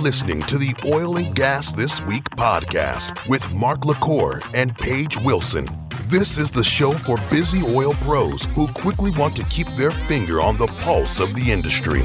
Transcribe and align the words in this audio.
listening 0.00 0.40
to 0.42 0.56
the 0.56 0.74
Oil 0.86 1.18
and 1.18 1.34
Gas 1.34 1.72
This 1.72 2.00
Week 2.06 2.24
podcast 2.30 3.28
with 3.28 3.52
Mark 3.52 3.84
LaCour 3.84 4.40
and 4.54 4.74
Paige 4.74 5.18
Wilson. 5.18 5.68
This 6.08 6.38
is 6.38 6.50
the 6.50 6.64
show 6.64 6.92
for 6.92 7.18
busy 7.30 7.62
oil 7.62 7.92
pros 8.00 8.46
who 8.54 8.66
quickly 8.68 9.10
want 9.10 9.36
to 9.36 9.44
keep 9.44 9.68
their 9.68 9.90
finger 9.90 10.40
on 10.40 10.56
the 10.56 10.68
pulse 10.68 11.20
of 11.20 11.34
the 11.34 11.52
industry. 11.52 12.00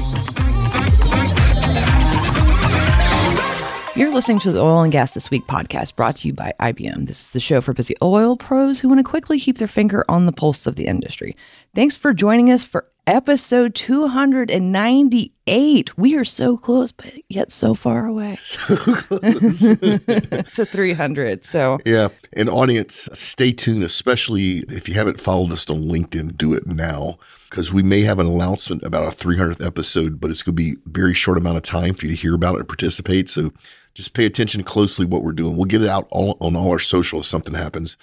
You're 3.98 4.12
listening 4.12 4.40
to 4.40 4.52
the 4.52 4.60
Oil 4.60 4.82
and 4.82 4.92
Gas 4.92 5.14
This 5.14 5.30
Week 5.30 5.46
podcast 5.46 5.96
brought 5.96 6.16
to 6.16 6.28
you 6.28 6.34
by 6.34 6.52
IBM. 6.60 7.06
This 7.06 7.20
is 7.20 7.30
the 7.30 7.40
show 7.40 7.62
for 7.62 7.72
busy 7.72 7.96
oil 8.02 8.36
pros 8.36 8.78
who 8.78 8.88
want 8.88 8.98
to 8.98 9.04
quickly 9.04 9.40
keep 9.40 9.56
their 9.56 9.66
finger 9.66 10.04
on 10.06 10.26
the 10.26 10.32
pulse 10.32 10.66
of 10.66 10.76
the 10.76 10.86
industry. 10.86 11.34
Thanks 11.74 11.96
for 11.96 12.12
joining 12.12 12.52
us 12.52 12.62
for 12.62 12.88
episode 13.06 13.74
298. 13.74 15.98
We 15.98 16.16
are 16.16 16.24
so 16.24 16.56
close, 16.56 16.92
but 16.92 17.12
yet 17.28 17.52
so 17.52 17.74
far 17.74 18.06
away. 18.06 18.38
So 18.46 18.76
close 18.76 19.60
to 20.54 20.64
300. 20.64 21.44
So, 21.44 21.78
yeah. 21.84 22.08
And 22.32 22.48
audience, 22.48 23.08
stay 23.12 23.52
tuned, 23.52 23.84
especially 23.84 24.64
if 24.68 24.88
you 24.88 24.94
haven't 24.94 25.20
followed 25.20 25.52
us 25.52 25.68
on 25.70 25.82
LinkedIn, 25.82 26.36
do 26.36 26.54
it 26.54 26.66
now 26.66 27.18
because 27.48 27.72
we 27.72 27.82
may 27.82 28.02
have 28.02 28.18
an 28.18 28.26
announcement 28.26 28.82
about 28.82 29.04
our 29.04 29.12
300th 29.12 29.64
episode, 29.64 30.20
but 30.20 30.30
it's 30.30 30.42
going 30.42 30.56
to 30.56 30.62
be 30.62 30.72
a 30.72 30.88
very 30.88 31.14
short 31.14 31.38
amount 31.38 31.56
of 31.56 31.62
time 31.62 31.94
for 31.94 32.04
you 32.06 32.12
to 32.12 32.20
hear 32.20 32.34
about 32.34 32.56
it 32.56 32.60
and 32.60 32.68
participate. 32.68 33.30
So, 33.30 33.52
just 33.96 34.12
pay 34.12 34.26
attention 34.26 34.62
closely 34.62 35.06
what 35.06 35.24
we're 35.24 35.32
doing. 35.32 35.56
We'll 35.56 35.64
get 35.64 35.80
it 35.80 35.88
out 35.88 36.06
all, 36.10 36.36
on 36.38 36.54
all 36.54 36.70
our 36.70 36.78
social 36.78 37.20
if 37.20 37.24
something 37.24 37.54
happens. 37.54 37.96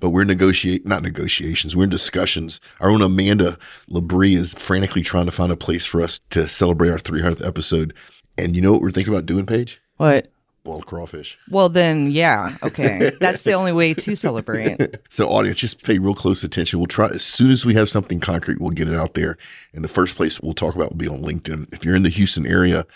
But 0.00 0.10
we're 0.10 0.24
negotiate 0.24 0.84
not 0.84 1.00
negotiations, 1.00 1.76
we're 1.76 1.84
in 1.84 1.90
discussions. 1.90 2.60
Our 2.80 2.90
own 2.90 3.02
Amanda 3.02 3.56
Labrie 3.88 4.36
is 4.36 4.54
frantically 4.54 5.02
trying 5.02 5.26
to 5.26 5.30
find 5.30 5.52
a 5.52 5.56
place 5.56 5.86
for 5.86 6.02
us 6.02 6.18
to 6.30 6.48
celebrate 6.48 6.90
our 6.90 6.98
300th 6.98 7.46
episode. 7.46 7.94
And 8.36 8.56
you 8.56 8.62
know 8.62 8.72
what 8.72 8.82
we're 8.82 8.90
thinking 8.90 9.14
about 9.14 9.26
doing, 9.26 9.46
Paige? 9.46 9.80
What? 9.96 10.28
Boiled 10.68 10.84
crawfish. 10.86 11.38
Well, 11.50 11.70
then, 11.70 12.10
yeah. 12.10 12.56
Okay. 12.62 13.10
That's 13.20 13.42
the 13.42 13.54
only 13.54 13.72
way 13.72 13.94
to 13.94 14.14
celebrate. 14.14 14.98
so, 15.08 15.28
audience, 15.28 15.58
just 15.58 15.82
pay 15.82 15.98
real 15.98 16.14
close 16.14 16.44
attention. 16.44 16.78
We'll 16.78 16.86
try, 16.86 17.08
as 17.08 17.22
soon 17.22 17.50
as 17.50 17.64
we 17.64 17.72
have 17.72 17.88
something 17.88 18.20
concrete, 18.20 18.60
we'll 18.60 18.70
get 18.70 18.86
it 18.86 18.94
out 18.94 19.14
there. 19.14 19.38
And 19.72 19.82
the 19.82 19.88
first 19.88 20.14
place 20.14 20.40
we'll 20.40 20.52
talk 20.52 20.74
about 20.74 20.90
will 20.90 20.98
be 20.98 21.08
on 21.08 21.22
LinkedIn. 21.22 21.72
If 21.72 21.86
you're 21.86 21.96
in 21.96 22.02
the 22.02 22.10
Houston 22.10 22.46
area, 22.46 22.86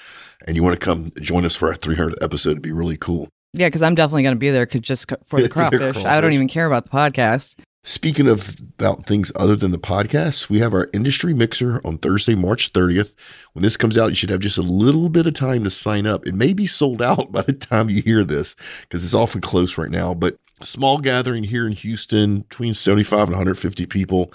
and 0.46 0.56
you 0.56 0.62
want 0.62 0.78
to 0.78 0.84
come 0.84 1.12
join 1.20 1.44
us 1.44 1.56
for 1.56 1.68
our 1.68 1.74
300th 1.74 2.22
episode, 2.22 2.50
it'd 2.50 2.62
be 2.62 2.72
really 2.72 2.96
cool. 2.96 3.28
Yeah, 3.54 3.68
because 3.68 3.82
I'm 3.82 3.94
definitely 3.94 4.22
going 4.22 4.34
to 4.34 4.38
be 4.40 4.50
there 4.50 4.66
because 4.66 4.82
just 4.82 5.10
for 5.24 5.40
the 5.40 5.48
crawfish. 5.50 5.78
crawfish. 5.78 6.04
I 6.04 6.20
don't 6.20 6.32
even 6.32 6.48
care 6.48 6.66
about 6.66 6.84
the 6.84 6.90
podcast. 6.90 7.54
Speaking 7.84 8.28
of 8.28 8.60
about 8.78 9.06
things 9.06 9.32
other 9.34 9.56
than 9.56 9.72
the 9.72 9.78
podcast, 9.78 10.48
we 10.48 10.60
have 10.60 10.72
our 10.72 10.88
industry 10.92 11.34
mixer 11.34 11.80
on 11.84 11.98
Thursday, 11.98 12.36
March 12.36 12.72
30th. 12.72 13.12
When 13.54 13.64
this 13.64 13.76
comes 13.76 13.98
out, 13.98 14.10
you 14.10 14.14
should 14.14 14.30
have 14.30 14.38
just 14.38 14.56
a 14.56 14.62
little 14.62 15.08
bit 15.08 15.26
of 15.26 15.34
time 15.34 15.64
to 15.64 15.70
sign 15.70 16.06
up. 16.06 16.24
It 16.24 16.36
may 16.36 16.52
be 16.52 16.68
sold 16.68 17.02
out 17.02 17.32
by 17.32 17.42
the 17.42 17.52
time 17.52 17.90
you 17.90 18.00
hear 18.00 18.22
this 18.22 18.54
because 18.82 19.04
it's 19.04 19.14
often 19.14 19.40
close 19.40 19.76
right 19.76 19.90
now, 19.90 20.14
but 20.14 20.38
small 20.62 20.98
gathering 20.98 21.42
here 21.42 21.66
in 21.66 21.72
Houston, 21.72 22.42
between 22.42 22.72
75 22.72 23.22
and 23.22 23.30
150 23.30 23.86
people 23.86 24.32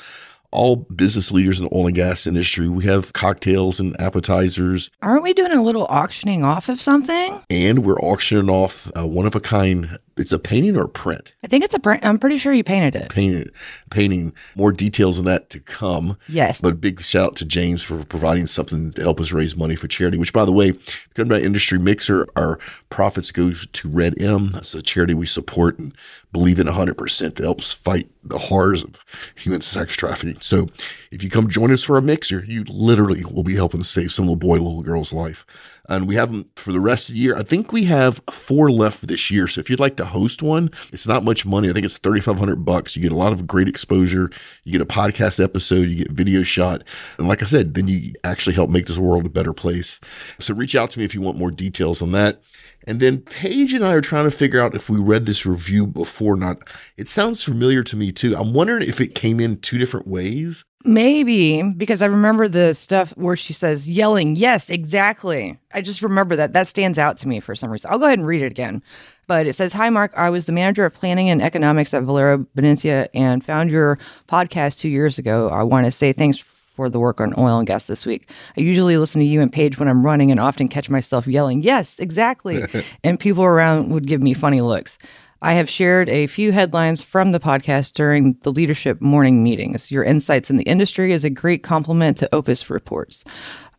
all 0.51 0.77
business 0.77 1.31
leaders 1.31 1.59
in 1.59 1.65
the 1.65 1.75
oil 1.75 1.87
and 1.87 1.95
gas 1.95 2.25
industry. 2.25 2.69
We 2.69 2.85
have 2.85 3.11
cocktails 3.13 3.79
and 3.79 3.99
appetizers. 3.99 4.89
Aren't 5.01 5.23
we 5.23 5.33
doing 5.33 5.51
a 5.51 5.61
little 5.61 5.85
auctioning 5.89 6.43
off 6.43 6.69
of 6.69 6.81
something? 6.81 7.43
And 7.49 7.85
we're 7.85 7.99
auctioning 7.99 8.49
off 8.49 8.89
a 8.95 9.05
one 9.05 9.25
of 9.25 9.35
a 9.35 9.41
kind 9.41 9.99
it's 10.19 10.31
a 10.31 10.39
painting 10.39 10.75
or 10.75 10.83
a 10.83 10.89
print? 10.89 11.33
I 11.43 11.47
think 11.47 11.63
it's 11.63 11.73
a 11.73 11.79
print. 11.79 12.05
I'm 12.05 12.19
pretty 12.19 12.37
sure 12.37 12.53
you 12.53 12.63
painted 12.63 12.95
it. 12.95 13.09
Painted, 13.09 13.51
painting. 13.89 14.33
More 14.55 14.71
details 14.71 15.19
on 15.19 15.25
that 15.25 15.49
to 15.51 15.59
come. 15.59 16.17
Yes. 16.27 16.59
But 16.61 16.73
a 16.73 16.75
big 16.75 17.01
shout 17.01 17.25
out 17.25 17.35
to 17.37 17.45
James 17.45 17.81
for 17.81 18.03
providing 18.05 18.47
something 18.47 18.91
to 18.91 19.01
help 19.01 19.19
us 19.19 19.31
raise 19.31 19.55
money 19.55 19.75
for 19.75 19.87
charity. 19.87 20.17
Which, 20.17 20.33
by 20.33 20.45
the 20.45 20.51
way, 20.51 20.73
come 21.13 21.27
by 21.27 21.39
Industry 21.39 21.79
Mixer, 21.79 22.27
our 22.35 22.59
profits 22.89 23.31
go 23.31 23.51
to 23.51 23.89
Red 23.89 24.21
M. 24.21 24.51
That's 24.51 24.73
a 24.73 24.81
charity 24.81 25.13
we 25.13 25.25
support 25.25 25.79
and 25.79 25.93
believe 26.31 26.59
in 26.59 26.67
100% 26.67 27.35
that 27.35 27.43
helps 27.43 27.73
fight 27.73 28.09
the 28.23 28.37
horrors 28.37 28.83
of 28.83 28.95
human 29.35 29.61
sex 29.61 29.95
trafficking. 29.95 30.37
So, 30.41 30.67
if 31.11 31.23
you 31.23 31.29
come 31.29 31.49
join 31.49 31.71
us 31.71 31.83
for 31.83 31.97
a 31.97 32.01
mixer, 32.01 32.43
you 32.45 32.63
literally 32.67 33.23
will 33.23 33.43
be 33.43 33.55
helping 33.55 33.83
save 33.83 34.11
some 34.11 34.25
little 34.25 34.35
boy, 34.35 34.55
little 34.55 34.83
girl's 34.83 35.13
life 35.13 35.45
and 35.89 36.07
we 36.07 36.15
have 36.15 36.31
them 36.31 36.45
for 36.55 36.71
the 36.71 36.79
rest 36.79 37.09
of 37.09 37.15
the 37.15 37.21
year. 37.21 37.37
I 37.37 37.43
think 37.43 37.71
we 37.71 37.85
have 37.85 38.21
four 38.29 38.69
left 38.69 39.07
this 39.07 39.31
year. 39.31 39.47
So 39.47 39.61
if 39.61 39.69
you'd 39.69 39.79
like 39.79 39.95
to 39.97 40.05
host 40.05 40.41
one, 40.41 40.69
it's 40.91 41.07
not 41.07 41.23
much 41.23 41.45
money. 41.45 41.69
I 41.69 41.73
think 41.73 41.85
it's 41.85 41.97
3500 41.97 42.65
bucks. 42.65 42.95
You 42.95 43.01
get 43.01 43.11
a 43.11 43.17
lot 43.17 43.31
of 43.31 43.47
great 43.47 43.67
exposure. 43.67 44.29
You 44.63 44.71
get 44.73 44.81
a 44.81 44.85
podcast 44.85 45.41
episode, 45.43 45.89
you 45.89 45.95
get 45.95 46.11
video 46.11 46.43
shot. 46.43 46.83
And 47.17 47.27
like 47.27 47.41
I 47.41 47.45
said, 47.45 47.73
then 47.73 47.87
you 47.87 48.13
actually 48.23 48.55
help 48.55 48.69
make 48.69 48.87
this 48.87 48.97
world 48.97 49.25
a 49.25 49.29
better 49.29 49.53
place. 49.53 49.99
So 50.39 50.53
reach 50.53 50.75
out 50.75 50.91
to 50.91 50.99
me 50.99 51.05
if 51.05 51.15
you 51.15 51.21
want 51.21 51.37
more 51.37 51.51
details 51.51 52.01
on 52.01 52.11
that. 52.11 52.41
And 52.87 53.01
then 53.01 53.19
Paige 53.19 53.73
and 53.73 53.85
I 53.85 53.91
are 53.91 54.01
trying 54.01 54.23
to 54.23 54.31
figure 54.31 54.61
out 54.61 54.73
if 54.73 54.89
we 54.89 54.97
read 54.97 55.25
this 55.25 55.45
review 55.45 55.85
before 55.85 56.35
or 56.35 56.37
not. 56.37 56.57
It 56.95 57.09
sounds 57.09 57.43
familiar 57.43 57.83
to 57.83 57.97
me 57.97 58.13
too. 58.13 58.35
I'm 58.37 58.53
wondering 58.53 58.87
if 58.87 59.01
it 59.01 59.13
came 59.13 59.41
in 59.41 59.59
two 59.59 59.77
different 59.77 60.07
ways. 60.07 60.63
Maybe 60.85 61.61
because 61.75 62.01
I 62.01 62.05
remember 62.05 62.47
the 62.47 62.73
stuff 62.73 63.11
where 63.17 63.35
she 63.35 63.51
says 63.51 63.89
yelling, 63.89 64.37
yes, 64.37 64.69
exactly. 64.69 65.59
I 65.73 65.81
just 65.81 66.01
remember 66.01 66.37
that. 66.37 66.53
That 66.53 66.69
stands 66.69 66.97
out 66.97 67.17
to 67.17 67.27
me 67.27 67.41
for 67.41 67.55
some 67.55 67.69
reason. 67.69 67.91
I'll 67.91 67.99
go 67.99 68.05
ahead 68.05 68.19
and 68.19 68.27
read 68.27 68.41
it 68.41 68.51
again. 68.51 68.81
But 69.27 69.47
it 69.47 69.53
says, 69.53 69.73
Hi, 69.73 69.89
Mark. 69.89 70.13
I 70.15 70.29
was 70.29 70.45
the 70.45 70.53
manager 70.53 70.85
of 70.85 70.93
planning 70.93 71.29
and 71.29 71.41
economics 71.41 71.93
at 71.93 72.03
Valero 72.03 72.45
Benicia 72.55 73.09
and 73.13 73.43
found 73.43 73.69
your 73.69 73.99
podcast 74.29 74.79
two 74.79 74.87
years 74.87 75.17
ago. 75.17 75.49
I 75.49 75.63
want 75.63 75.85
to 75.85 75.91
say 75.91 76.13
thanks 76.13 76.41
for 76.77 76.89
the 76.89 76.99
work 76.99 77.19
on 77.19 77.33
oil 77.37 77.57
and 77.57 77.67
gas 77.67 77.87
this 77.87 78.05
week. 78.05 78.29
I 78.57 78.61
usually 78.61 78.97
listen 78.97 79.19
to 79.19 79.27
you 79.27 79.41
and 79.41 79.51
Paige 79.51 79.77
when 79.77 79.89
I'm 79.89 80.05
running 80.05 80.31
and 80.31 80.39
often 80.39 80.69
catch 80.69 80.89
myself 80.89 81.27
yelling, 81.27 81.63
Yes, 81.63 81.99
exactly. 81.99 82.63
and 83.03 83.19
people 83.19 83.43
around 83.43 83.89
would 83.89 84.07
give 84.07 84.21
me 84.21 84.33
funny 84.33 84.61
looks. 84.61 84.97
I 85.41 85.53
have 85.53 85.69
shared 85.69 86.07
a 86.07 86.27
few 86.27 86.51
headlines 86.51 87.01
from 87.01 87.31
the 87.31 87.39
podcast 87.39 87.93
during 87.93 88.37
the 88.43 88.51
leadership 88.51 89.01
morning 89.01 89.43
meetings. 89.43 89.91
Your 89.91 90.03
insights 90.03 90.49
in 90.49 90.57
the 90.57 90.63
industry 90.63 91.11
is 91.11 91.23
a 91.23 91.29
great 91.29 91.63
compliment 91.63 92.17
to 92.17 92.29
OPIS 92.33 92.69
reports. 92.69 93.23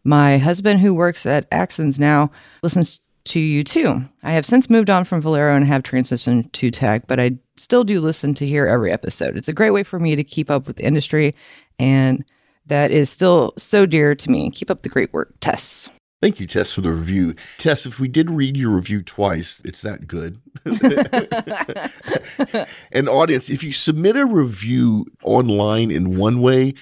My 0.05 0.39
husband, 0.39 0.81
who 0.81 0.95
works 0.95 1.25
at 1.25 1.51
Axens 1.51 1.99
now, 1.99 2.31
listens 2.63 3.01
to 3.27 3.41
you 3.41 3.63
too. 3.63 4.03
I 4.23 4.33
have 4.33 4.47
since 4.47 4.69
moved 4.69 4.91
on 4.91 5.05
from 5.05 5.21
Valero 5.21 5.55
and 5.55 5.67
have 5.67 5.83
transitioned 5.83 6.51
to 6.53 6.71
tech, 6.71 7.07
but 7.07 7.21
I 7.21 7.39
still 7.57 7.85
do 7.85 8.01
listen 8.01 8.35
to 8.35 8.47
hear 8.47 8.67
every 8.67 8.93
episode. 8.93 9.37
It's 9.37 9.49
a 9.49 9.53
great 9.53 9.71
way 9.71 9.83
for 9.83 9.99
me 9.99 10.17
to 10.17 10.25
keep 10.25 10.51
up 10.51 10.67
with 10.67 10.77
the 10.77 10.87
industry 10.87 11.35
and 11.79 12.25
that 12.69 12.91
is 12.91 13.11
still 13.11 13.53
so 13.59 13.87
dear 13.87 14.15
to 14.15 14.31
me. 14.31 14.51
Keep 14.51 14.71
up 14.71 14.83
the 14.83 14.89
great 14.89 15.13
work, 15.13 15.35
Tess. 15.41 15.89
Thank 16.21 16.41
you, 16.41 16.49
Tess, 16.49 16.73
for 16.73 16.81
the 16.81 16.91
review. 16.91 17.37
Tess, 17.59 17.87
if 17.87 18.01
we 18.01 18.09
did 18.09 18.29
read 18.29 18.57
your 18.57 18.71
review 18.71 19.03
twice, 19.03 19.63
it's 19.65 19.83
that 19.83 20.09
good. 20.09 20.41
and 22.93 23.09
audience, 23.09 23.49
if 23.49 23.63
you 23.63 23.73
submit 23.73 24.17
a 24.17 24.27
review 24.27 25.07
online 25.23 25.93
in 25.93 26.19
one 26.19 26.41
way, 26.41 26.75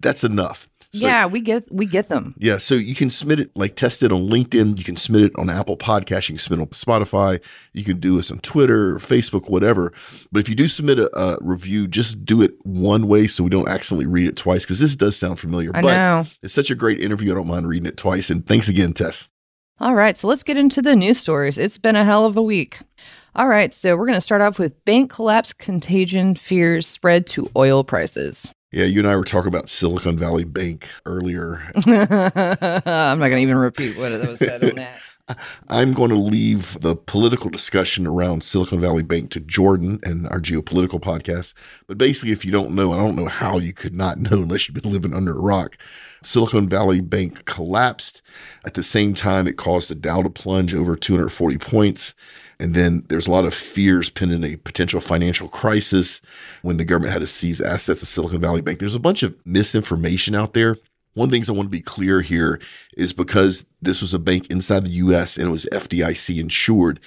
that's 0.00 0.22
enough. 0.22 0.67
So, 0.92 1.06
yeah, 1.06 1.26
we 1.26 1.42
get 1.42 1.70
we 1.70 1.84
get 1.84 2.08
them. 2.08 2.34
Yeah, 2.38 2.56
so 2.56 2.74
you 2.74 2.94
can 2.94 3.10
submit 3.10 3.40
it 3.40 3.50
like 3.54 3.76
test 3.76 4.02
it 4.02 4.10
on 4.10 4.22
LinkedIn. 4.22 4.78
You 4.78 4.84
can 4.84 4.96
submit 4.96 5.24
it 5.24 5.32
on 5.36 5.50
Apple 5.50 5.76
Podcast. 5.76 6.30
You 6.30 6.34
can 6.34 6.38
submit 6.38 6.60
it 6.60 6.62
on 6.62 6.68
Spotify. 6.68 7.40
You 7.74 7.84
can 7.84 8.00
do 8.00 8.16
this 8.16 8.30
on 8.30 8.38
Twitter, 8.38 8.96
or 8.96 8.98
Facebook, 8.98 9.50
whatever. 9.50 9.92
But 10.32 10.40
if 10.40 10.48
you 10.48 10.54
do 10.54 10.66
submit 10.66 10.98
a, 10.98 11.14
a, 11.14 11.38
review, 11.42 11.88
just 11.88 12.24
do 12.24 12.40
it 12.40 12.54
one 12.64 13.06
way 13.06 13.26
so 13.26 13.44
we 13.44 13.50
don't 13.50 13.68
accidentally 13.68 14.06
read 14.06 14.28
it 14.28 14.36
twice 14.36 14.62
because 14.64 14.78
this 14.78 14.96
does 14.96 15.14
sound 15.16 15.38
familiar. 15.38 15.72
I 15.74 15.82
but 15.82 15.94
know. 15.94 16.26
it's 16.42 16.54
such 16.54 16.70
a 16.70 16.74
great 16.74 17.00
interview. 17.00 17.32
I 17.32 17.34
don't 17.34 17.48
mind 17.48 17.68
reading 17.68 17.86
it 17.86 17.98
twice. 17.98 18.30
And 18.30 18.46
thanks 18.46 18.68
again, 18.68 18.94
Tess. 18.94 19.28
All 19.80 19.94
right, 19.94 20.16
so 20.16 20.26
let's 20.26 20.42
get 20.42 20.56
into 20.56 20.80
the 20.80 20.96
news 20.96 21.18
stories. 21.18 21.58
It's 21.58 21.78
been 21.78 21.96
a 21.96 22.04
hell 22.04 22.24
of 22.24 22.36
a 22.36 22.42
week. 22.42 22.80
All 23.36 23.46
right, 23.46 23.72
so 23.72 23.94
we're 23.96 24.06
going 24.06 24.16
to 24.16 24.22
start 24.22 24.40
off 24.40 24.58
with 24.58 24.84
bank 24.84 25.10
collapse 25.10 25.52
contagion 25.52 26.34
fears 26.34 26.86
spread 26.86 27.26
to 27.28 27.48
oil 27.56 27.84
prices. 27.84 28.50
Yeah, 28.70 28.84
you 28.84 29.00
and 29.00 29.08
I 29.08 29.16
were 29.16 29.24
talking 29.24 29.48
about 29.48 29.70
Silicon 29.70 30.18
Valley 30.18 30.44
Bank 30.44 30.88
earlier. 31.06 31.62
I'm 31.86 33.18
not 33.18 33.28
going 33.28 33.36
to 33.36 33.42
even 33.42 33.56
repeat 33.56 33.96
what 33.96 34.12
was 34.12 34.38
said 34.38 34.62
on 34.62 34.74
that. 34.76 35.00
I'm 35.68 35.94
going 35.94 36.10
to 36.10 36.16
leave 36.16 36.78
the 36.80 36.94
political 36.94 37.50
discussion 37.50 38.06
around 38.06 38.44
Silicon 38.44 38.80
Valley 38.80 39.02
Bank 39.02 39.30
to 39.30 39.40
Jordan 39.40 40.00
and 40.02 40.26
our 40.28 40.40
geopolitical 40.40 41.00
podcast. 41.00 41.54
But 41.86 41.96
basically, 41.96 42.32
if 42.32 42.44
you 42.44 42.52
don't 42.52 42.74
know, 42.74 42.92
I 42.92 42.96
don't 42.96 43.16
know 43.16 43.26
how 43.28 43.58
you 43.58 43.72
could 43.72 43.94
not 43.94 44.18
know 44.18 44.42
unless 44.42 44.68
you've 44.68 44.82
been 44.82 44.92
living 44.92 45.14
under 45.14 45.32
a 45.32 45.40
rock. 45.40 45.78
Silicon 46.22 46.68
Valley 46.68 47.00
Bank 47.00 47.46
collapsed. 47.46 48.20
At 48.66 48.74
the 48.74 48.82
same 48.82 49.14
time, 49.14 49.46
it 49.46 49.56
caused 49.56 49.88
the 49.88 49.94
Dow 49.94 50.22
to 50.22 50.30
plunge 50.30 50.74
over 50.74 50.94
240 50.94 51.56
points. 51.58 52.14
And 52.60 52.74
then 52.74 53.04
there's 53.08 53.26
a 53.26 53.30
lot 53.30 53.44
of 53.44 53.54
fears 53.54 54.10
pending 54.10 54.44
a 54.44 54.56
potential 54.56 55.00
financial 55.00 55.48
crisis 55.48 56.20
when 56.62 56.76
the 56.76 56.84
government 56.84 57.12
had 57.12 57.20
to 57.20 57.26
seize 57.26 57.60
assets 57.60 58.02
of 58.02 58.08
Silicon 58.08 58.40
Valley 58.40 58.62
Bank. 58.62 58.80
There's 58.80 58.94
a 58.94 59.00
bunch 59.00 59.22
of 59.22 59.36
misinformation 59.44 60.34
out 60.34 60.54
there. 60.54 60.76
One 61.14 61.26
of 61.26 61.30
the 61.30 61.36
things 61.36 61.48
I 61.48 61.52
want 61.52 61.66
to 61.66 61.70
be 61.70 61.80
clear 61.80 62.20
here 62.20 62.60
is 62.96 63.12
because 63.12 63.64
this 63.80 64.00
was 64.00 64.12
a 64.12 64.18
bank 64.18 64.48
inside 64.50 64.84
the 64.84 64.90
US 64.90 65.36
and 65.36 65.48
it 65.48 65.50
was 65.50 65.66
FDIC 65.72 66.40
insured, 66.40 67.00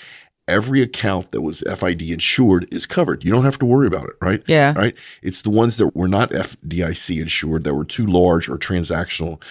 every 0.48 0.81
account 0.81 1.31
that 1.31 1.42
was 1.42 1.63
FID 1.77 2.01
insured 2.01 2.68
is 2.74 2.86
covered. 2.86 3.24
You 3.24 3.31
don't 3.31 3.45
have 3.45 3.59
to 3.59 3.65
worry 3.65 3.88
about 3.88 4.09
it, 4.09 4.15
right? 4.21 4.44
Yeah. 4.47 4.74
Right. 4.75 4.95
It's 5.21 5.42
the 5.42 5.50
ones 5.50 5.77
that 5.77 5.95
were 5.95 6.07
not 6.07 6.31
FDIC 6.31 7.21
insured 7.21 7.63
that 7.63 7.75
were 7.75 7.86
too 7.86 8.06
large 8.06 8.50
or 8.50 8.57
transactional. 8.57 9.42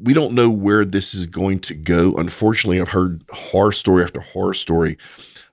We 0.00 0.14
don't 0.14 0.34
know 0.34 0.50
where 0.50 0.84
this 0.84 1.14
is 1.14 1.26
going 1.26 1.60
to 1.60 1.74
go. 1.74 2.14
Unfortunately, 2.14 2.80
I've 2.80 2.88
heard 2.88 3.22
horror 3.30 3.72
story 3.72 4.02
after 4.02 4.20
horror 4.20 4.54
story 4.54 4.98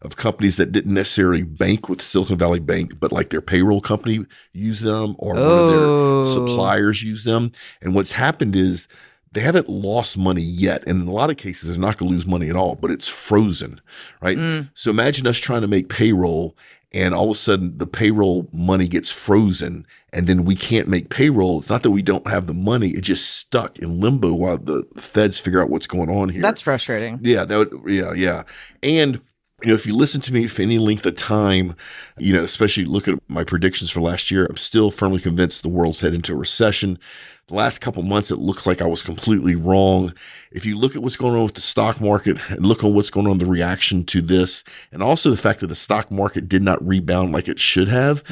of 0.02 0.16
companies 0.16 0.58
that 0.58 0.72
didn't 0.72 0.94
necessarily 0.94 1.44
bank 1.44 1.90
with 1.90 2.02
Silicon 2.02 2.38
Valley 2.38 2.60
Bank, 2.60 3.00
but 3.00 3.12
like 3.12 3.30
their 3.30 3.42
payroll 3.42 3.82
company 3.82 4.26
use 4.54 4.82
them 4.82 5.16
or 5.20 5.34
one 5.34 5.42
of 5.42 5.48
Oh. 5.48 6.24
their 6.24 6.34
suppliers 6.34 7.02
use 7.04 7.24
them. 7.24 7.52
And 7.82 7.96
what's 7.96 8.12
happened 8.12 8.56
is 8.56 8.88
they 9.32 9.42
haven't 9.42 9.68
lost 9.70 10.18
money 10.18 10.42
yet. 10.42 10.84
And 10.88 11.02
in 11.02 11.08
a 11.08 11.12
lot 11.12 11.30
of 11.30 11.38
cases, 11.38 11.70
they're 11.70 11.78
not 11.80 11.98
going 11.98 12.10
to 12.10 12.14
lose 12.14 12.26
money 12.26 12.50
at 12.50 12.56
all, 12.56 12.76
but 12.76 12.92
it's 12.92 13.08
frozen, 13.08 13.82
right? 14.22 14.38
Mm. 14.38 14.70
So 14.76 14.92
imagine 14.92 15.28
us 15.28 15.38
trying 15.38 15.62
to 15.62 15.68
make 15.68 15.90
payroll 15.90 16.56
and 16.94 17.14
all 17.14 17.26
of 17.26 17.32
a 17.32 17.36
sudden 17.36 17.78
the 17.78 17.88
payroll 17.88 18.48
money 18.54 18.88
gets 18.88 19.12
frozen 19.12 19.86
and 20.14 20.28
then 20.28 20.46
we 20.46 20.56
can't 20.56 20.88
make 20.88 21.10
payroll. 21.10 21.60
It's 21.60 21.70
not 21.70 21.84
that 21.84 21.92
we 21.92 22.02
don't 22.02 22.26
have 22.28 22.48
the 22.48 22.54
money, 22.54 22.92
it's 22.92 23.08
just 23.08 23.36
stuck 23.36 23.80
in 23.80 24.00
limbo 24.00 24.32
while 24.34 24.58
the 24.58 24.86
feds 24.96 25.38
figure 25.40 25.62
out 25.62 25.70
what's 25.70 25.88
going 25.88 26.10
on 26.10 26.30
here. 26.30 26.42
That's 26.42 26.62
frustrating. 26.62 27.20
Yeah, 27.22 27.44
that 27.44 27.58
would, 27.58 27.92
yeah, 27.92 28.14
yeah. 28.14 28.44
And 28.84 29.20
you 29.64 29.70
know, 29.70 29.76
if 29.76 29.86
you 29.86 29.96
listen 29.96 30.22
to 30.22 30.34
me 30.34 30.48
for 30.48 30.62
any 30.62 30.78
length 30.78 31.06
of 31.06 31.16
time, 31.16 31.76
you 32.18 32.34
know, 32.34 32.44
especially 32.44 32.86
look 32.86 33.08
at 33.08 33.18
my 33.30 33.44
predictions 33.44 33.90
for 33.90 34.02
last 34.02 34.30
year, 34.30 34.46
I'm 34.50 34.58
still 34.58 34.92
firmly 34.92 35.20
convinced 35.20 35.64
the 35.64 35.70
world's 35.70 36.02
headed 36.02 36.16
into 36.16 36.34
a 36.34 36.38
recession. 36.38 37.00
The 37.48 37.54
last 37.54 37.80
couple 37.80 38.02
months, 38.02 38.32
it 38.32 38.40
looks 38.40 38.66
like 38.66 38.82
I 38.82 38.88
was 38.88 39.04
completely 39.04 39.54
wrong. 39.54 40.16
If 40.52 40.66
you 40.66 40.76
look 40.76 40.96
at 40.96 41.04
what's 41.04 41.16
going 41.16 41.36
on 41.36 41.44
with 41.44 41.54
the 41.54 41.62
stock 41.62 42.02
market 42.02 42.40
and 42.50 42.66
look 42.66 42.84
on 42.84 42.96
what's 42.96 43.12
going 43.12 43.28
on, 43.28 43.38
the 43.38 43.46
reaction 43.46 44.04
to 44.06 44.22
this, 44.22 44.64
and 44.92 45.04
also 45.04 45.30
the 45.30 45.38
fact 45.38 45.60
that 45.60 45.68
the 45.68 45.76
stock 45.76 46.10
market 46.10 46.50
did 46.50 46.64
not 46.64 46.86
rebound 46.86 47.34
like 47.34 47.48
it 47.48 47.60
should 47.60 47.88
have, 47.88 48.24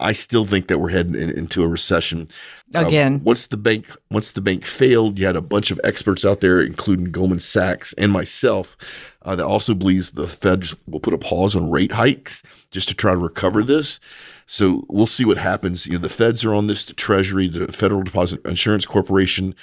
I 0.00 0.14
still 0.14 0.46
think 0.46 0.68
that 0.68 0.78
we're 0.78 0.88
heading 0.88 1.14
in, 1.14 1.28
into 1.28 1.62
a 1.62 1.68
recession. 1.68 2.28
Uh, 2.74 2.86
Again. 2.86 3.20
once 3.22 3.46
the 3.46 3.58
bank 3.58 3.86
once 4.10 4.30
the 4.32 4.40
bank 4.40 4.64
failed, 4.64 5.18
you 5.18 5.26
had 5.26 5.36
a 5.36 5.42
bunch 5.42 5.70
of 5.70 5.78
experts 5.84 6.24
out 6.24 6.40
there, 6.40 6.62
including 6.62 7.10
Goldman 7.10 7.40
Sachs 7.40 7.92
and 7.98 8.10
myself, 8.10 8.78
uh, 9.20 9.36
that 9.36 9.44
also 9.44 9.74
believes 9.74 10.12
the 10.12 10.26
Fed 10.26 10.68
will 10.86 11.00
put 11.00 11.12
a 11.12 11.18
pause 11.18 11.54
on 11.54 11.70
rate 11.70 11.92
hikes 11.92 12.42
just 12.70 12.88
to 12.88 12.94
try 12.94 13.12
to 13.12 13.18
recover 13.18 13.62
this. 13.62 14.00
So 14.46 14.84
we'll 14.88 15.06
see 15.06 15.24
what 15.24 15.38
happens. 15.38 15.86
You 15.86 15.94
know, 15.94 15.98
the 15.98 16.08
Feds 16.08 16.44
are 16.44 16.54
on 16.54 16.66
this, 16.66 16.84
the 16.84 16.92
Treasury, 16.92 17.48
the 17.48 17.72
Federal 17.72 18.02
Deposit 18.02 18.44
Insurance 18.44 18.84
Corporation. 18.86 19.54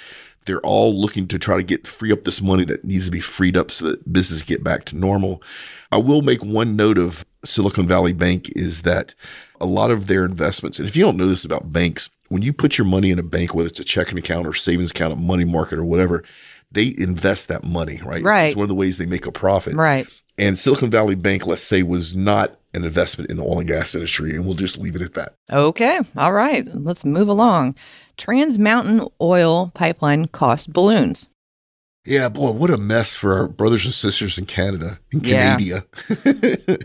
They're 0.44 0.60
all 0.60 1.00
looking 1.00 1.28
to 1.28 1.38
try 1.38 1.56
to 1.56 1.62
get 1.62 1.86
free 1.86 2.10
up 2.10 2.24
this 2.24 2.40
money 2.40 2.64
that 2.64 2.84
needs 2.84 3.04
to 3.04 3.12
be 3.12 3.20
freed 3.20 3.56
up 3.56 3.70
so 3.70 3.86
that 3.86 4.12
business 4.12 4.42
get 4.42 4.64
back 4.64 4.84
to 4.86 4.96
normal. 4.96 5.40
I 5.92 5.98
will 5.98 6.22
make 6.22 6.42
one 6.42 6.74
note 6.74 6.98
of 6.98 7.24
Silicon 7.44 7.86
Valley 7.86 8.12
Bank 8.12 8.50
is 8.56 8.82
that 8.82 9.14
a 9.60 9.66
lot 9.66 9.92
of 9.92 10.08
their 10.08 10.24
investments, 10.24 10.80
and 10.80 10.88
if 10.88 10.96
you 10.96 11.04
don't 11.04 11.16
know 11.16 11.28
this 11.28 11.44
about 11.44 11.72
banks, 11.72 12.10
when 12.28 12.42
you 12.42 12.52
put 12.52 12.76
your 12.76 12.86
money 12.86 13.10
in 13.12 13.18
a 13.20 13.22
bank, 13.22 13.54
whether 13.54 13.68
it's 13.68 13.78
a 13.78 13.84
checking 13.84 14.18
account 14.18 14.46
or 14.46 14.52
savings 14.54 14.90
account, 14.90 15.12
a 15.12 15.16
money 15.16 15.44
market 15.44 15.78
or 15.78 15.84
whatever, 15.84 16.24
they 16.72 16.92
invest 16.98 17.46
that 17.48 17.62
money, 17.62 18.00
right? 18.04 18.16
It's- 18.18 18.24
Right. 18.24 18.44
It's, 18.46 18.56
one 18.56 18.64
of 18.64 18.68
the 18.68 18.74
ways 18.74 18.98
they 18.98 19.06
make 19.06 19.26
a 19.26 19.32
profit. 19.32 19.74
Right. 19.74 20.06
And 20.38 20.58
Silicon 20.58 20.90
Valley 20.90 21.14
Bank, 21.14 21.46
let's 21.46 21.62
say, 21.62 21.82
was 21.84 22.16
not 22.16 22.58
an 22.74 22.84
investment 22.84 23.30
in 23.30 23.36
the 23.36 23.42
oil 23.42 23.58
and 23.58 23.68
gas 23.68 23.94
industry, 23.94 24.34
and 24.34 24.44
we'll 24.44 24.54
just 24.54 24.78
leave 24.78 24.96
it 24.96 25.02
at 25.02 25.14
that. 25.14 25.34
Okay. 25.50 26.00
All 26.16 26.32
right. 26.32 26.66
Let's 26.74 27.04
move 27.04 27.28
along. 27.28 27.74
Trans 28.16 28.58
Mountain 28.58 29.08
Oil 29.20 29.70
Pipeline 29.74 30.28
cost 30.28 30.72
balloons. 30.72 31.28
Yeah, 32.04 32.28
boy, 32.30 32.50
what 32.50 32.70
a 32.70 32.78
mess 32.78 33.14
for 33.14 33.32
our 33.34 33.46
brothers 33.46 33.84
and 33.84 33.94
sisters 33.94 34.36
in 34.36 34.46
Canada, 34.46 34.98
in 35.12 35.20
Yeah. 35.20 35.56
Canada. 35.56 35.84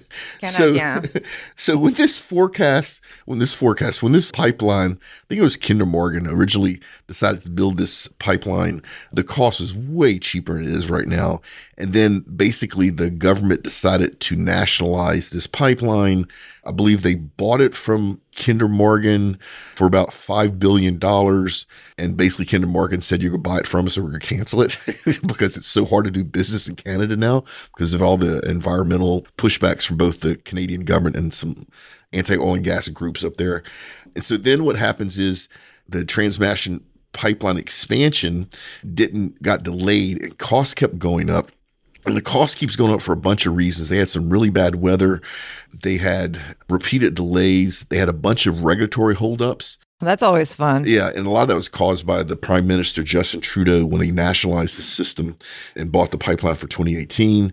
so, 0.44 0.76
Canada. 0.76 1.22
so 1.56 1.76
when 1.76 1.94
this 1.94 2.20
forecast, 2.20 3.02
when 3.26 3.40
this 3.40 3.56
forecast, 3.56 4.04
when 4.04 4.12
this 4.12 4.32
pipeline, 4.32 4.92
I 4.92 5.26
think 5.28 5.40
it 5.40 5.44
was 5.44 5.58
Kinder 5.58 5.88
Morgan 5.88 6.28
originally 6.28 6.80
decided 7.08 7.42
to 7.42 7.50
build 7.50 7.78
this 7.78 8.08
pipeline, 8.20 8.84
the 9.12 9.24
cost 9.24 9.60
is 9.60 9.74
way 9.74 10.20
cheaper 10.20 10.54
than 10.54 10.66
it 10.66 10.70
is 10.70 10.88
right 10.88 11.08
now. 11.08 11.42
And 11.80 11.94
then 11.94 12.20
basically 12.36 12.92
the 12.92 13.10
government 13.10 13.64
decided 13.64 14.20
to 14.20 14.36
nationalize 14.36 15.30
this 15.30 15.48
pipeline. 15.48 16.28
I 16.64 16.72
believe 16.72 17.02
they 17.02 17.16
bought 17.16 17.62
it 17.62 17.74
from 17.74 18.20
Kinder 18.36 18.68
Morgan 18.68 19.40
for 19.76 19.88
about 19.88 20.10
$5 20.10 20.60
billion. 20.60 21.00
And 21.98 22.18
basically, 22.18 22.46
Kinder 22.46 22.68
Morgan 22.68 23.00
said, 23.02 23.22
You're 23.22 23.32
going 23.32 23.44
to 23.44 23.50
buy 23.50 23.60
it 23.60 23.68
from 23.68 23.86
us 23.88 23.98
or 23.98 24.04
we're 24.04 24.10
going 24.10 24.22
to 24.22 24.28
cancel 24.28 24.62
it 24.62 24.78
because 25.26 25.58
it's 25.58 25.68
so 25.68 25.86
hard 25.86 26.06
to 26.06 26.12
do 26.12 26.24
business 26.24 26.68
in 26.68 26.76
Canada 26.76 27.16
now 27.16 27.44
because 27.74 27.94
of 27.94 28.02
all 28.02 28.18
the 28.18 28.40
environmental 28.50 29.26
pushbacks 29.38 29.86
from 29.86 29.98
both 29.98 30.20
the 30.20 30.36
Canadian 30.38 30.86
government 30.86 31.16
and 31.16 31.34
some 31.34 31.68
anti 32.14 32.36
oil 32.36 32.56
and 32.56 32.64
gas 32.64 32.88
groups 32.90 33.24
up 33.24 33.38
there. 33.38 33.64
And 34.16 34.24
so 34.24 34.38
then 34.38 34.64
what 34.64 34.76
happens 34.76 35.18
is 35.18 35.48
the 35.88 36.06
Trans 36.06 36.40
Mountain 36.40 36.84
pipeline 37.14 37.58
expansion 37.58 38.50
didn't 38.94 39.42
got 39.42 39.64
delayed 39.64 40.22
and 40.22 40.38
costs 40.38 40.74
kept 40.74 41.00
going 41.00 41.30
up 41.30 41.52
and 42.08 42.16
the 42.16 42.22
cost 42.22 42.58
keeps 42.58 42.76
going 42.76 42.94
up 42.94 43.02
for 43.02 43.12
a 43.12 43.18
bunch 43.18 43.46
of 43.46 43.56
reasons. 43.56 43.90
They 43.90 43.98
had 43.98 44.10
some 44.10 44.30
really 44.30 44.50
bad 44.50 44.76
weather. 44.76 45.22
They 45.84 45.98
had 45.98 46.40
repeated 46.70 47.16
delays. 47.16 47.86
They 47.90 47.98
had 47.98 48.08
a 48.08 48.14
bunch 48.14 48.48
of 48.48 48.64
regulatory 48.64 49.14
holdups. 49.14 49.78
That's 50.00 50.22
always 50.22 50.54
fun. 50.54 50.86
Yeah, 50.86 51.12
and 51.16 51.26
a 51.26 51.30
lot 51.30 51.44
of 51.44 51.48
that 51.48 51.56
was 51.56 51.70
caused 51.70 52.06
by 52.06 52.22
the 52.22 52.36
Prime 52.36 52.68
Minister 52.68 53.02
Justin 53.02 53.42
Trudeau 53.42 53.84
when 53.86 54.02
he 54.02 54.12
nationalized 54.12 54.78
the 54.78 54.84
system 54.84 55.38
and 55.76 55.92
bought 55.92 56.12
the 56.12 56.20
pipeline 56.20 56.56
for 56.56 56.68
2018. 56.68 57.52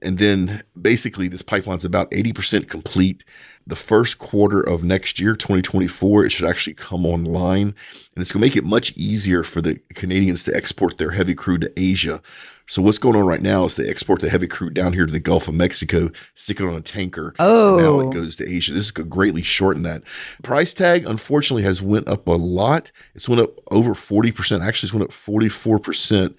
And 0.00 0.18
then 0.18 0.62
basically, 0.80 1.28
this 1.28 1.42
pipeline's 1.42 1.84
about 1.84 2.10
80% 2.10 2.68
complete. 2.68 3.24
The 3.66 3.76
first 3.76 4.18
quarter 4.18 4.60
of 4.60 4.82
next 4.82 5.20
year, 5.20 5.36
2024, 5.36 6.24
it 6.24 6.30
should 6.30 6.48
actually 6.48 6.74
come 6.74 7.06
online. 7.06 7.68
And 7.68 8.16
it's 8.16 8.32
going 8.32 8.40
to 8.40 8.46
make 8.46 8.56
it 8.56 8.64
much 8.64 8.92
easier 8.96 9.44
for 9.44 9.60
the 9.60 9.78
Canadians 9.94 10.42
to 10.44 10.56
export 10.56 10.98
their 10.98 11.12
heavy 11.12 11.34
crude 11.34 11.60
to 11.60 11.72
Asia. 11.76 12.20
So, 12.66 12.80
what's 12.82 12.98
going 12.98 13.16
on 13.16 13.26
right 13.26 13.42
now 13.42 13.64
is 13.64 13.76
they 13.76 13.88
export 13.88 14.20
the 14.20 14.30
heavy 14.30 14.46
crude 14.46 14.74
down 14.74 14.92
here 14.92 15.04
to 15.06 15.12
the 15.12 15.18
Gulf 15.20 15.48
of 15.48 15.54
Mexico, 15.54 16.10
stick 16.34 16.60
it 16.60 16.66
on 16.66 16.74
a 16.74 16.80
tanker. 16.80 17.34
and 17.38 17.76
now 17.78 18.00
Oh. 18.00 18.00
it 18.08 18.12
goes 18.14 18.36
to 18.36 18.48
Asia. 18.48 18.72
This 18.72 18.90
could 18.90 19.10
greatly 19.10 19.42
shorten 19.42 19.82
that. 19.82 20.02
Price 20.42 20.72
tag, 20.72 21.04
unfortunately, 21.06 21.64
has 21.64 21.82
went 21.82 22.08
up 22.08 22.26
a 22.28 22.32
lot. 22.32 22.90
It's 23.14 23.28
went 23.28 23.40
up 23.42 23.50
over 23.70 23.94
40%. 23.94 24.62
Actually, 24.62 24.86
it's 24.88 24.94
went 24.94 25.04
up 25.04 25.12
44%. 25.12 26.34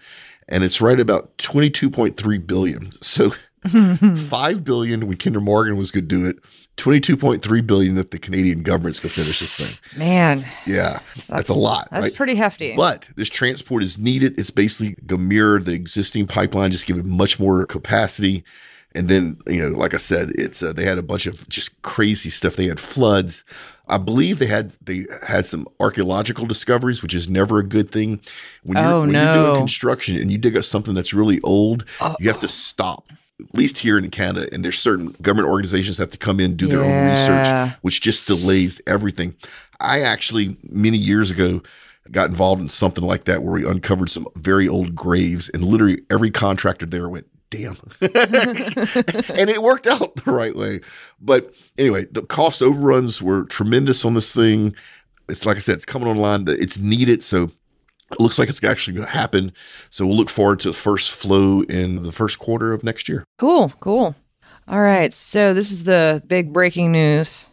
And 0.49 0.63
it's 0.63 0.81
right 0.81 0.99
about 0.99 1.37
22.3 1.37 2.37
billion. 2.45 2.91
So 3.01 3.33
five 4.30 4.63
billion 4.63 5.07
when 5.07 5.18
Kinder 5.18 5.42
Morgan 5.42 5.77
was 5.77 5.92
going 5.92 6.07
to 6.07 6.07
do 6.07 6.25
it, 6.25 6.38
22.3 6.77 7.68
billion 7.68 7.95
that 7.95 8.12
the 8.12 8.19
Canadian 8.19 8.63
government's 8.63 9.00
going 9.00 9.12
to 9.12 9.19
finish 9.21 9.39
this 9.39 9.54
thing. 9.56 9.77
Man, 9.98 10.45
Yeah, 10.65 11.00
that's, 11.27 11.50
a 11.50 11.54
lot. 11.54 11.88
that's 11.92 12.08
right? 12.08 12.15
pretty 12.15 12.36
hefty. 12.36 12.75
But 12.75 13.08
this 13.15 13.29
transport 13.29 13.84
is 13.84 13.98
needed. 13.98 14.39
It's 14.39 14.50
basically 14.50 14.96
going 15.05 15.22
to 15.22 15.25
mirror 15.27 15.60
the 15.60 15.74
existing 15.74 16.27
pipeline, 16.27 16.72
just 16.72 16.86
give 16.86 16.98
it 16.98 17.05
much 17.05 17.39
more 17.39 17.65
capacity. 17.65 18.43
And 18.96 19.10
then, 19.10 19.38
you 19.48 19.60
know, 19.62 19.75
like 19.75 19.93
I 19.96 19.98
said, 19.98 20.32
it's 20.36 20.62
uh, 20.62 20.72
they 20.72 20.86
had 20.86 21.00
a 21.00 21.03
bunch 21.03 21.25
of 21.25 21.50
just 21.50 21.82
crazy 21.82 22.29
stuff. 22.29 22.55
They 22.58 22.67
had 22.67 22.79
floods. 22.79 23.43
I 23.88 23.98
believe 23.98 24.38
they 24.38 24.46
had 24.46 24.74
they 24.84 25.08
had 25.25 25.48
some 25.48 25.67
archaeological 25.79 26.46
discoveries, 26.46 27.01
which 27.01 27.15
is 27.15 27.27
never 27.27 27.58
a 27.58 27.63
good 27.63 27.91
thing. 27.91 28.22
When 28.62 28.77
you're, 28.77 28.86
Oh, 28.88 29.01
when 29.01 29.12
you're 29.12 29.34
doing 29.34 29.55
construction 29.55 30.15
and 30.15 30.32
you 30.32 30.38
dig 30.38 30.55
up 30.55 30.63
something 30.63 30.93
that's 30.93 31.12
really 31.13 31.41
old, 31.41 31.86
Oh. 32.01 32.15
you 32.20 32.27
have 32.29 32.39
to 32.41 32.48
stop. 32.48 33.10
At 33.41 33.55
least 33.55 33.79
here 33.79 33.97
in 33.97 34.09
Canada, 34.11 34.47
and 34.53 34.63
there's 34.63 34.77
certain 34.79 35.15
government 35.21 35.49
organizations 35.49 35.97
that 35.97 36.03
have 36.03 36.11
to 36.11 36.17
come 36.17 36.39
in 36.39 36.51
and 36.51 36.57
do 36.57 36.67
their 36.67 36.83
own 36.83 37.09
research, 37.09 37.73
which 37.81 37.99
just 37.99 38.27
delays 38.27 38.79
everything. 38.85 39.35
I 39.79 40.01
actually 40.01 40.55
many 40.69 40.97
years 40.97 41.31
ago 41.31 41.61
got 42.11 42.29
involved 42.29 42.61
in 42.61 42.69
something 42.69 43.03
like 43.03 43.25
that 43.25 43.43
where 43.43 43.53
we 43.53 43.67
uncovered 43.67 44.09
some 44.09 44.27
very 44.35 44.67
old 44.67 44.95
graves, 44.95 45.49
and 45.49 45.63
literally 45.63 46.01
every 46.11 46.29
contractor 46.31 46.85
there 46.85 47.09
went, 47.09 47.25
"Damn," 47.49 47.77
and 48.01 49.49
it 49.49 49.63
worked 49.63 49.87
out 49.87 50.15
the 50.23 50.31
right 50.31 50.55
way. 50.55 50.81
But 51.19 51.53
anyway, 51.77 52.05
the 52.11 52.21
cost 52.21 52.61
overruns 52.61 53.21
were 53.21 53.45
tremendous 53.45 54.05
on 54.05 54.13
this 54.13 54.31
thing. 54.33 54.75
It's 55.27 55.45
like 55.45 55.57
I 55.57 55.61
said, 55.61 55.75
it's 55.75 55.85
coming 55.85 56.07
online. 56.07 56.45
It's 56.47 56.77
needed, 56.77 57.23
so 57.23 57.49
it 58.12 58.19
looks 58.19 58.38
like 58.38 58.50
it's 58.50 58.63
actually 58.63 58.95
going 58.95 59.07
to 59.07 59.12
happen. 59.12 59.51
So 59.89 60.05
we'll 60.05 60.17
look 60.17 60.29
forward 60.29 60.60
to 60.62 60.69
the 60.69 60.74
first 60.75 61.12
flow 61.12 61.62
in 61.62 62.03
the 62.03 62.12
first 62.12 62.39
quarter 62.39 62.74
of 62.74 62.83
next 62.83 63.10
year. 63.10 63.24
Cool, 63.39 63.72
cool. 63.79 64.15
All 64.67 64.81
right. 64.81 65.12
So 65.12 65.53
this 65.53 65.72
is 65.72 65.83
the 65.83 66.24
big 66.27 66.53
breaking 66.53 66.91
news. 66.91 67.45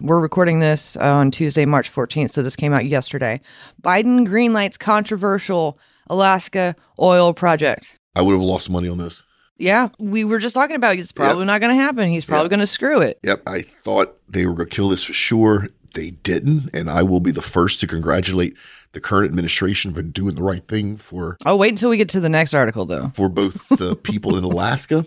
We're 0.00 0.20
recording 0.20 0.60
this 0.60 0.96
on 0.96 1.30
Tuesday, 1.30 1.64
March 1.64 1.92
14th. 1.92 2.30
So 2.30 2.42
this 2.42 2.56
came 2.56 2.72
out 2.72 2.86
yesterday. 2.86 3.40
Biden 3.82 4.26
greenlights 4.26 4.78
controversial 4.78 5.78
Alaska 6.08 6.76
oil 7.00 7.34
project. 7.34 7.98
I 8.14 8.22
would 8.22 8.32
have 8.32 8.40
lost 8.40 8.70
money 8.70 8.88
on 8.88 8.98
this. 8.98 9.24
Yeah, 9.58 9.88
we 9.98 10.22
were 10.22 10.38
just 10.38 10.54
talking 10.54 10.76
about 10.76 10.96
it's 10.96 11.10
probably 11.10 11.44
not 11.44 11.60
going 11.60 11.76
to 11.76 11.82
happen. 11.82 12.08
He's 12.08 12.24
probably 12.24 12.48
going 12.48 12.60
to 12.60 12.66
screw 12.66 13.00
it. 13.00 13.18
Yep, 13.24 13.42
I 13.46 13.62
thought 13.62 14.16
they 14.28 14.46
were 14.46 14.54
going 14.54 14.68
to 14.68 14.74
kill 14.74 14.88
this 14.88 15.02
for 15.02 15.12
sure. 15.12 15.68
They 15.94 16.10
didn't, 16.10 16.70
and 16.72 16.88
I 16.88 17.02
will 17.02 17.18
be 17.18 17.32
the 17.32 17.42
first 17.42 17.80
to 17.80 17.88
congratulate 17.88 18.56
the 18.92 19.00
current 19.00 19.26
administration 19.30 19.92
for 19.92 20.02
doing 20.02 20.34
the 20.34 20.42
right 20.42 20.66
thing 20.66 20.96
for 20.96 21.36
Oh, 21.46 21.56
wait 21.56 21.70
until 21.70 21.90
we 21.90 21.96
get 21.96 22.08
to 22.10 22.20
the 22.20 22.28
next 22.28 22.54
article, 22.54 22.86
though. 22.86 23.10
for 23.14 23.28
both 23.28 23.68
the 23.68 23.94
people 24.02 24.36
in 24.36 24.44
Alaska 24.44 25.06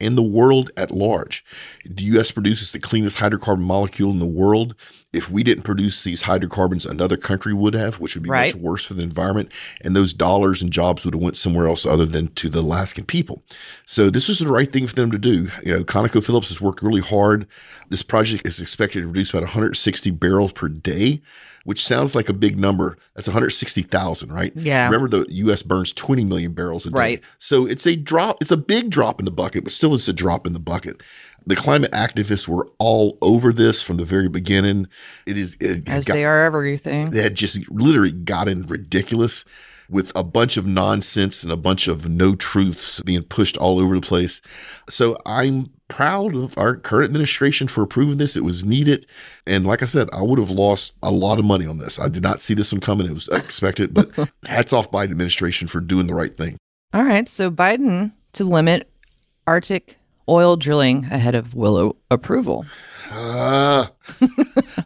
and 0.00 0.16
the 0.16 0.22
world 0.22 0.70
at 0.76 0.92
large. 0.92 1.44
The 1.84 2.04
U.S. 2.04 2.30
produces 2.30 2.70
the 2.70 2.78
cleanest 2.78 3.18
hydrocarbon 3.18 3.62
molecule 3.62 4.12
in 4.12 4.20
the 4.20 4.26
world. 4.26 4.76
If 5.12 5.28
we 5.28 5.42
didn't 5.42 5.64
produce 5.64 6.04
these 6.04 6.22
hydrocarbons, 6.22 6.86
another 6.86 7.16
country 7.16 7.52
would 7.52 7.74
have, 7.74 7.98
which 7.98 8.14
would 8.14 8.22
be 8.22 8.30
Right. 8.30 8.54
much 8.54 8.62
worse 8.62 8.84
for 8.84 8.94
the 8.94 9.02
environment. 9.02 9.50
And 9.80 9.96
those 9.96 10.12
dollars 10.12 10.62
and 10.62 10.72
jobs 10.72 11.04
would 11.04 11.14
have 11.14 11.22
went 11.22 11.36
somewhere 11.36 11.66
else 11.66 11.84
other 11.84 12.06
than 12.06 12.28
to 12.34 12.48
the 12.48 12.60
Alaskan 12.60 13.06
people. 13.06 13.42
So 13.86 14.08
this 14.08 14.28
was 14.28 14.38
the 14.38 14.46
right 14.46 14.70
thing 14.72 14.86
for 14.86 14.94
them 14.94 15.10
to 15.10 15.18
do. 15.18 15.48
You 15.64 15.78
know, 15.78 15.82
ConocoPhillips 15.84 16.46
has 16.48 16.60
worked 16.60 16.80
really 16.82 17.00
hard. 17.00 17.48
This 17.88 18.04
project 18.04 18.46
is 18.46 18.60
expected 18.60 19.00
to 19.00 19.06
produce 19.08 19.30
about 19.30 19.42
160 19.42 20.12
barrels 20.12 20.52
per 20.52 20.68
day, 20.68 21.22
which 21.68 21.84
sounds 21.84 22.14
like 22.14 22.30
a 22.30 22.32
big 22.32 22.58
number. 22.58 22.96
That's 23.14 23.28
160,000, 23.28 24.32
right? 24.32 24.52
Yeah. 24.56 24.86
Remember, 24.86 25.06
the 25.06 25.26
U.S. 25.34 25.62
burns 25.62 25.92
20 25.92 26.24
million 26.24 26.54
barrels 26.54 26.86
a 26.86 26.90
day. 26.90 26.98
Right. 26.98 27.20
So 27.38 27.66
it's 27.66 27.86
a 27.86 27.94
drop. 27.94 28.38
It's 28.40 28.50
a 28.50 28.56
big 28.56 28.88
drop 28.88 29.18
in 29.20 29.26
the 29.26 29.30
bucket, 29.30 29.64
but 29.64 29.74
still, 29.74 29.94
it's 29.94 30.08
a 30.08 30.14
drop 30.14 30.46
in 30.46 30.54
the 30.54 30.60
bucket. 30.60 31.02
The 31.46 31.56
climate 31.56 31.92
activists 31.92 32.48
were 32.48 32.70
all 32.78 33.18
over 33.20 33.52
this 33.52 33.82
from 33.82 33.98
the 33.98 34.06
very 34.06 34.30
beginning. 34.30 34.88
It 35.26 35.36
is 35.36 35.58
it 35.60 35.86
As 35.90 36.06
got- 36.06 36.14
they 36.14 36.24
are 36.24 36.42
everything. 36.46 37.10
they 37.10 37.20
had 37.20 37.34
just 37.34 37.70
literally 37.70 38.12
gotten 38.12 38.62
ridiculous 38.66 39.44
with 39.88 40.12
a 40.14 40.22
bunch 40.22 40.56
of 40.56 40.66
nonsense 40.66 41.42
and 41.42 41.50
a 41.50 41.56
bunch 41.56 41.88
of 41.88 42.08
no 42.08 42.34
truths 42.34 43.00
being 43.02 43.22
pushed 43.22 43.56
all 43.56 43.78
over 43.78 43.94
the 43.94 44.06
place. 44.06 44.40
So 44.88 45.16
I'm 45.24 45.70
proud 45.88 46.36
of 46.36 46.56
our 46.58 46.76
current 46.76 47.06
administration 47.06 47.68
for 47.68 47.82
approving 47.82 48.18
this. 48.18 48.36
It 48.36 48.44
was 48.44 48.64
needed. 48.64 49.06
And 49.46 49.66
like 49.66 49.82
I 49.82 49.86
said, 49.86 50.08
I 50.12 50.22
would 50.22 50.38
have 50.38 50.50
lost 50.50 50.92
a 51.02 51.10
lot 51.10 51.38
of 51.38 51.44
money 51.44 51.66
on 51.66 51.78
this. 51.78 51.98
I 51.98 52.08
did 52.08 52.22
not 52.22 52.40
see 52.40 52.54
this 52.54 52.72
one 52.72 52.80
coming. 52.80 53.06
It 53.06 53.14
was 53.14 53.28
expected, 53.28 53.94
but 53.94 54.10
hats 54.44 54.72
off 54.72 54.90
Biden 54.90 55.10
administration 55.10 55.68
for 55.68 55.80
doing 55.80 56.06
the 56.06 56.14
right 56.14 56.36
thing. 56.36 56.56
All 56.92 57.04
right. 57.04 57.28
So 57.28 57.50
Biden 57.50 58.12
to 58.34 58.44
limit 58.44 58.90
Arctic 59.46 59.97
oil 60.28 60.56
drilling 60.56 61.04
ahead 61.06 61.34
of 61.34 61.54
Willow 61.54 61.96
approval. 62.10 62.66
Ah, 63.10 63.90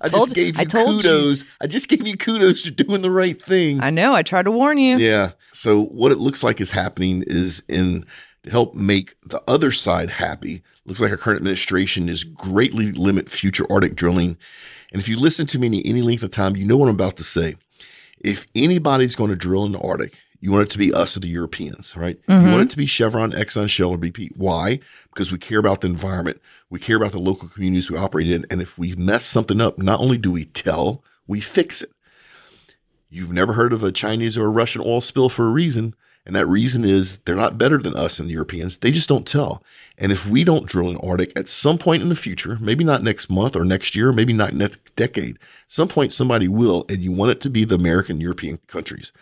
I 0.00 0.08
Told- 0.08 0.26
just 0.28 0.34
gave 0.34 0.56
I 0.58 0.62
you 0.62 0.68
you. 0.68 1.02
kudos. 1.02 1.44
I 1.60 1.66
just 1.66 1.88
gave 1.88 2.06
you 2.06 2.16
kudos 2.16 2.64
for 2.64 2.70
doing 2.70 3.02
the 3.02 3.10
right 3.10 3.40
thing. 3.40 3.80
I 3.80 3.90
know. 3.90 4.14
I 4.14 4.22
tried 4.22 4.44
to 4.44 4.50
warn 4.50 4.78
you. 4.78 4.96
Yeah. 4.98 5.32
So 5.52 5.84
what 5.86 6.12
it 6.12 6.18
looks 6.18 6.42
like 6.42 6.60
is 6.60 6.70
happening 6.70 7.24
is 7.26 7.62
in 7.68 8.06
to 8.44 8.50
help 8.50 8.74
make 8.74 9.14
the 9.24 9.42
other 9.48 9.72
side 9.72 10.10
happy. 10.10 10.62
Looks 10.86 11.00
like 11.00 11.10
our 11.10 11.16
current 11.16 11.38
administration 11.38 12.08
is 12.08 12.24
greatly 12.24 12.92
limit 12.92 13.28
future 13.28 13.66
Arctic 13.70 13.94
drilling. 13.96 14.36
And 14.92 15.00
if 15.00 15.08
you 15.08 15.18
listen 15.18 15.46
to 15.48 15.58
me 15.58 15.66
any, 15.68 15.84
any 15.86 16.02
length 16.02 16.22
of 16.22 16.30
time, 16.30 16.56
you 16.56 16.64
know 16.64 16.76
what 16.76 16.88
I'm 16.88 16.94
about 16.94 17.16
to 17.18 17.24
say. 17.24 17.56
If 18.20 18.46
anybody's 18.54 19.14
going 19.16 19.30
to 19.30 19.36
drill 19.36 19.64
in 19.64 19.72
the 19.72 19.80
Arctic, 19.80 20.14
you 20.40 20.50
want 20.50 20.64
it 20.64 20.70
to 20.70 20.78
be 20.78 20.92
us 20.92 21.16
or 21.16 21.20
the 21.20 21.28
Europeans, 21.28 21.96
right? 21.96 22.18
You 22.28 22.34
want 22.36 22.62
it 22.62 22.70
to 22.70 22.76
be 22.76 22.86
Chevron, 22.86 23.30
Exxon, 23.32 23.68
Shell, 23.70 23.90
or 23.90 23.98
BP. 23.98 24.30
Why? 24.36 24.80
Because 25.12 25.30
we 25.30 25.38
care 25.38 25.58
about 25.58 25.82
the 25.82 25.88
environment. 25.88 26.40
We 26.70 26.78
care 26.78 26.96
about 26.96 27.12
the 27.12 27.20
local 27.20 27.48
communities 27.48 27.90
we 27.90 27.98
operate 27.98 28.30
in. 28.30 28.46
And 28.50 28.62
if 28.62 28.78
we 28.78 28.94
mess 28.94 29.24
something 29.24 29.60
up, 29.60 29.78
not 29.78 30.00
only 30.00 30.18
do 30.18 30.30
we 30.30 30.46
tell, 30.46 31.04
we 31.26 31.40
fix 31.40 31.82
it. 31.82 31.92
You've 33.10 33.32
never 33.32 33.52
heard 33.52 33.74
of 33.74 33.84
a 33.84 33.92
Chinese 33.92 34.38
or 34.38 34.46
a 34.46 34.50
Russian 34.50 34.80
oil 34.80 35.02
spill 35.02 35.28
for 35.28 35.46
a 35.46 35.52
reason. 35.52 35.94
And 36.24 36.36
that 36.36 36.46
reason 36.46 36.84
is 36.84 37.18
they're 37.24 37.34
not 37.34 37.58
better 37.58 37.78
than 37.78 37.96
us 37.96 38.18
and 38.18 38.28
the 38.28 38.32
Europeans. 38.34 38.78
They 38.78 38.92
just 38.92 39.08
don't 39.08 39.26
tell. 39.26 39.62
And 39.98 40.12
if 40.12 40.26
we 40.26 40.44
don't 40.44 40.66
drill 40.66 40.88
in 40.88 40.96
Arctic 40.98 41.32
at 41.36 41.48
some 41.48 41.78
point 41.78 42.02
in 42.02 42.08
the 42.08 42.16
future, 42.16 42.58
maybe 42.60 42.84
not 42.84 43.02
next 43.02 43.28
month 43.28 43.56
or 43.56 43.64
next 43.64 43.96
year, 43.96 44.12
maybe 44.12 44.32
not 44.32 44.54
next 44.54 44.94
decade, 44.94 45.38
some 45.66 45.88
point 45.88 46.12
somebody 46.12 46.46
will, 46.46 46.86
and 46.88 47.00
you 47.00 47.10
want 47.10 47.32
it 47.32 47.40
to 47.40 47.50
be 47.50 47.64
the 47.64 47.74
American, 47.74 48.20
European 48.20 48.58
countries. 48.68 49.12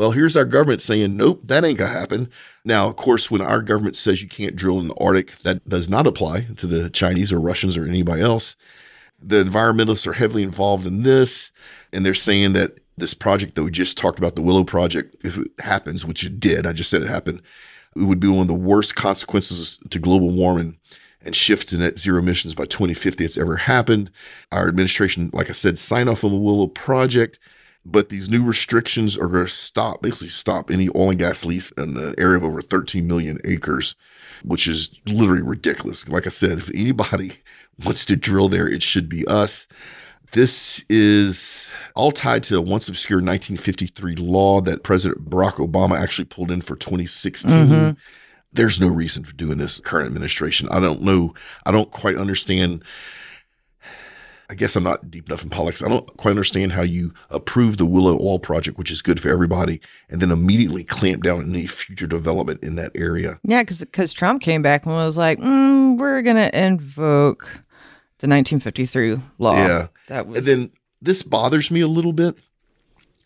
Well, 0.00 0.12
here's 0.12 0.34
our 0.34 0.46
government 0.46 0.80
saying, 0.80 1.14
nope, 1.14 1.42
that 1.44 1.62
ain't 1.62 1.76
gonna 1.76 1.90
happen. 1.90 2.30
Now, 2.64 2.88
of 2.88 2.96
course, 2.96 3.30
when 3.30 3.42
our 3.42 3.60
government 3.60 3.98
says 3.98 4.22
you 4.22 4.28
can't 4.28 4.56
drill 4.56 4.80
in 4.80 4.88
the 4.88 4.94
Arctic, 4.94 5.32
that 5.42 5.68
does 5.68 5.90
not 5.90 6.06
apply 6.06 6.46
to 6.56 6.66
the 6.66 6.88
Chinese 6.88 7.34
or 7.34 7.38
Russians 7.38 7.76
or 7.76 7.86
anybody 7.86 8.22
else. 8.22 8.56
The 9.20 9.44
environmentalists 9.44 10.06
are 10.06 10.14
heavily 10.14 10.42
involved 10.42 10.86
in 10.86 11.02
this, 11.02 11.50
and 11.92 12.06
they're 12.06 12.14
saying 12.14 12.54
that 12.54 12.80
this 12.96 13.12
project 13.12 13.56
that 13.56 13.62
we 13.62 13.70
just 13.70 13.98
talked 13.98 14.18
about, 14.18 14.36
the 14.36 14.40
Willow 14.40 14.64
Project, 14.64 15.16
if 15.22 15.36
it 15.36 15.48
happens, 15.58 16.06
which 16.06 16.24
it 16.24 16.40
did, 16.40 16.66
I 16.66 16.72
just 16.72 16.88
said 16.88 17.02
it 17.02 17.08
happened, 17.10 17.42
it 17.94 18.04
would 18.04 18.20
be 18.20 18.28
one 18.28 18.40
of 18.40 18.48
the 18.48 18.54
worst 18.54 18.96
consequences 18.96 19.78
to 19.90 19.98
global 19.98 20.30
warming 20.30 20.78
and 21.20 21.36
shift 21.36 21.68
to 21.68 21.76
net 21.76 21.98
zero 21.98 22.20
emissions 22.20 22.54
by 22.54 22.64
2050 22.64 23.22
that's 23.22 23.36
ever 23.36 23.56
happened. 23.56 24.10
Our 24.50 24.66
administration, 24.66 25.28
like 25.34 25.50
I 25.50 25.52
said, 25.52 25.78
signed 25.78 26.08
off 26.08 26.24
on 26.24 26.30
the 26.30 26.38
Willow 26.38 26.68
Project, 26.68 27.38
but 27.84 28.08
these 28.08 28.28
new 28.28 28.44
restrictions 28.44 29.16
are 29.16 29.28
going 29.28 29.46
to 29.46 29.52
stop, 29.52 30.02
basically 30.02 30.28
stop 30.28 30.70
any 30.70 30.88
oil 30.94 31.10
and 31.10 31.18
gas 31.18 31.44
lease 31.44 31.70
in 31.72 31.96
an 31.96 32.14
area 32.18 32.36
of 32.36 32.44
over 32.44 32.60
13 32.60 33.06
million 33.06 33.38
acres, 33.44 33.94
which 34.44 34.66
is 34.66 34.90
literally 35.06 35.42
ridiculous. 35.42 36.06
Like 36.08 36.26
I 36.26 36.30
said, 36.30 36.58
if 36.58 36.70
anybody 36.74 37.32
wants 37.84 38.04
to 38.06 38.16
drill 38.16 38.48
there, 38.48 38.68
it 38.68 38.82
should 38.82 39.08
be 39.08 39.26
us. 39.26 39.66
This 40.32 40.84
is 40.88 41.68
all 41.96 42.12
tied 42.12 42.44
to 42.44 42.56
a 42.56 42.60
once 42.60 42.88
obscure 42.88 43.18
1953 43.18 44.16
law 44.16 44.60
that 44.60 44.84
President 44.84 45.28
Barack 45.28 45.54
Obama 45.54 46.00
actually 46.00 46.26
pulled 46.26 46.52
in 46.52 46.60
for 46.60 46.76
2016. 46.76 47.50
Mm-hmm. 47.50 47.90
There's 48.52 48.80
no 48.80 48.88
reason 48.88 49.24
for 49.24 49.32
doing 49.32 49.58
this 49.58 49.80
current 49.80 50.06
administration. 50.06 50.68
I 50.70 50.80
don't 50.80 51.02
know. 51.02 51.34
I 51.66 51.72
don't 51.72 51.90
quite 51.90 52.16
understand. 52.16 52.84
I 54.50 54.54
guess 54.54 54.74
I'm 54.74 54.82
not 54.82 55.12
deep 55.12 55.28
enough 55.28 55.44
in 55.44 55.48
politics. 55.48 55.80
I 55.80 55.88
don't 55.88 56.04
quite 56.16 56.32
understand 56.32 56.72
how 56.72 56.82
you 56.82 57.14
approve 57.30 57.76
the 57.76 57.86
Willow 57.86 58.18
Oil 58.20 58.40
Project, 58.40 58.78
which 58.78 58.90
is 58.90 59.00
good 59.00 59.20
for 59.20 59.28
everybody, 59.28 59.80
and 60.08 60.20
then 60.20 60.32
immediately 60.32 60.82
clamp 60.82 61.22
down 61.22 61.38
on 61.38 61.50
any 61.50 61.68
future 61.68 62.08
development 62.08 62.60
in 62.60 62.74
that 62.74 62.90
area. 62.96 63.38
Yeah, 63.44 63.62
because 63.62 64.12
Trump 64.12 64.42
came 64.42 64.60
back 64.60 64.86
and 64.86 64.94
was 64.94 65.16
like, 65.16 65.38
mm, 65.38 65.96
"We're 65.96 66.22
gonna 66.22 66.50
invoke 66.52 67.44
the 68.18 68.26
1953 68.26 69.20
law." 69.38 69.54
Yeah. 69.54 69.86
that 70.08 70.26
was 70.26 70.38
And 70.38 70.46
then 70.46 70.70
this 71.00 71.22
bothers 71.22 71.70
me 71.70 71.80
a 71.80 71.88
little 71.88 72.12
bit. 72.12 72.36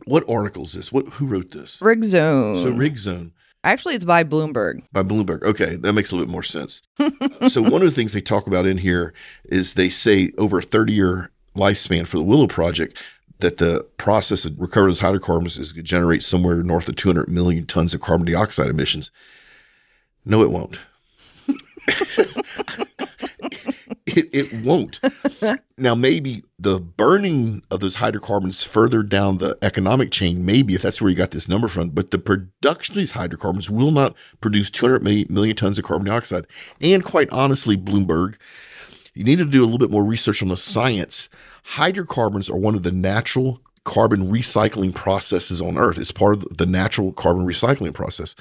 What 0.05 0.29
article 0.29 0.65
is 0.65 0.75
this? 0.75 0.93
What 0.93 1.09
who 1.15 1.25
wrote 1.25 1.53
this? 1.53 1.79
Rigzone. 1.81 2.63
So 2.63 2.71
Rigzone. 2.71 3.31
Actually, 3.65 3.95
it's 3.95 4.05
by 4.05 4.23
Bloomberg. 4.23 4.83
by 4.93 5.03
Bloomberg. 5.03 5.43
Okay, 5.43 5.77
that 5.77 5.95
makes 5.95 6.11
a 6.11 6.15
little 6.15 6.27
bit 6.27 6.33
more 6.33 6.43
sense. 6.43 6.83
Uh, 7.01 7.49
so 7.49 7.63
one 7.63 7.83
of 7.83 7.89
the 7.89 7.95
things 7.95 8.13
they 8.13 8.21
talk 8.21 8.47
about 8.47 8.67
in 8.67 8.79
here 8.79 9.15
is 9.47 9.75
they 9.75 9.89
say 9.89 10.31
over 10.37 10.59
a 10.59 10.63
30 10.63 10.93
year 10.93 11.31
lifespan 11.57 12.07
for 12.07 12.19
the 12.19 12.23
Willow 12.25 12.47
Project 12.47 12.99
that 13.41 13.57
the 13.57 13.83
process 13.97 14.45
of 14.45 14.61
recovering 14.61 14.91
those 14.91 15.01
hydrocarbons 15.01 15.59
is 15.59 15.73
going 15.73 15.85
to 15.85 15.89
generate 15.89 16.23
somewhere 16.23 16.63
north 16.63 16.89
of 16.89 16.97
200 16.97 17.29
million 17.29 17.67
tons 17.67 17.95
of 17.95 18.01
carbon 18.01 18.27
dioxide 18.27 18.69
emissions. 18.69 19.11
No, 20.25 20.43
it 20.43 20.51
won't. 20.51 20.79
it, 24.07 24.29
it 24.35 24.63
won't. 24.63 25.01
now, 25.79 25.95
maybe 25.95 26.45
the 26.59 26.79
burning 26.79 27.63
of 27.71 27.81
those 27.81 27.97
hydrocarbons 27.97 28.63
further 28.63 29.03
down 29.03 29.39
the 29.39 29.57
economic 29.63 30.11
chain, 30.11 30.45
maybe 30.45 30.75
if 30.75 30.83
that's 30.83 31.01
where 31.01 31.11
you 31.11 31.17
got 31.17 31.31
this 31.31 31.49
number 31.49 31.69
from, 31.69 31.91
but 31.91 32.11
the 32.11 32.19
production 32.19 32.93
of 32.93 32.97
these 32.97 33.13
hydrocarbons 33.13 33.71
will 33.71 33.91
not 33.91 34.15
produce 34.41 34.71
200 34.71 35.03
million, 35.03 35.27
million 35.31 35.57
tons 35.57 35.79
of 35.79 35.85
carbon 35.85 36.07
dioxide. 36.07 36.47
And 36.81 37.03
quite 37.03 37.31
honestly, 37.31 37.77
Bloomberg, 37.77 38.37
you 39.15 39.25
need 39.25 39.39
to 39.39 39.45
do 39.45 39.63
a 39.63 39.67
little 39.67 39.79
bit 39.79 39.91
more 39.91 40.05
research 40.05 40.43
on 40.43 40.49
the 40.49 40.57
science. 40.57 41.29
Hydrocarbons 41.65 42.51
are 42.51 42.57
one 42.57 42.75
of 42.75 42.83
the 42.83 42.93
natural 42.93 43.61
carbon 43.85 44.31
recycling 44.31 44.95
processes 44.95 45.61
on 45.61 45.79
Earth. 45.79 45.99
It's 45.99 46.13
part 46.13 46.35
of 46.35 46.57
the 46.57 46.67
natural 46.67 47.13
carbon 47.13 47.47
recycling 47.47 47.95
process. 47.95 48.35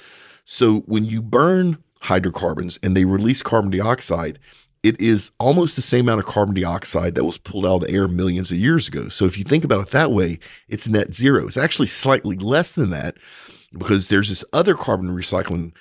So 0.46 0.80
when 0.82 1.06
you 1.06 1.22
burn 1.22 1.78
hydrocarbons 2.02 2.80
and 2.84 2.98
they 2.98 3.06
release 3.06 3.42
carbon 3.42 3.72
dioxide, 3.72 4.40
it 4.84 5.00
is 5.00 5.32
almost 5.40 5.76
the 5.76 5.82
same 5.82 6.02
amount 6.02 6.20
of 6.20 6.26
carbon 6.26 6.54
dioxide 6.54 7.16
that 7.16 7.24
was 7.24 7.38
pulled 7.38 7.66
out 7.66 7.76
of 7.76 7.82
the 7.82 7.92
air 7.92 8.08
millions 8.08 8.52
of 8.52 8.58
years 8.58 8.88
ago. 8.88 9.08
So 9.08 9.26
if 9.26 9.38
you 9.38 9.46
think 9.46 9.64
about 9.64 9.82
it 9.82 9.92
that 9.92 10.12
way, 10.12 10.40
it's 10.68 10.88
net 10.88 11.14
zero. 11.14 11.48
It's 11.48 11.58
actually 11.58 11.88
slightly 11.88 12.38
less 12.38 12.74
than 12.74 12.90
that 12.90 13.16
because 13.72 14.10
there's 14.10 14.30
this 14.30 14.44
other 14.52 14.76
carbon 14.76 15.10
recycling 15.10 15.72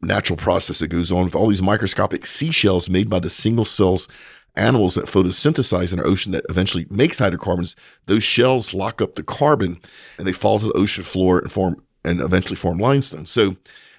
natural 0.00 0.36
process 0.36 0.78
that 0.78 0.88
goes 0.88 1.12
on 1.12 1.24
with 1.24 1.34
all 1.34 1.48
these 1.48 1.62
microscopic 1.62 2.24
seashells 2.24 2.88
made 2.88 3.10
by 3.10 3.20
the 3.20 3.30
single 3.30 3.64
cells 3.64 4.08
animals 4.54 4.94
that 4.94 5.06
photosynthesize 5.06 5.92
in 5.92 5.98
our 5.98 6.06
ocean 6.06 6.32
that 6.32 6.44
eventually 6.48 6.86
makes 6.90 7.18
hydrocarbons. 7.18 7.74
Those 8.06 8.22
shells 8.22 8.74
lock 8.74 9.00
up 9.00 9.14
the 9.14 9.22
carbon 9.22 9.80
and 10.18 10.26
they 10.26 10.32
fall 10.32 10.58
to 10.60 10.66
the 10.66 10.72
ocean 10.72 11.04
floor 11.04 11.38
and 11.38 11.50
form 11.50 11.82
and 12.04 12.20
eventually 12.20 12.56
form 12.56 12.78
limestone. 12.78 13.26
So 13.26 13.56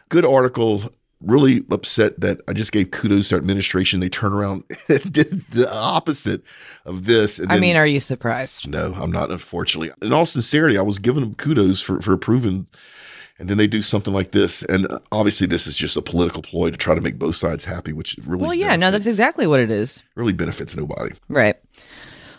good 0.09 0.25
article. 0.25 0.93
Really 1.23 1.63
upset 1.71 2.19
that 2.19 2.41
I 2.47 2.53
just 2.53 2.71
gave 2.71 2.91
kudos 2.91 3.29
to 3.29 3.35
our 3.35 3.41
administration. 3.41 3.99
They 4.01 4.09
turn 4.09 4.33
around 4.33 4.63
and 4.89 5.11
did 5.11 5.45
the 5.51 5.71
opposite 5.73 6.41
of 6.85 7.05
this. 7.05 7.39
And 7.39 7.51
I 7.51 7.59
mean, 7.59 7.75
are 7.75 7.87
you 7.87 7.99
surprised? 7.99 8.67
no, 8.67 8.93
I'm 8.95 9.11
not, 9.11 9.31
unfortunately. 9.31 9.91
In 10.01 10.11
all 10.13 10.25
sincerity, 10.25 10.77
I 10.77 10.81
was 10.81 10.99
giving 10.99 11.21
them 11.23 11.35
kudos 11.35 11.81
for, 11.81 12.01
for 12.01 12.13
approving. 12.13 12.67
And 13.39 13.49
then 13.49 13.57
they 13.57 13.67
do 13.67 13.81
something 13.81 14.13
like 14.13 14.31
this. 14.31 14.61
And 14.63 14.89
uh, 14.91 14.99
obviously, 15.11 15.47
this 15.47 15.65
is 15.65 15.75
just 15.75 15.97
a 15.97 16.01
political 16.01 16.41
ploy 16.41 16.69
to 16.69 16.77
try 16.77 16.93
to 16.93 17.01
make 17.01 17.17
both 17.17 17.35
sides 17.35 17.63
happy, 17.63 17.91
which 17.91 18.15
really 18.25 18.43
Well, 18.43 18.53
yeah, 18.53 18.75
no, 18.75 18.91
that's 18.91 19.07
exactly 19.07 19.47
what 19.47 19.59
it 19.59 19.71
is. 19.71 20.03
really 20.15 20.33
benefits 20.33 20.75
nobody. 20.75 21.15
Right. 21.29 21.55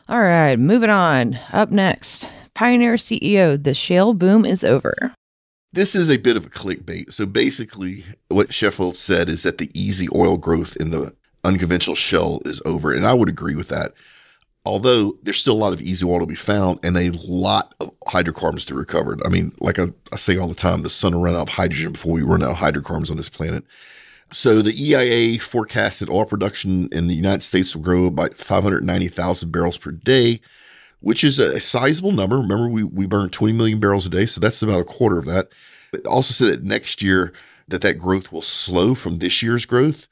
All 0.08 0.20
right, 0.22 0.56
moving 0.58 0.90
on. 0.90 1.38
Up 1.52 1.70
next, 1.70 2.28
Pioneer 2.54 2.94
CEO, 2.94 3.60
the 3.62 3.74
shale 3.74 4.12
boom 4.14 4.44
is 4.44 4.62
over. 4.62 5.14
This 5.74 5.96
is 5.96 6.08
a 6.08 6.18
bit 6.18 6.36
of 6.36 6.46
a 6.46 6.50
clickbait. 6.50 7.12
So 7.12 7.26
basically, 7.26 8.04
what 8.28 8.54
Sheffield 8.54 8.96
said 8.96 9.28
is 9.28 9.42
that 9.42 9.58
the 9.58 9.68
easy 9.74 10.06
oil 10.14 10.36
growth 10.36 10.76
in 10.76 10.90
the 10.90 11.12
unconventional 11.42 11.96
shale 11.96 12.40
is 12.44 12.62
over. 12.64 12.92
And 12.94 13.04
I 13.04 13.12
would 13.12 13.28
agree 13.28 13.56
with 13.56 13.68
that. 13.70 13.92
Although 14.64 15.18
there's 15.24 15.38
still 15.38 15.54
a 15.54 15.58
lot 15.58 15.72
of 15.72 15.82
easy 15.82 16.06
oil 16.06 16.20
to 16.20 16.26
be 16.26 16.36
found 16.36 16.78
and 16.84 16.96
a 16.96 17.10
lot 17.10 17.74
of 17.80 17.90
hydrocarbons 18.06 18.64
to 18.66 18.74
recover. 18.76 19.18
I 19.26 19.28
mean, 19.28 19.50
like 19.58 19.80
I, 19.80 19.88
I 20.12 20.16
say 20.16 20.38
all 20.38 20.46
the 20.46 20.54
time, 20.54 20.82
the 20.82 20.90
sun 20.90 21.12
will 21.12 21.22
run 21.22 21.34
out 21.34 21.48
of 21.48 21.48
hydrogen 21.48 21.90
before 21.90 22.12
we 22.12 22.22
run 22.22 22.44
out 22.44 22.52
of 22.52 22.56
hydrocarbons 22.58 23.10
on 23.10 23.16
this 23.16 23.28
planet. 23.28 23.64
So 24.30 24.62
the 24.62 24.80
EIA 24.80 25.40
forecasted 25.40 26.08
oil 26.08 26.24
production 26.24 26.88
in 26.92 27.08
the 27.08 27.14
United 27.14 27.42
States 27.42 27.74
will 27.74 27.82
grow 27.82 28.10
by 28.10 28.28
590,000 28.28 29.50
barrels 29.50 29.76
per 29.76 29.90
day, 29.90 30.40
which 31.04 31.22
is 31.22 31.38
a 31.38 31.60
sizable 31.60 32.12
number. 32.12 32.38
Remember, 32.38 32.66
we, 32.66 32.82
we 32.82 33.04
burn 33.04 33.28
20 33.28 33.52
million 33.52 33.78
barrels 33.78 34.06
a 34.06 34.08
day, 34.08 34.24
so 34.24 34.40
that's 34.40 34.62
about 34.62 34.80
a 34.80 34.84
quarter 34.84 35.18
of 35.18 35.26
that. 35.26 35.50
Also 36.06 36.32
said 36.32 36.50
that 36.50 36.64
next 36.64 37.02
year 37.02 37.30
that 37.68 37.82
that 37.82 37.98
growth 37.98 38.32
will 38.32 38.42
slow 38.42 38.94
from 38.94 39.18
this 39.18 39.42
year's 39.42 39.66
growth. 39.66 40.08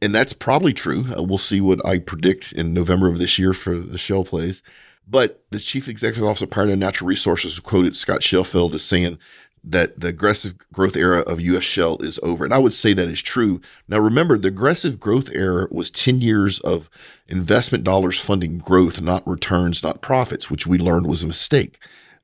And 0.00 0.14
that's 0.14 0.32
probably 0.32 0.72
true. 0.72 1.06
Uh, 1.16 1.24
we'll 1.24 1.38
see 1.38 1.60
what 1.60 1.84
I 1.84 1.98
predict 1.98 2.52
in 2.52 2.72
November 2.72 3.08
of 3.08 3.18
this 3.18 3.40
year 3.40 3.52
for 3.52 3.76
the 3.76 3.98
shale 3.98 4.24
plays. 4.24 4.62
But 5.08 5.42
the 5.50 5.58
chief 5.58 5.88
executive 5.88 6.28
officer 6.28 6.44
of 6.44 6.50
Pioneer 6.50 6.76
Natural 6.76 7.08
Resources 7.08 7.58
quoted 7.58 7.96
Scott 7.96 8.22
Sheffield 8.22 8.74
as 8.74 8.84
saying 8.84 9.18
that 9.66 9.98
the 9.98 10.08
aggressive 10.08 10.54
growth 10.72 10.96
era 10.96 11.20
of 11.20 11.40
U.S. 11.40 11.64
shale 11.64 11.98
is 12.00 12.20
over. 12.22 12.44
And 12.44 12.54
I 12.54 12.58
would 12.58 12.72
say 12.72 12.94
that 12.94 13.08
is 13.08 13.20
true. 13.20 13.60
Now, 13.88 13.98
remember, 13.98 14.38
the 14.38 14.48
aggressive 14.48 15.00
growth 15.00 15.28
era 15.32 15.66
was 15.72 15.90
10 15.90 16.20
years 16.20 16.60
of 16.60 16.88
investment 17.26 17.82
dollars 17.82 18.20
funding 18.20 18.58
growth, 18.58 19.00
not 19.00 19.26
returns, 19.26 19.82
not 19.82 20.00
profits, 20.00 20.48
which 20.48 20.66
we 20.66 20.78
learned 20.78 21.06
was 21.08 21.24
a 21.24 21.26
mistake. 21.26 21.78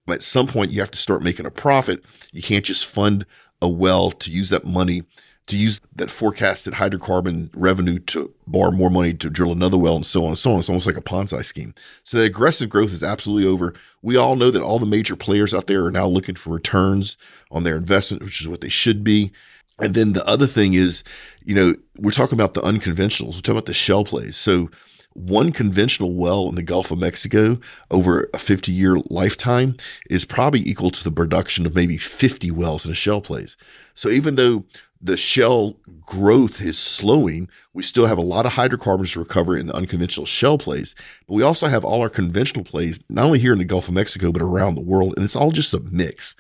But 0.07 0.17
at 0.17 0.23
some 0.23 0.47
point, 0.47 0.71
you 0.71 0.81
have 0.81 0.93
to 0.93 0.99
start 0.99 1.23
making 1.23 1.47
a 1.47 1.51
profit. 1.51 2.05
You 2.31 2.43
can't 2.43 2.65
just 2.65 2.87
fund 2.87 3.27
a 3.61 3.69
well 3.69 4.13
to 4.13 4.31
use 4.31 4.51
that 4.51 4.65
money 4.65 5.03
to 5.53 5.57
use 5.57 5.81
that 5.95 6.11
forecasted 6.11 6.75
hydrocarbon 6.75 7.51
revenue 7.55 7.99
to 7.99 8.33
borrow 8.47 8.71
more 8.71 8.91
money 8.91 9.15
to 9.15 9.31
drill 9.31 9.53
another 9.53 9.79
well 9.79 9.97
and 9.97 10.07
so 10.07 10.25
on 10.25 10.31
and 10.31 10.39
so 10.39 10.53
on. 10.53 10.59
It's 10.59 10.69
almost 10.69 10.87
like 10.87 10.97
a 10.97 11.03
Ponzi 11.03 11.45
scheme. 11.45 11.75
So 12.05 12.17
the 12.17 12.25
aggressive 12.25 12.69
growth 12.69 12.93
is 12.93 13.03
absolutely 13.03 13.49
over. 13.49 13.75
We 14.01 14.17
all 14.17 14.35
know 14.35 14.51
that 14.51 14.63
all 14.63 14.79
the 14.79 14.87
major 14.87 15.15
players 15.15 15.55
out 15.55 15.67
there 15.67 15.85
are 15.85 15.93
now 15.93 16.07
looking 16.07 16.35
for 16.35 16.51
returns 16.51 17.17
on 17.51 17.63
their 17.63 17.77
investment, 17.77 18.23
which 18.23 18.41
is 18.41 18.49
what 18.49 18.63
they 18.63 18.69
should 18.69 19.05
be. 19.05 19.31
And 19.79 19.95
then 19.95 20.13
the 20.13 20.27
other 20.27 20.47
thing 20.47 20.75
is, 20.75 21.05
you 21.45 21.55
know, 21.55 21.75
we're 21.99 22.11
talking 22.11 22.39
about 22.39 22.55
the 22.55 22.63
unconventionals. 22.63 23.35
We're 23.35 23.41
talking 23.41 23.53
about 23.53 23.67
the 23.67 23.75
shale 23.75 24.05
plays. 24.05 24.37
So 24.37 24.71
one 25.15 25.53
conventional 25.53 26.15
well 26.15 26.49
in 26.49 26.55
the 26.55 26.63
Gulf 26.63 26.91
of 26.91 26.99
Mexico 26.99 27.59
over 27.91 28.29
a 28.33 28.39
50 28.39 28.73
year 28.73 28.97
lifetime 29.11 29.77
is 30.09 30.25
probably 30.25 30.61
equal 30.61 30.91
to 30.91 31.05
the 31.05 31.11
production 31.11 31.67
of 31.67 31.75
maybe 31.75 31.99
50 31.99 32.51
wells 32.51 32.87
in 32.87 32.93
a 32.93 32.95
shale 32.95 33.21
plays. 33.21 33.57
So 33.95 34.09
even 34.09 34.37
though 34.37 34.65
the 35.03 35.17
shale 35.17 35.77
growth 36.07 36.61
is 36.61 36.79
slowing, 36.79 37.49
we 37.75 37.83
still 37.83 38.07
have 38.07 38.19
a 38.19 38.23
lot 38.23 38.47
of 38.47 38.53
hydrocarbons 38.53 39.13
to 39.13 39.19
recover 39.19 39.57
in 39.57 39.67
the 39.67 39.75
unconventional 39.75 40.27
shale 40.27 40.59
plays. 40.59 40.95
But 41.27 41.35
we 41.35 41.43
also 41.43 41.67
have 41.67 41.85
all 41.85 42.03
our 42.03 42.09
conventional 42.09 42.65
plays, 42.65 43.01
not 43.09 43.25
only 43.25 43.41
here 43.41 43.53
in 43.53 43.59
the 43.59 43.65
Gulf 43.65 43.89
of 43.89 43.95
Mexico, 43.95 44.31
but 44.31 44.43
around 44.43 44.77
the 44.77 44.81
world. 44.81 45.15
And 45.17 45.25
it's 45.25 45.37
all 45.37 45.51
just 45.51 45.75
a 45.75 45.81
mix. 45.81 46.37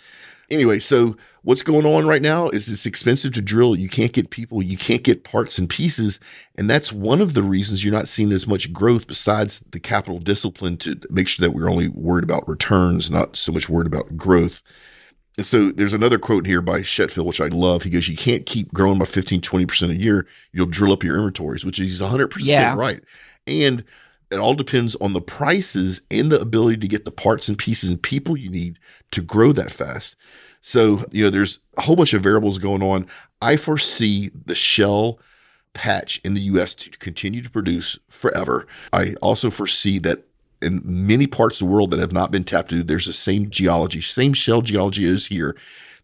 Anyway, 0.48 0.78
so 0.78 1.16
what's 1.42 1.62
going 1.62 1.86
on 1.86 2.06
right 2.06 2.20
now 2.20 2.50
is 2.50 2.68
it's 2.68 2.84
expensive 2.84 3.32
to 3.32 3.40
drill. 3.40 3.74
You 3.74 3.88
can't 3.88 4.12
get 4.12 4.30
people, 4.30 4.62
you 4.62 4.76
can't 4.76 5.02
get 5.02 5.24
parts 5.24 5.58
and 5.58 5.68
pieces. 5.68 6.20
And 6.58 6.68
that's 6.68 6.92
one 6.92 7.22
of 7.22 7.32
the 7.32 7.42
reasons 7.42 7.82
you're 7.82 7.92
not 7.92 8.06
seeing 8.06 8.32
as 8.32 8.46
much 8.46 8.72
growth 8.72 9.06
besides 9.06 9.62
the 9.70 9.80
capital 9.80 10.18
discipline 10.18 10.76
to 10.78 11.00
make 11.08 11.26
sure 11.26 11.42
that 11.44 11.54
we're 11.54 11.70
only 11.70 11.88
worried 11.88 12.24
about 12.24 12.46
returns, 12.46 13.10
not 13.10 13.36
so 13.36 13.50
much 13.50 13.68
worried 13.68 13.86
about 13.86 14.16
growth. 14.16 14.62
And 15.38 15.46
so 15.46 15.70
there's 15.70 15.94
another 15.94 16.18
quote 16.18 16.46
here 16.46 16.60
by 16.60 16.82
Sheffield, 16.82 17.26
which 17.26 17.40
I 17.40 17.46
love. 17.46 17.82
He 17.82 17.90
goes, 17.90 18.08
You 18.08 18.16
can't 18.16 18.44
keep 18.44 18.72
growing 18.72 18.98
by 18.98 19.06
15, 19.06 19.40
20% 19.40 19.90
a 19.90 19.94
year. 19.94 20.26
You'll 20.52 20.66
drill 20.66 20.92
up 20.92 21.02
your 21.02 21.16
inventories, 21.16 21.64
which 21.64 21.78
is 21.78 22.00
100% 22.00 22.32
yeah. 22.40 22.74
right. 22.74 23.02
And 23.46 23.84
it 24.30 24.38
all 24.38 24.54
depends 24.54 24.94
on 24.96 25.12
the 25.12 25.20
prices 25.20 26.00
and 26.10 26.30
the 26.30 26.40
ability 26.40 26.78
to 26.78 26.88
get 26.88 27.04
the 27.04 27.10
parts 27.10 27.48
and 27.48 27.58
pieces 27.58 27.90
and 27.90 28.02
people 28.02 28.36
you 28.36 28.50
need 28.50 28.78
to 29.10 29.22
grow 29.22 29.52
that 29.52 29.72
fast. 29.72 30.16
So, 30.60 31.04
you 31.10 31.24
know, 31.24 31.30
there's 31.30 31.58
a 31.76 31.82
whole 31.82 31.96
bunch 31.96 32.14
of 32.14 32.22
variables 32.22 32.58
going 32.58 32.82
on. 32.82 33.06
I 33.40 33.56
foresee 33.56 34.30
the 34.46 34.54
shale 34.54 35.18
patch 35.74 36.20
in 36.24 36.34
the 36.34 36.40
US 36.42 36.74
to 36.74 36.90
continue 36.90 37.42
to 37.42 37.50
produce 37.50 37.98
forever. 38.08 38.66
I 38.92 39.14
also 39.22 39.50
foresee 39.50 39.98
that 40.00 40.24
in 40.62 40.80
many 40.84 41.26
parts 41.26 41.60
of 41.60 41.66
the 41.66 41.72
world 41.72 41.90
that 41.90 42.00
have 42.00 42.12
not 42.12 42.30
been 42.30 42.44
tapped 42.44 42.72
into, 42.72 42.84
there's 42.84 43.06
the 43.06 43.12
same 43.12 43.50
geology, 43.50 44.00
same 44.00 44.32
shale 44.32 44.62
geology 44.62 45.06
as 45.06 45.26
here. 45.26 45.56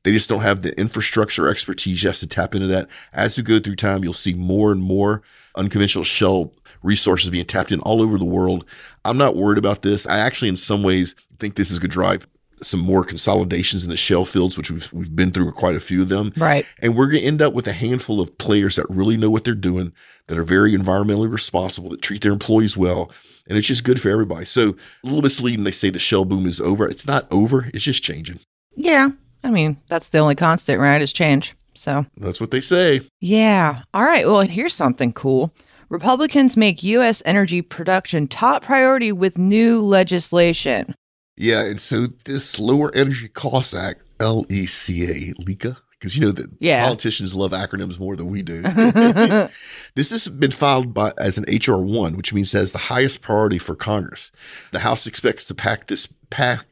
They 0.03 0.13
just 0.13 0.29
don't 0.29 0.41
have 0.41 0.63
the 0.63 0.79
infrastructure 0.79 1.49
expertise 1.49 2.01
just 2.01 2.21
to 2.21 2.27
tap 2.27 2.55
into 2.55 2.67
that. 2.69 2.89
As 3.13 3.37
we 3.37 3.43
go 3.43 3.59
through 3.59 3.77
time, 3.77 4.05
you'll 4.05 4.15
see 4.15 4.35
more 4.35 4.71
and 4.73 4.83
more 4.83 5.23
unconventional 5.57 6.05
shale 6.05 6.53
resources 6.83 7.31
being 7.31 7.45
tapped 7.45 7.73
in 7.73 7.81
all 7.81 8.01
over 8.01 8.19
the 8.19 8.25
world. 8.25 8.65
I'm 9.05 9.19
not 9.19 9.37
worried 9.37 9.59
about 9.59 9.83
this. 9.83 10.07
I 10.07 10.19
actually, 10.19 10.49
in 10.49 10.57
some 10.57 10.83
ways, 10.83 11.15
think 11.39 11.57
this 11.57 11.71
is 11.71 11.79
going 11.79 11.91
to 11.91 11.95
drive 11.95 12.29
some 12.63 12.81
more 12.81 13.05
consolidations 13.05 13.85
in 13.85 13.91
the 13.91 13.97
shale 13.97 14.25
fields, 14.25 14.57
which 14.57 14.71
we've 14.71 14.93
we've 14.93 15.15
been 15.15 15.31
through 15.31 15.53
quite 15.53 15.75
a 15.75 15.81
few 15.81 16.03
of 16.03 16.09
them. 16.09 16.33
Right. 16.37 16.67
And 16.81 16.97
we're 16.97 17.09
going 17.09 17.23
to 17.23 17.27
end 17.27 17.43
up 17.43 17.55
with 17.55 17.67
a 17.67 17.73
handful 17.73 18.21
of 18.21 18.37
players 18.39 18.77
that 18.77 18.87
really 18.89 19.17
know 19.17 19.31
what 19.31 19.45
they're 19.45 19.55
doing, 19.55 19.93
that 20.27 20.39
are 20.39 20.45
very 20.45 20.77
environmentally 20.77 21.31
responsible, 21.31 21.91
that 21.91 22.03
treat 22.03 22.23
their 22.23 22.33
employees 22.33 22.77
well, 22.77 23.11
and 23.49 23.57
it's 23.57 23.67
just 23.67 23.85
good 23.85 24.01
for 24.01 24.11
everybody. 24.11 24.45
So 24.45 24.77
a 25.03 25.07
little 25.07 25.23
misleading. 25.23 25.65
They 25.65 25.71
say 25.71 25.91
the 25.91 25.99
shale 25.99 26.25
boom 26.25 26.47
is 26.47 26.61
over. 26.61 26.89
It's 26.89 27.07
not 27.07 27.27
over. 27.31 27.71
It's 27.73 27.85
just 27.85 28.03
changing. 28.03 28.41
Yeah. 28.77 29.11
I 29.43 29.51
mean, 29.51 29.79
that's 29.89 30.09
the 30.09 30.19
only 30.19 30.35
constant, 30.35 30.81
right? 30.81 31.01
Is 31.01 31.13
change. 31.13 31.55
So 31.75 32.05
that's 32.17 32.41
what 32.41 32.51
they 32.51 32.61
say. 32.61 33.03
Yeah. 33.21 33.83
All 33.95 34.03
right. 34.03 34.27
Well, 34.27 34.41
here's 34.41 34.75
something 34.75 35.13
cool. 35.13 35.55
Republicans 35.91 36.57
make 36.57 36.83
U.S. 36.83 37.23
energy 37.25 37.63
production 37.63 38.27
top 38.27 38.65
priority 38.65 39.13
with 39.13 39.39
new 39.39 39.81
legislation. 39.81 40.95
Yeah, 41.39 41.65
and 41.65 41.81
so 41.81 42.09
this 42.25 42.59
Lower 42.59 42.93
Energy 42.95 43.29
Costs 43.29 43.73
Act, 43.73 44.03
LECA, 44.19 45.35
LECA, 45.37 45.77
because 45.93 46.17
you 46.17 46.27
know 46.27 46.33
that 46.33 46.51
yeah. 46.59 46.85
politicians 46.85 47.33
love 47.33 47.53
acronyms 47.53 47.99
more 47.99 48.17
than 48.17 48.29
we 48.29 48.43
do. 48.43 48.61
this 49.95 50.11
has 50.11 50.27
been 50.29 50.51
filed 50.51 50.93
by 50.93 51.13
as 51.17 51.39
an 51.39 51.45
HR 51.49 51.77
one, 51.77 52.17
which 52.17 52.35
means 52.35 52.53
it 52.53 52.59
has 52.59 52.73
the 52.73 52.79
highest 52.79 53.23
priority 53.23 53.59
for 53.59 53.77
Congress. 53.77 54.33
The 54.73 54.81
House 54.81 55.07
expects 55.07 55.45
to 55.45 55.55
pack 55.55 55.87
this 55.87 56.09
pack 56.31 56.67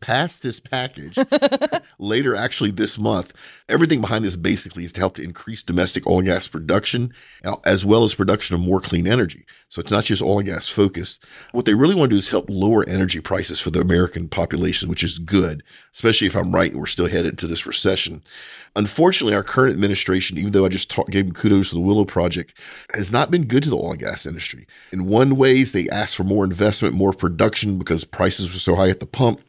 pass 0.00 0.38
this 0.38 0.60
package 0.60 1.18
later, 1.98 2.34
actually 2.34 2.70
this 2.70 2.98
month. 2.98 3.32
Everything 3.68 4.00
behind 4.00 4.24
this 4.24 4.36
basically 4.36 4.84
is 4.84 4.92
to 4.92 5.00
help 5.00 5.16
to 5.16 5.22
increase 5.22 5.62
domestic 5.62 6.06
oil 6.06 6.18
and 6.18 6.26
gas 6.26 6.48
production, 6.48 7.12
uh, 7.44 7.56
as 7.64 7.84
well 7.84 8.04
as 8.04 8.14
production 8.14 8.54
of 8.54 8.60
more 8.60 8.80
clean 8.80 9.06
energy. 9.06 9.44
So 9.68 9.80
it's 9.80 9.90
not 9.90 10.04
just 10.04 10.22
oil 10.22 10.40
and 10.40 10.48
gas 10.48 10.68
focused. 10.68 11.24
What 11.52 11.64
they 11.64 11.74
really 11.74 11.94
want 11.94 12.10
to 12.10 12.14
do 12.14 12.18
is 12.18 12.28
help 12.28 12.46
lower 12.48 12.84
energy 12.88 13.20
prices 13.20 13.60
for 13.60 13.70
the 13.70 13.80
American 13.80 14.28
population, 14.28 14.88
which 14.88 15.04
is 15.04 15.18
good, 15.18 15.62
especially 15.94 16.26
if 16.26 16.34
I'm 16.34 16.52
right 16.52 16.72
and 16.72 16.80
we're 16.80 16.86
still 16.86 17.08
headed 17.08 17.38
to 17.38 17.46
this 17.46 17.66
recession. 17.66 18.22
Unfortunately, 18.76 19.34
our 19.34 19.42
current 19.42 19.72
administration, 19.72 20.38
even 20.38 20.52
though 20.52 20.64
I 20.64 20.68
just 20.68 20.90
talk, 20.90 21.10
gave 21.10 21.26
them 21.26 21.34
kudos 21.34 21.68
for 21.68 21.74
the 21.74 21.80
Willow 21.80 22.04
Project, 22.04 22.54
has 22.94 23.10
not 23.10 23.30
been 23.30 23.46
good 23.46 23.62
to 23.64 23.70
the 23.70 23.76
oil 23.76 23.92
and 23.92 24.00
gas 24.00 24.26
industry. 24.26 24.66
In 24.92 25.06
one 25.06 25.36
ways, 25.36 25.72
they 25.72 25.88
asked 25.88 26.16
for 26.16 26.24
more 26.24 26.44
investment, 26.44 26.94
more 26.94 27.12
production 27.12 27.78
because 27.78 28.04
prices 28.04 28.52
were 28.52 28.58
so 28.58 28.76
high 28.76 28.90
at 28.90 29.00
the 29.00 29.06
pump. 29.06 29.40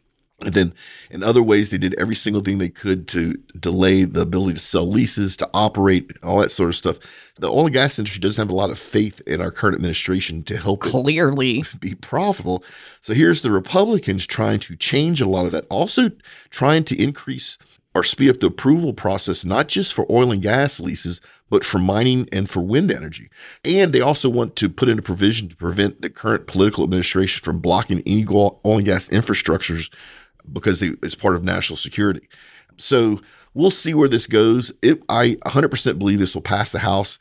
And 0.41 0.54
then 0.54 0.73
in 1.10 1.23
other 1.23 1.43
ways, 1.43 1.69
they 1.69 1.77
did 1.77 1.99
every 1.99 2.15
single 2.15 2.41
thing 2.41 2.58
they 2.58 2.69
could 2.69 3.08
to 3.10 3.36
delay 3.60 4.04
the 4.04 4.21
ability 4.21 4.56
to 4.56 4.60
sell 4.60 4.89
leases, 4.89 5.38
to 5.38 5.49
operate, 5.54 6.12
all 6.23 6.39
that 6.39 6.51
sort 6.51 6.69
of 6.69 6.75
stuff. 6.75 6.97
The 7.38 7.49
oil 7.49 7.65
and 7.65 7.73
gas 7.73 7.99
industry 7.99 8.19
doesn't 8.19 8.41
have 8.41 8.51
a 8.51 8.56
lot 8.56 8.71
of 8.71 8.80
faith 8.80 9.21
in 9.27 9.41
our 9.41 9.51
current 9.51 9.75
administration 9.75 10.43
to 10.43 10.58
help 10.58 10.82
clearly 10.82 11.63
be 11.80 11.95
profitable. 11.95 12.63
So 13.01 13.13
here's 13.13 13.41
the 13.41 13.51
Republicans 13.51 14.25
trying 14.25 14.60
to 14.62 14.75
change 14.75 15.21
a 15.21 15.30
lot 15.30 15.45
of 15.45 15.51
that, 15.51 15.65
also 15.69 16.12
trying 16.49 16.84
to 16.86 17.01
increase 17.01 17.58
or 17.93 18.04
speed 18.04 18.30
up 18.30 18.39
the 18.39 18.47
approval 18.47 18.93
process, 18.93 19.43
not 19.43 19.67
just 19.67 19.93
for 19.93 20.10
oil 20.10 20.32
and 20.32 20.41
gas 20.41 20.80
leases, 20.80 21.19
but 21.49 21.65
for 21.65 21.77
mining 21.77 22.27
and 22.32 22.49
for 22.49 22.62
wind 22.62 22.89
energy. 22.89 23.30
And 23.65 23.91
they 23.91 23.99
also 23.99 24.30
want 24.30 24.56
to 24.58 24.69
put 24.69 24.88
in 24.88 24.99
a 24.99 25.01
provision 25.01 25.49
to 25.49 25.56
prevent 25.56 26.01
the 26.01 26.10
current 26.10 26.47
political 26.47 26.86
administration 26.86 27.43
from 27.43 27.60
blocking 27.60 28.01
any 28.06 28.25
oil 28.32 28.60
and 28.63 28.86
gas 28.86 29.10
infrastructures 29.10 29.93
because 30.51 30.80
they, 30.80 30.91
it's 31.04 31.15
part 31.15 31.36
of 31.36 31.43
national 31.43 31.77
security. 31.77 32.27
So 32.77 33.21
we'll 33.54 33.71
see 33.71 33.93
where 33.93 34.10
this 34.10 34.27
goes. 34.27 34.71
It, 34.82 35.01
I 35.10 35.38
100% 35.45 35.99
believe 35.99 36.19
this 36.19 36.34
will 36.34 36.41
pass 36.41 36.71
the 36.71 36.80
House. 36.80 37.19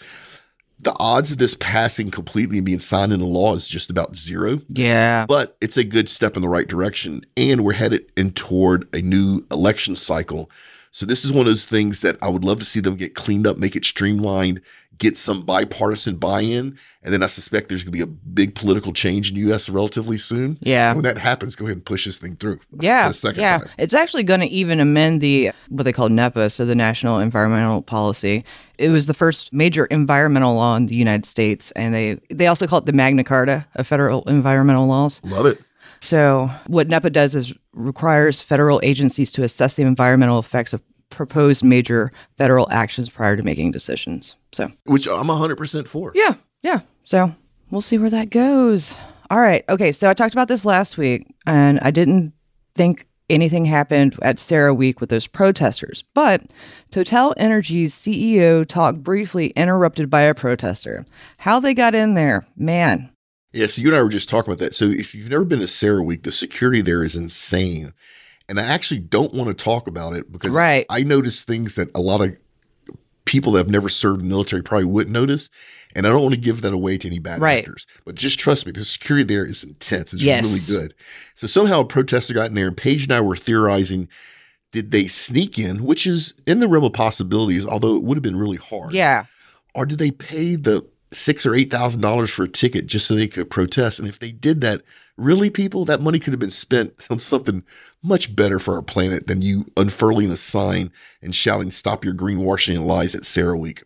The 0.83 0.96
odds 0.98 1.30
of 1.30 1.38
this 1.38 1.54
passing 1.61 2.11
completely 2.11 2.56
and 2.56 2.64
being 2.64 2.78
signed 2.78 3.12
into 3.12 3.26
law 3.26 3.54
is 3.54 3.68
just 3.68 3.90
about 3.90 4.16
zero. 4.16 4.62
Yeah. 4.68 5.26
But 5.26 5.56
it's 5.61 5.76
a 5.76 5.85
good 5.85 6.09
step 6.09 6.37
in 6.37 6.42
the 6.42 6.48
right 6.48 6.66
direction. 6.66 7.22
And 7.37 7.64
we're 7.64 7.74
headed 7.74 8.11
in 8.16 8.33
toward 8.33 8.88
a 8.94 9.02
new 9.02 9.44
election 9.50 9.94
cycle. 9.94 10.50
So 10.90 11.04
this 11.04 11.24
is 11.24 11.33
one 11.33 11.40
of 11.40 11.52
those 11.52 11.66
things 11.66 12.00
that 12.00 12.16
I 12.22 12.28
would 12.28 12.44
love 12.44 12.61
to 12.61 12.64
see 12.64 12.80
them 12.80 12.96
get 12.96 13.14
cleaned 13.14 13.46
up, 13.46 13.59
make 13.59 13.76
it 13.76 13.85
streamlined, 13.85 14.62
get 15.00 15.16
some 15.16 15.42
bipartisan 15.42 16.16
buy-in, 16.16 16.78
and 17.02 17.12
then 17.12 17.22
I 17.22 17.26
suspect 17.26 17.70
there's 17.70 17.82
going 17.82 17.92
to 17.92 17.96
be 17.96 18.02
a 18.02 18.06
big 18.06 18.54
political 18.54 18.92
change 18.92 19.30
in 19.30 19.34
the 19.34 19.40
U.S. 19.48 19.68
relatively 19.68 20.18
soon. 20.18 20.58
Yeah. 20.60 20.90
And 20.90 20.98
when 20.98 21.04
that 21.04 21.18
happens, 21.18 21.56
go 21.56 21.64
ahead 21.64 21.78
and 21.78 21.84
push 21.84 22.04
this 22.04 22.18
thing 22.18 22.36
through. 22.36 22.60
Yeah, 22.78 23.08
the 23.08 23.14
second 23.14 23.40
yeah. 23.40 23.58
time. 23.58 23.70
It's 23.78 23.94
actually 23.94 24.22
going 24.22 24.40
to 24.40 24.46
even 24.46 24.78
amend 24.78 25.22
the 25.22 25.50
what 25.68 25.82
they 25.84 25.92
call 25.92 26.08
NEPA, 26.08 26.50
so 26.50 26.64
the 26.64 26.76
National 26.76 27.18
Environmental 27.18 27.82
Policy. 27.82 28.44
It 28.78 28.90
was 28.90 29.06
the 29.06 29.14
first 29.14 29.52
major 29.52 29.86
environmental 29.86 30.54
law 30.54 30.76
in 30.76 30.86
the 30.86 30.94
United 30.94 31.26
States, 31.26 31.72
and 31.72 31.94
they 31.94 32.20
they 32.30 32.46
also 32.46 32.66
call 32.66 32.78
it 32.78 32.86
the 32.86 32.92
Magna 32.92 33.24
Carta 33.24 33.66
of 33.74 33.86
federal 33.86 34.22
environmental 34.28 34.86
laws. 34.86 35.20
Love 35.24 35.46
it. 35.46 35.60
So 36.00 36.50
what 36.66 36.88
NEPA 36.88 37.10
does 37.10 37.34
is 37.34 37.52
requires 37.72 38.40
federal 38.40 38.80
agencies 38.82 39.30
to 39.32 39.42
assess 39.42 39.74
the 39.74 39.82
environmental 39.82 40.38
effects 40.38 40.72
of 40.72 40.82
proposed 41.10 41.62
major 41.64 42.12
federal 42.38 42.70
actions 42.70 43.10
prior 43.10 43.36
to 43.36 43.42
making 43.42 43.70
decisions. 43.72 44.36
So 44.52 44.70
Which 44.84 45.06
I'm 45.06 45.26
100% 45.26 45.86
for. 45.86 46.12
yeah, 46.14 46.34
yeah. 46.62 46.80
So 47.04 47.34
we'll 47.70 47.80
see 47.80 47.98
where 47.98 48.10
that 48.10 48.30
goes. 48.30 48.94
All 49.30 49.40
right. 49.40 49.64
Okay. 49.68 49.92
So 49.92 50.08
I 50.08 50.14
talked 50.14 50.34
about 50.34 50.48
this 50.48 50.64
last 50.64 50.96
week, 50.98 51.26
and 51.46 51.78
I 51.80 51.90
didn't 51.90 52.32
think 52.74 53.06
anything 53.28 53.64
happened 53.64 54.18
at 54.22 54.38
CERAWeek 54.38 54.98
with 55.00 55.08
those 55.10 55.26
protesters. 55.28 56.02
But 56.14 56.42
TotalEnergies 56.90 57.86
CEO 57.92 58.66
talked 58.66 59.02
briefly 59.02 59.48
interrupted 59.50 60.10
by 60.10 60.22
a 60.22 60.34
protester. 60.34 61.06
How 61.38 61.60
they 61.60 61.74
got 61.74 61.94
in 61.94 62.14
there, 62.14 62.46
man. 62.56 63.10
Yeah, 63.52 63.66
so 63.66 63.82
you 63.82 63.88
and 63.88 63.96
I 63.96 64.02
were 64.02 64.08
just 64.08 64.28
talking 64.28 64.52
about 64.52 64.64
that. 64.64 64.74
So 64.74 64.84
if 64.86 65.14
you've 65.14 65.30
never 65.30 65.44
been 65.44 65.58
to 65.60 65.66
CERAWeek, 65.66 66.22
the 66.22 66.32
security 66.32 66.82
there 66.82 67.02
is 67.04 67.16
insane. 67.16 67.92
And 68.50 68.58
I 68.58 68.64
actually 68.64 68.98
don't 68.98 69.32
want 69.32 69.46
to 69.46 69.54
talk 69.64 69.86
about 69.86 70.12
it 70.12 70.30
because 70.32 70.52
Right. 70.52 70.84
I 70.90 71.04
notice 71.04 71.42
things 71.44 71.76
that 71.76 71.88
a 71.94 72.00
lot 72.00 72.20
of 72.20 72.36
people 73.24 73.52
that 73.52 73.58
have 73.60 73.68
never 73.68 73.88
served 73.88 74.20
in 74.20 74.26
the 74.26 74.34
military 74.34 74.60
probably 74.60 74.86
wouldn't 74.86 75.12
notice. 75.14 75.48
And 75.94 76.04
I 76.04 76.10
don't 76.10 76.22
want 76.22 76.34
to 76.34 76.40
give 76.40 76.60
that 76.62 76.72
away 76.72 76.98
to 76.98 77.06
any 77.06 77.20
bad 77.20 77.40
Right. 77.40 77.58
actors. 77.60 77.86
But 78.04 78.16
just 78.16 78.40
trust 78.40 78.66
me, 78.66 78.72
the 78.72 78.84
security 78.84 79.22
there 79.32 79.46
is 79.46 79.62
intense. 79.62 80.12
It's 80.12 80.22
Yes. 80.24 80.44
really 80.44 80.80
good. 80.80 80.94
So 81.36 81.46
somehow 81.46 81.80
a 81.80 81.84
protester 81.84 82.34
got 82.34 82.48
in 82.48 82.54
there, 82.54 82.66
and 82.66 82.76
Paige 82.76 83.04
and 83.04 83.12
I 83.12 83.20
were 83.20 83.36
theorizing 83.36 84.08
did 84.72 84.90
they 84.90 85.06
sneak 85.06 85.56
in, 85.58 85.84
which 85.84 86.04
is 86.06 86.34
in 86.46 86.58
the 86.60 86.66
realm 86.68 86.84
of 86.84 86.92
possibilities, 86.92 87.64
although 87.66 87.96
it 87.96 88.02
would 88.02 88.16
have 88.16 88.22
been 88.22 88.36
really 88.36 88.56
hard 88.56 88.92
Yeah. 88.92 89.24
or 89.74 89.86
did 89.86 89.98
they 89.98 90.10
pay 90.10 90.56
the 90.56 90.84
six 91.12 91.44
or 91.44 91.54
eight 91.54 91.70
thousand 91.70 92.00
dollars 92.00 92.30
for 92.30 92.44
a 92.44 92.48
ticket 92.48 92.86
just 92.86 93.06
so 93.06 93.14
they 93.14 93.28
could 93.28 93.50
protest? 93.50 93.98
And 93.98 94.08
if 94.08 94.18
they 94.18 94.32
did 94.32 94.60
that, 94.62 94.82
really, 95.16 95.50
people, 95.50 95.84
that 95.84 96.00
money 96.00 96.18
could 96.18 96.32
have 96.32 96.40
been 96.40 96.50
spent 96.50 96.94
on 97.10 97.18
something 97.18 97.62
much 98.02 98.34
better 98.34 98.58
for 98.58 98.74
our 98.76 98.82
planet 98.82 99.26
than 99.26 99.42
you 99.42 99.66
unfurling 99.76 100.30
a 100.30 100.36
sign 100.36 100.90
and 101.22 101.34
shouting 101.34 101.70
"Stop 101.70 102.04
your 102.04 102.14
greenwashing 102.14 102.74
and 102.74 102.86
lies" 102.86 103.14
at 103.14 103.22
CERAWeek. 103.22 103.82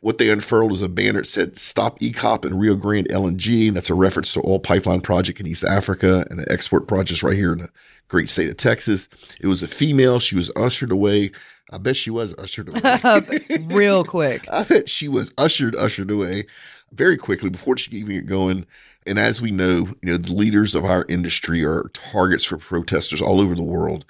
What 0.00 0.18
they 0.18 0.30
unfurled 0.30 0.72
was 0.72 0.82
a 0.82 0.88
banner 0.88 1.20
that 1.20 1.28
said 1.28 1.58
"Stop 1.58 2.00
EACOP 2.00 2.44
and 2.44 2.60
Rio 2.60 2.74
Grande 2.74 3.08
LNG." 3.08 3.68
And 3.68 3.76
That's 3.76 3.90
a 3.90 3.94
reference 3.94 4.32
to 4.32 4.40
oil 4.40 4.58
pipeline 4.58 5.00
project 5.00 5.40
in 5.40 5.46
East 5.46 5.64
Africa 5.64 6.26
and 6.30 6.38
the 6.38 6.50
export 6.50 6.88
projects 6.88 7.22
right 7.22 7.36
here 7.36 7.52
in 7.52 7.58
the 7.58 7.70
great 8.08 8.28
state 8.28 8.50
of 8.50 8.56
Texas. 8.56 9.08
It 9.40 9.46
was 9.46 9.62
a 9.62 9.68
female. 9.68 10.20
She 10.20 10.36
was 10.36 10.50
ushered 10.56 10.92
away. 10.92 11.30
I 11.70 11.78
bet 11.78 11.96
she 11.96 12.10
was 12.10 12.34
ushered 12.38 12.68
away. 12.68 12.80
Uh, 12.84 13.20
real 13.66 14.04
quick. 14.04 14.46
I 14.52 14.64
bet 14.64 14.88
she 14.88 15.08
was 15.08 15.32
ushered, 15.38 15.74
ushered 15.76 16.10
away 16.10 16.46
very 16.92 17.16
quickly 17.16 17.50
before 17.50 17.76
she 17.76 17.90
could 17.90 17.98
even 17.98 18.16
get 18.16 18.26
going. 18.26 18.66
And 19.06 19.18
as 19.18 19.40
we 19.40 19.50
know, 19.50 19.88
you 20.02 20.12
know, 20.12 20.16
the 20.16 20.32
leaders 20.32 20.74
of 20.74 20.84
our 20.84 21.04
industry 21.08 21.64
are 21.64 21.90
targets 21.92 22.44
for 22.44 22.58
protesters 22.58 23.22
all 23.22 23.40
over 23.40 23.54
the 23.54 23.62
world. 23.62 24.04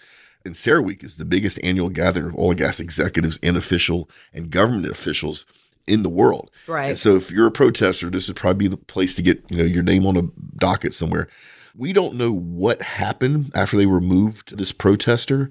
And 0.44 0.54
CERAWeek 0.54 1.04
is 1.04 1.16
the 1.16 1.24
biggest 1.24 1.60
annual 1.62 1.88
gathering 1.88 2.26
of 2.26 2.36
oil 2.36 2.50
and 2.50 2.58
gas 2.58 2.80
executives 2.80 3.38
and 3.42 3.56
official 3.56 4.10
and 4.34 4.50
government 4.50 4.86
officials 4.86 5.46
in 5.86 6.02
the 6.02 6.08
world. 6.08 6.50
Right. 6.66 6.90
And 6.90 6.98
so 6.98 7.16
if 7.16 7.30
you're 7.30 7.46
a 7.46 7.52
protester, 7.52 8.10
this 8.10 8.28
would 8.28 8.36
probably 8.36 8.68
be 8.68 8.68
the 8.68 8.76
place 8.76 9.14
to 9.16 9.22
get, 9.22 9.42
you 9.50 9.56
know, 9.56 9.64
your 9.64 9.82
name 9.82 10.06
on 10.06 10.16
a 10.16 10.22
docket 10.56 10.94
somewhere. 10.94 11.28
We 11.76 11.92
don't 11.92 12.14
know 12.14 12.32
what 12.32 12.82
happened 12.82 13.50
after 13.54 13.76
they 13.76 13.86
removed 13.86 14.56
this 14.58 14.72
protester. 14.72 15.48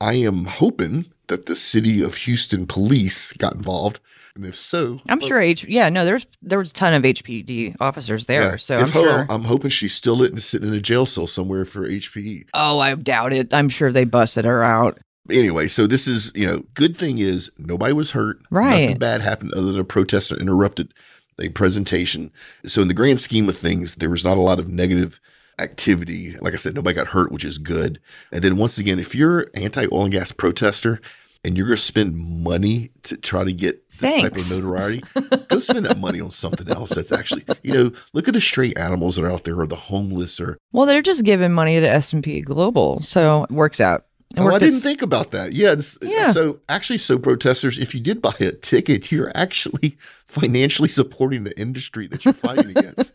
I 0.00 0.14
am 0.14 0.46
hoping 0.46 1.06
that 1.30 1.46
the 1.46 1.56
city 1.56 2.02
of 2.02 2.14
Houston 2.16 2.66
police 2.66 3.32
got 3.32 3.54
involved. 3.54 4.00
And 4.34 4.44
if 4.44 4.54
so, 4.54 5.00
I'm 5.08 5.20
sure 5.20 5.40
H. 5.40 5.64
Yeah, 5.64 5.88
no, 5.88 6.04
there's 6.04 6.26
there 6.42 6.58
was 6.58 6.70
a 6.70 6.74
ton 6.74 6.92
of 6.94 7.02
HPD 7.02 7.76
officers 7.80 8.26
there, 8.26 8.42
yeah, 8.52 8.56
so 8.56 8.78
if 8.78 8.82
I'm 8.84 8.90
ho- 8.90 9.02
sure. 9.02 9.26
I'm 9.28 9.44
hoping 9.44 9.70
she's 9.70 9.94
still 9.94 10.18
sitting 10.38 10.68
in 10.68 10.74
a 10.74 10.80
jail 10.80 11.06
cell 11.06 11.26
somewhere 11.26 11.64
for 11.64 11.88
HPD. 11.88 12.44
oh, 12.54 12.78
I 12.78 12.94
doubt 12.94 13.32
it. 13.32 13.52
I'm 13.52 13.68
sure 13.68 13.90
they 13.90 14.04
busted 14.04 14.44
her 14.44 14.62
out. 14.62 14.98
Anyway, 15.30 15.68
so 15.68 15.86
this 15.86 16.06
is, 16.06 16.32
you 16.34 16.46
know, 16.46 16.64
good 16.74 16.96
thing 16.96 17.18
is 17.18 17.50
nobody 17.58 17.92
was 17.92 18.12
hurt. 18.12 18.38
Right. 18.50 18.82
Nothing 18.82 18.98
bad 18.98 19.20
happened 19.20 19.52
other 19.52 19.72
than 19.72 19.80
a 19.80 19.84
protester 19.84 20.36
interrupted 20.36 20.92
a 21.40 21.48
presentation. 21.48 22.30
So 22.66 22.82
in 22.82 22.88
the 22.88 22.94
grand 22.94 23.20
scheme 23.20 23.48
of 23.48 23.56
things, 23.56 23.96
there 23.96 24.10
was 24.10 24.24
not 24.24 24.36
a 24.36 24.40
lot 24.42 24.58
of 24.58 24.68
negative 24.68 25.20
activity. 25.60 26.36
Like 26.40 26.54
I 26.54 26.56
said, 26.56 26.74
nobody 26.74 26.94
got 26.94 27.08
hurt, 27.08 27.30
which 27.30 27.44
is 27.44 27.58
good. 27.58 28.00
And 28.32 28.42
then 28.42 28.56
once 28.56 28.78
again, 28.78 28.98
if 28.98 29.14
you're 29.14 29.46
anti 29.54 29.86
oil 29.92 30.04
and 30.04 30.12
gas 30.12 30.32
protester 30.32 31.00
and 31.44 31.56
you're 31.56 31.66
going 31.66 31.76
to 31.76 31.82
spend 31.82 32.16
money 32.16 32.90
to 33.04 33.16
try 33.16 33.44
to 33.44 33.52
get 33.52 33.88
this 33.98 34.22
type 34.22 34.36
of 34.36 34.50
notoriety, 34.50 35.02
go 35.48 35.60
spend 35.60 35.86
that 35.86 35.98
money 35.98 36.20
on 36.20 36.30
something 36.30 36.68
else 36.68 36.90
that's 36.94 37.12
actually, 37.12 37.44
you 37.62 37.72
know, 37.72 37.92
look 38.12 38.28
at 38.28 38.34
the 38.34 38.40
stray 38.40 38.72
animals 38.74 39.16
that 39.16 39.24
are 39.24 39.30
out 39.30 39.44
there 39.44 39.58
or 39.58 39.66
the 39.66 39.76
homeless 39.76 40.40
or 40.40 40.58
Well, 40.72 40.86
they're 40.86 41.02
just 41.02 41.24
giving 41.24 41.52
money 41.52 41.78
to 41.80 41.88
S&P 41.88 42.40
Global, 42.42 43.00
so 43.02 43.44
it 43.44 43.50
works 43.50 43.80
out. 43.80 44.06
Oh, 44.36 44.48
I 44.48 44.58
didn't 44.58 44.80
think 44.80 45.02
about 45.02 45.32
that. 45.32 45.52
Yeah, 45.52 45.74
Yeah. 46.02 46.30
So 46.30 46.60
actually, 46.68 46.98
so 46.98 47.18
protesters, 47.18 47.78
if 47.78 47.94
you 47.94 48.00
did 48.00 48.22
buy 48.22 48.34
a 48.38 48.52
ticket, 48.52 49.10
you're 49.10 49.32
actually 49.34 49.98
financially 50.26 50.88
supporting 50.88 51.44
the 51.44 51.58
industry 51.58 52.06
that 52.08 52.24
you're 52.24 52.34
fighting 52.34 52.76
against. 52.76 53.12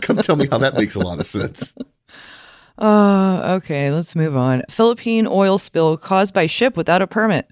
Come 0.00 0.16
tell 0.18 0.36
me 0.36 0.46
how 0.50 0.58
that 0.58 0.74
makes 0.74 0.94
a 0.94 1.00
lot 1.00 1.20
of 1.20 1.26
sense. 1.26 1.74
Uh, 2.78 3.56
okay, 3.56 3.92
let's 3.92 4.16
move 4.16 4.36
on. 4.36 4.62
Philippine 4.70 5.26
oil 5.26 5.58
spill 5.58 5.96
caused 5.96 6.32
by 6.34 6.46
ship 6.46 6.76
without 6.76 7.02
a 7.02 7.06
permit. 7.06 7.48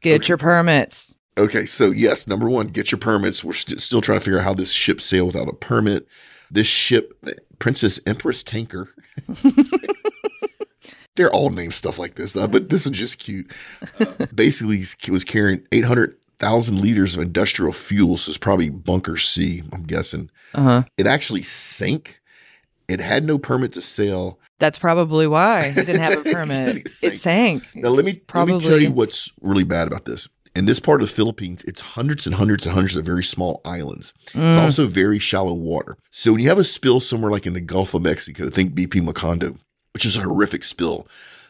Get 0.00 0.28
your 0.28 0.38
permits. 0.38 1.14
Okay, 1.38 1.66
so 1.66 1.86
yes, 1.90 2.26
number 2.26 2.48
one, 2.48 2.68
get 2.68 2.92
your 2.92 2.98
permits. 2.98 3.42
We're 3.42 3.52
st- 3.54 3.80
still 3.80 4.00
trying 4.00 4.18
to 4.18 4.24
figure 4.24 4.38
out 4.38 4.44
how 4.44 4.54
this 4.54 4.70
ship 4.70 5.00
sailed 5.00 5.34
without 5.34 5.48
a 5.48 5.52
permit. 5.52 6.06
This 6.50 6.66
ship, 6.66 7.18
the 7.22 7.36
Princess 7.58 7.98
Empress 8.06 8.42
Tanker. 8.42 8.88
They're 11.16 11.32
all 11.32 11.50
named 11.50 11.74
stuff 11.74 11.98
like 11.98 12.14
this, 12.14 12.34
uh, 12.34 12.46
but 12.46 12.70
this 12.70 12.86
is 12.86 12.92
just 12.92 13.18
cute. 13.18 13.50
Uh, 14.00 14.26
basically, 14.34 14.82
he 14.98 15.10
was 15.10 15.24
carrying 15.24 15.62
800,000 15.70 16.80
liters 16.80 17.14
of 17.14 17.22
industrial 17.22 17.72
fuel, 17.72 18.16
so 18.16 18.30
it's 18.30 18.38
probably 18.38 18.70
bunker 18.70 19.16
C, 19.18 19.62
I'm 19.72 19.82
guessing. 19.84 20.30
Uh-huh. 20.54 20.84
It 20.96 21.06
actually 21.06 21.42
sank. 21.42 22.20
It 22.88 23.00
had 23.00 23.24
no 23.24 23.38
permit 23.38 23.72
to 23.74 23.80
sail. 23.82 24.38
That's 24.58 24.78
probably 24.78 25.26
why 25.26 25.66
it 25.66 25.74
didn't 25.86 26.00
have 26.00 26.18
a 26.18 26.22
permit. 26.32 26.78
It 26.78 26.90
it 27.02 27.20
sank. 27.20 27.64
Now 27.74 27.90
let 27.90 28.04
me 28.04 28.12
let 28.12 28.16
me 28.16 28.20
Probably. 28.26 28.60
tell 28.60 28.80
you 28.80 28.92
what's 28.92 29.28
really 29.40 29.64
bad 29.64 29.86
about 29.88 30.04
this. 30.04 30.28
In 30.54 30.66
this 30.66 30.78
part 30.80 31.00
of 31.00 31.08
the 31.08 31.14
Philippines, 31.14 31.62
it's 31.66 31.80
hundreds 31.80 32.26
and 32.26 32.34
hundreds 32.34 32.66
and 32.66 32.74
hundreds 32.74 32.94
of 32.96 33.04
very 33.06 33.24
small 33.24 33.60
islands. 33.64 34.12
It's 34.26 34.34
Mm. 34.34 34.58
also 34.62 34.86
very 34.86 35.18
shallow 35.18 35.54
water. 35.54 35.96
So 36.10 36.32
when 36.32 36.40
you 36.42 36.48
have 36.50 36.58
a 36.58 36.64
spill 36.64 37.00
somewhere 37.00 37.30
like 37.30 37.46
in 37.46 37.54
the 37.54 37.60
Gulf 37.60 37.94
of 37.94 38.02
Mexico, 38.02 38.50
think 38.50 38.74
BP 38.74 39.00
Macondo, 39.00 39.56
which 39.92 40.04
is 40.06 40.16
a 40.16 40.20
horrific 40.22 40.64
spill, 40.64 41.06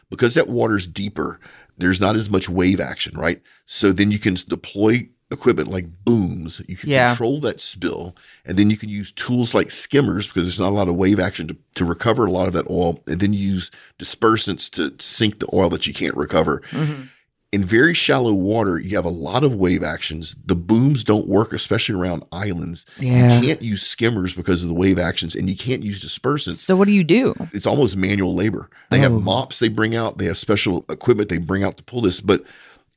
because 0.09 0.35
that 0.35 0.49
water's 0.49 0.87
deeper, 0.87 1.39
there's 1.77 2.01
not 2.01 2.15
as 2.15 2.29
much 2.29 2.49
wave 2.49 2.79
action, 2.79 3.17
right? 3.17 3.41
So 3.65 3.91
then 3.91 4.11
you 4.11 4.19
can 4.19 4.35
deploy 4.47 5.07
equipment 5.31 5.69
like 5.69 5.87
booms. 6.05 6.61
You 6.67 6.75
can 6.77 6.89
Yeah. 6.89 7.07
control 7.07 7.39
that 7.41 7.59
spill, 7.59 8.15
and 8.45 8.57
then 8.57 8.69
you 8.69 8.77
can 8.77 8.89
use 8.89 9.11
tools 9.11 9.53
like 9.55 9.71
skimmers 9.71 10.27
because 10.27 10.43
there's 10.43 10.59
not 10.59 10.69
a 10.69 10.75
lot 10.75 10.89
of 10.89 10.95
wave 10.95 11.19
action 11.19 11.47
to, 11.47 11.57
to 11.75 11.85
recover 11.85 12.25
a 12.25 12.31
lot 12.31 12.47
of 12.47 12.53
that 12.53 12.69
oil, 12.69 13.01
and 13.07 13.19
then 13.19 13.33
you 13.33 13.39
use 13.53 13.71
dispersants 13.97 14.69
to 14.71 14.93
sink 15.03 15.39
the 15.39 15.47
oil 15.53 15.69
that 15.69 15.87
you 15.87 15.93
can't 15.93 16.15
recover 16.15 16.61
Mhm. 16.71 17.07
In 17.53 17.63
very 17.63 17.93
shallow 17.93 18.33
water, 18.33 18.79
you 18.79 18.95
have 18.95 19.05
a 19.05 19.09
lot 19.09 19.43
of 19.43 19.53
wave 19.53 19.83
actions. 19.83 20.35
The 20.45 20.55
booms 20.55 21.03
don't 21.03 21.27
work, 21.27 21.53
especially 21.53 21.93
around 21.95 22.23
islands. 22.31 22.83
Yeah. 22.99 23.39
You 23.39 23.47
can't 23.47 23.61
use 23.61 23.83
skimmers 23.83 24.33
because 24.33 24.63
of 24.63 24.69
the 24.69 24.73
wave 24.73 24.97
actions, 24.97 25.35
and 25.35 25.47
you 25.47 25.55
can't 25.55 25.83
use 25.83 26.03
dispersants. 26.03 26.55
So 26.55 26.75
what 26.75 26.87
do 26.87 26.93
you 26.93 27.03
do? 27.03 27.35
It's 27.53 27.67
almost 27.67 27.95
manual 27.95 28.33
labor. 28.33 28.69
They 28.89 28.97
have 28.99 29.13
Oh. 29.13 29.19
mops 29.19 29.59
they 29.59 29.67
bring 29.67 29.95
out, 29.95 30.17
they 30.17 30.25
have 30.25 30.37
special 30.37 30.83
equipment 30.89 31.29
they 31.29 31.37
bring 31.37 31.63
out 31.63 31.77
to 31.77 31.83
pull 31.83 32.01
this, 32.01 32.19
but 32.21 32.43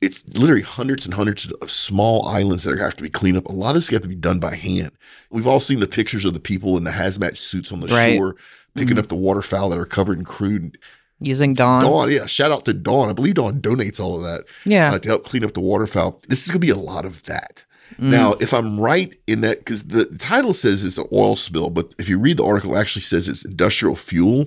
it's 0.01 0.23
literally 0.33 0.63
hundreds 0.63 1.05
and 1.05 1.13
hundreds 1.13 1.51
of 1.51 1.69
small 1.71 2.25
islands 2.27 2.63
that 2.63 2.77
have 2.79 2.95
to 2.97 3.03
be 3.03 3.09
cleaned 3.09 3.37
up. 3.37 3.45
A 3.45 3.51
lot 3.51 3.69
of 3.69 3.75
this 3.75 3.89
has 3.89 4.01
to 4.01 4.07
be 4.07 4.15
done 4.15 4.39
by 4.39 4.55
hand. 4.55 4.91
We've 5.29 5.47
all 5.47 5.59
seen 5.59 5.79
the 5.81 5.87
pictures 5.87 6.25
of 6.25 6.33
the 6.33 6.39
people 6.39 6.77
in 6.77 6.83
the 6.83 6.91
hazmat 6.91 7.37
suits 7.37 7.71
on 7.71 7.79
the 7.81 7.87
Right. 7.87 8.17
shore 8.17 8.35
picking 8.75 8.95
Mhm. 8.95 8.99
up 8.99 9.07
the 9.07 9.15
waterfowl 9.15 9.69
that 9.69 9.77
are 9.79 9.85
covered 9.85 10.17
in 10.19 10.25
crude. 10.25 10.77
Using 11.19 11.53
Dawn? 11.53 11.83
Dawn, 11.83 12.11
yeah, 12.11 12.25
shout 12.27 12.51
out 12.51 12.65
to 12.65 12.73
Dawn. 12.73 13.09
I 13.09 13.13
believe 13.13 13.35
Dawn 13.35 13.59
donates 13.59 13.99
all 13.99 14.17
of 14.17 14.23
that 14.23 14.43
Yeah. 14.65 14.93
uh, 14.93 14.99
to 14.99 15.07
help 15.09 15.25
clean 15.25 15.43
up 15.43 15.53
the 15.53 15.61
waterfowl. 15.61 16.21
This 16.29 16.41
is 16.45 16.47
going 16.51 16.61
to 16.61 16.65
be 16.67 16.69
a 16.71 16.75
lot 16.75 17.05
of 17.05 17.23
that. 17.23 17.63
Mm. 17.99 18.09
Now, 18.11 18.33
if 18.33 18.53
I'm 18.53 18.79
right 18.79 19.15
in 19.25 19.41
that, 19.41 19.59
because 19.59 19.83
the, 19.83 20.05
the 20.05 20.17
title 20.19 20.53
says 20.53 20.83
it's 20.83 20.97
an 20.99 21.07
oil 21.11 21.35
spill, 21.35 21.69
but 21.71 21.95
if 21.97 22.07
you 22.07 22.19
read 22.19 22.37
the 22.37 22.45
article, 22.45 22.75
it 22.75 22.79
actually 22.79 23.01
says 23.01 23.27
it's 23.27 23.43
industrial 23.45 23.95
fuel. 23.95 24.45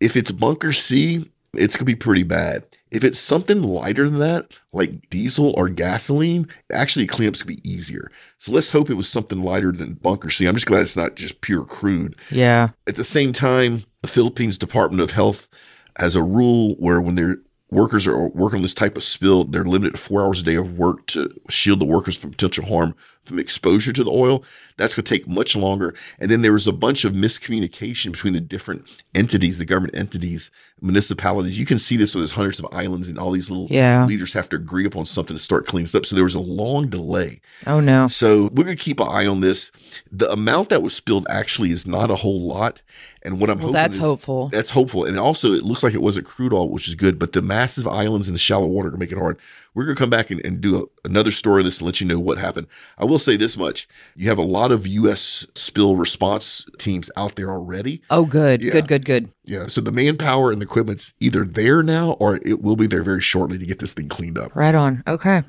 If 0.00 0.16
it's 0.16 0.32
bunker 0.32 0.72
C, 0.72 1.30
it's 1.54 1.76
going 1.76 1.80
to 1.80 1.84
be 1.84 1.94
pretty 1.94 2.22
bad. 2.24 2.64
If 2.90 3.04
it's 3.04 3.18
something 3.18 3.62
lighter 3.62 4.08
than 4.08 4.18
that, 4.20 4.46
like 4.72 5.08
diesel 5.10 5.52
or 5.56 5.68
gasoline, 5.68 6.48
actually 6.72 7.06
cleanups 7.06 7.38
could 7.38 7.46
be 7.46 7.68
easier. 7.70 8.10
So 8.38 8.52
let's 8.52 8.70
hope 8.70 8.90
it 8.90 8.94
was 8.94 9.08
something 9.08 9.42
lighter 9.42 9.72
than 9.72 9.94
bunker 9.94 10.30
C. 10.30 10.46
I'm 10.46 10.54
just 10.54 10.66
glad 10.66 10.82
it's 10.82 10.96
not 10.96 11.14
just 11.14 11.40
pure 11.40 11.64
crude. 11.64 12.16
Yeah. 12.30 12.70
At 12.86 12.94
the 12.96 13.04
same 13.04 13.32
time, 13.32 13.84
the 14.02 14.08
Philippines 14.08 14.56
Department 14.56 15.02
of 15.02 15.10
Health 15.12 15.48
has 15.96 16.14
a 16.14 16.22
rule 16.22 16.74
where 16.76 17.00
when 17.00 17.14
their 17.14 17.38
workers 17.70 18.06
are 18.06 18.28
working 18.28 18.58
on 18.58 18.62
this 18.62 18.74
type 18.74 18.96
of 18.96 19.04
spill, 19.04 19.44
they're 19.44 19.64
limited 19.64 19.92
to 19.92 19.98
four 19.98 20.22
hours 20.22 20.40
a 20.40 20.44
day 20.44 20.54
of 20.54 20.78
work 20.78 21.06
to 21.08 21.30
shield 21.48 21.80
the 21.80 21.86
workers 21.86 22.16
from 22.16 22.30
potential 22.30 22.64
harm 22.64 22.94
from 23.26 23.38
exposure 23.38 23.92
to 23.92 24.04
the 24.04 24.10
oil. 24.10 24.44
That's 24.76 24.94
going 24.94 25.04
to 25.04 25.08
take 25.10 25.26
much 25.26 25.56
longer. 25.56 25.94
And 26.18 26.30
then 26.30 26.42
there 26.42 26.52
was 26.52 26.66
a 26.66 26.72
bunch 26.72 27.04
of 27.04 27.12
miscommunication 27.12 28.12
between 28.12 28.34
the 28.34 28.40
different 28.40 28.88
entities, 29.14 29.58
the 29.58 29.64
government 29.64 29.96
entities, 29.96 30.50
municipalities. 30.82 31.58
You 31.58 31.64
can 31.66 31.78
see 31.78 31.96
this 31.96 32.14
when 32.14 32.20
there's 32.20 32.32
hundreds 32.32 32.58
of 32.58 32.66
islands 32.72 33.08
and 33.08 33.18
all 33.18 33.30
these 33.30 33.50
little 33.50 33.68
Yeah. 33.70 34.04
leaders 34.06 34.32
have 34.34 34.48
to 34.50 34.56
agree 34.56 34.84
upon 34.84 35.06
something 35.06 35.36
to 35.36 35.42
start 35.42 35.66
cleaning 35.66 35.84
this 35.84 35.94
up. 35.94 36.04
So 36.06 36.14
there 36.14 36.24
was 36.24 36.34
a 36.34 36.40
long 36.40 36.88
delay. 36.88 37.40
Oh 37.66 37.80
no. 37.80 38.06
So 38.08 38.44
we're 38.52 38.64
going 38.64 38.76
to 38.76 38.82
keep 38.82 39.00
an 39.00 39.08
eye 39.08 39.26
on 39.26 39.40
this. 39.40 39.72
The 40.12 40.30
amount 40.30 40.68
that 40.68 40.82
was 40.82 40.94
spilled 40.94 41.26
actually 41.30 41.70
is 41.70 41.86
not 41.86 42.10
a 42.10 42.16
whole 42.16 42.46
lot. 42.46 42.82
And 43.22 43.40
what 43.40 43.50
I'm 43.50 43.56
Well, 43.58 43.68
hoping 43.68 43.74
that's 43.74 43.96
is- 43.96 44.02
hopeful. 44.02 44.48
That's 44.50 44.70
hopeful. 44.70 45.04
And 45.04 45.18
also, 45.18 45.52
it 45.52 45.64
looks 45.64 45.82
like 45.82 45.94
it 45.94 46.02
wasn't 46.02 46.26
crude 46.26 46.52
oil, 46.52 46.70
which 46.70 46.86
is 46.86 46.94
good, 46.94 47.18
but 47.18 47.32
the 47.32 47.42
massive 47.42 47.88
islands 47.88 48.28
and 48.28 48.34
the 48.34 48.38
shallow 48.38 48.66
water 48.66 48.90
to 48.90 48.96
make 48.98 49.10
it 49.10 49.18
hard. 49.18 49.38
We're 49.76 49.84
going 49.84 49.94
to 49.94 50.00
come 50.00 50.08
back 50.08 50.30
and, 50.30 50.44
and 50.44 50.60
do 50.60 50.82
a, 50.82 51.06
another 51.06 51.30
story 51.30 51.60
on 51.60 51.66
this 51.66 51.78
and 51.78 51.86
let 51.86 52.00
you 52.00 52.06
know 52.06 52.18
what 52.18 52.38
happened. 52.38 52.66
I 52.96 53.04
will 53.04 53.18
say 53.18 53.36
this 53.36 53.58
much 53.58 53.86
you 54.16 54.26
have 54.30 54.38
a 54.38 54.42
lot 54.42 54.72
of 54.72 54.86
U.S. 54.86 55.46
spill 55.54 55.96
response 55.96 56.64
teams 56.78 57.10
out 57.14 57.36
there 57.36 57.50
already. 57.50 58.00
Oh, 58.08 58.24
good. 58.24 58.62
Yeah. 58.62 58.72
Good. 58.72 58.88
Good. 58.88 59.04
Good. 59.04 59.28
Yeah. 59.44 59.66
So 59.66 59.82
the 59.82 59.92
manpower 59.92 60.50
and 60.50 60.62
the 60.62 60.66
equipment's 60.66 61.12
either 61.20 61.44
there 61.44 61.82
now 61.82 62.12
or 62.12 62.36
it 62.36 62.62
will 62.62 62.76
be 62.76 62.86
there 62.86 63.02
very 63.02 63.20
shortly 63.20 63.58
to 63.58 63.66
get 63.66 63.78
this 63.78 63.92
thing 63.92 64.08
cleaned 64.08 64.38
up. 64.38 64.56
Right 64.56 64.74
on. 64.74 65.02
Okay. 65.06 65.42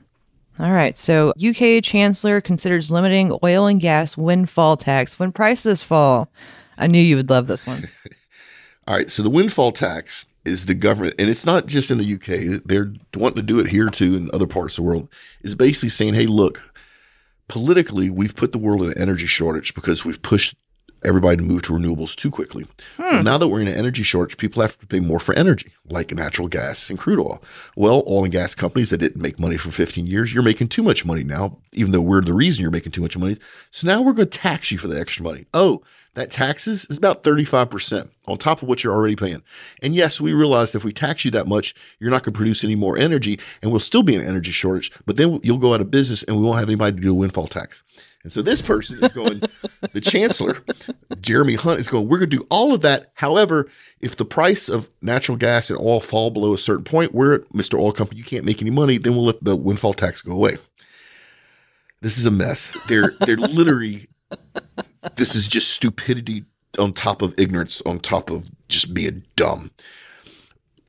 All 0.59 0.73
right. 0.73 0.97
So, 0.97 1.33
UK 1.37 1.83
Chancellor 1.83 2.41
considers 2.41 2.89
limiting 2.89 3.37
oil 3.43 3.67
and 3.67 3.79
gas 3.79 4.17
windfall 4.17 4.75
tax 4.75 5.19
when 5.19 5.31
prices 5.31 5.83
fall. 5.83 6.29
I 6.77 6.87
knew 6.87 7.01
you 7.01 7.15
would 7.15 7.29
love 7.29 7.47
this 7.47 7.65
one. 7.65 7.87
All 8.87 8.95
right. 8.95 9.09
So 9.11 9.21
the 9.21 9.29
windfall 9.29 9.71
tax 9.71 10.25
is 10.47 10.65
the 10.65 10.73
government, 10.73 11.15
and 11.19 11.29
it's 11.29 11.45
not 11.45 11.67
just 11.67 11.91
in 11.91 11.97
the 11.97 12.13
UK, 12.15 12.63
they're 12.65 12.93
wanting 13.15 13.35
to 13.35 13.41
do 13.41 13.59
it 13.59 13.67
here 13.67 13.89
too 13.89 14.15
in 14.15 14.29
other 14.33 14.47
parts 14.47 14.77
of 14.77 14.83
the 14.83 14.89
world, 14.89 15.09
is 15.41 15.55
basically 15.55 15.89
saying, 15.89 16.13
hey, 16.13 16.25
look, 16.25 16.63
politically, 17.47 18.09
we've 18.09 18.35
put 18.35 18.51
the 18.51 18.57
world 18.57 18.81
in 18.83 18.89
an 18.89 18.97
energy 18.97 19.27
shortage 19.27 19.73
because 19.73 20.03
we've 20.03 20.21
pushed 20.21 20.55
everybody 21.03 21.37
to 21.37 21.43
move 21.43 21.63
to 21.63 21.73
renewables 21.73 22.15
too 22.15 22.31
quickly. 22.31 22.65
Well, 22.97 23.17
hmm. 23.17 23.23
now 23.23 23.37
that 23.37 23.47
we're 23.47 23.61
in 23.61 23.67
an 23.67 23.75
energy 23.75 24.03
shortage, 24.03 24.37
people 24.37 24.61
have 24.61 24.77
to 24.79 24.87
pay 24.87 24.99
more 24.99 25.19
for 25.19 25.33
energy, 25.35 25.71
like 25.89 26.11
natural 26.11 26.47
gas 26.47 26.89
and 26.89 26.97
crude 26.97 27.19
oil. 27.19 27.41
Well, 27.75 28.03
oil 28.07 28.23
and 28.23 28.31
gas 28.31 28.55
companies 28.55 28.89
that 28.89 28.97
didn't 28.97 29.21
make 29.21 29.39
money 29.39 29.57
for 29.57 29.71
15 29.71 30.05
years, 30.05 30.33
you're 30.33 30.43
making 30.43 30.69
too 30.69 30.83
much 30.83 31.05
money 31.05 31.23
now, 31.23 31.57
even 31.73 31.91
though 31.91 32.01
we're 32.01 32.21
the 32.21 32.33
reason 32.33 32.61
you're 32.61 32.71
making 32.71 32.91
too 32.91 33.01
much 33.01 33.17
money. 33.17 33.37
So 33.71 33.87
now 33.87 34.01
we're 34.01 34.13
going 34.13 34.29
to 34.29 34.37
tax 34.37 34.71
you 34.71 34.77
for 34.77 34.87
the 34.87 34.99
extra 34.99 35.23
money. 35.23 35.45
Oh, 35.53 35.81
that 36.17 36.31
taxes 36.31 36.85
is 36.89 36.97
about 36.97 37.21
35% 37.23 38.09
on 38.25 38.37
top 38.39 38.63
of 38.63 38.67
what 38.67 38.83
you're 38.83 38.93
already 38.93 39.15
paying. 39.15 39.43
And 39.83 39.93
yes, 39.93 40.19
we 40.19 40.33
realize 40.33 40.73
if 40.73 40.83
we 40.83 40.91
tax 40.91 41.23
you 41.23 41.29
that 41.29 41.47
much, 41.47 41.75
you're 41.99 42.09
not 42.09 42.23
going 42.23 42.33
to 42.33 42.37
produce 42.37 42.63
any 42.63 42.75
more 42.75 42.97
energy 42.97 43.39
and 43.61 43.69
we'll 43.69 43.79
still 43.79 44.01
be 44.01 44.15
in 44.15 44.21
an 44.21 44.27
energy 44.27 44.51
shortage, 44.51 44.91
but 45.05 45.17
then 45.17 45.39
you'll 45.43 45.59
go 45.59 45.75
out 45.75 45.81
of 45.81 45.91
business 45.91 46.23
and 46.23 46.35
we 46.35 46.41
won't 46.41 46.57
have 46.57 46.69
anybody 46.69 46.95
to 46.95 47.01
do 47.03 47.11
a 47.11 47.13
windfall 47.13 47.47
tax. 47.47 47.83
And 48.27 48.31
so 48.33 48.41
this 48.41 48.61
person 48.61 49.01
is 49.01 49.13
going, 49.13 49.41
the 49.93 50.01
chancellor, 50.01 50.61
Jeremy 51.21 51.55
Hunt, 51.55 51.79
is 51.79 51.87
going, 51.87 52.09
we're 52.09 52.17
going 52.17 52.29
to 52.29 52.37
do 52.39 52.45
all 52.49 52.73
of 52.73 52.81
that. 52.81 53.09
However, 53.13 53.69
if 54.01 54.17
the 54.17 54.25
price 54.25 54.67
of 54.67 54.89
natural 55.01 55.37
gas 55.37 55.69
and 55.69 55.79
oil 55.79 56.01
fall 56.01 56.29
below 56.29 56.53
a 56.53 56.57
certain 56.57 56.83
point, 56.83 57.13
we're 57.13 57.39
Mr. 57.53 57.79
Oil 57.79 57.93
Company, 57.93 58.17
you 58.19 58.25
can't 58.25 58.43
make 58.43 58.61
any 58.61 58.69
money, 58.69 58.97
then 58.97 59.15
we'll 59.15 59.23
let 59.23 59.41
the 59.41 59.55
windfall 59.55 59.93
tax 59.93 60.21
go 60.21 60.33
away. 60.33 60.57
This 62.01 62.17
is 62.17 62.25
a 62.25 62.31
mess. 62.31 62.69
They're 62.89 63.13
they're 63.21 63.37
literally 63.37 64.09
this 65.15 65.33
is 65.33 65.47
just 65.47 65.71
stupidity 65.71 66.43
on 66.77 66.91
top 66.91 67.21
of 67.21 67.33
ignorance, 67.37 67.81
on 67.85 67.97
top 67.97 68.29
of 68.29 68.43
just 68.67 68.93
being 68.93 69.23
dumb. 69.37 69.71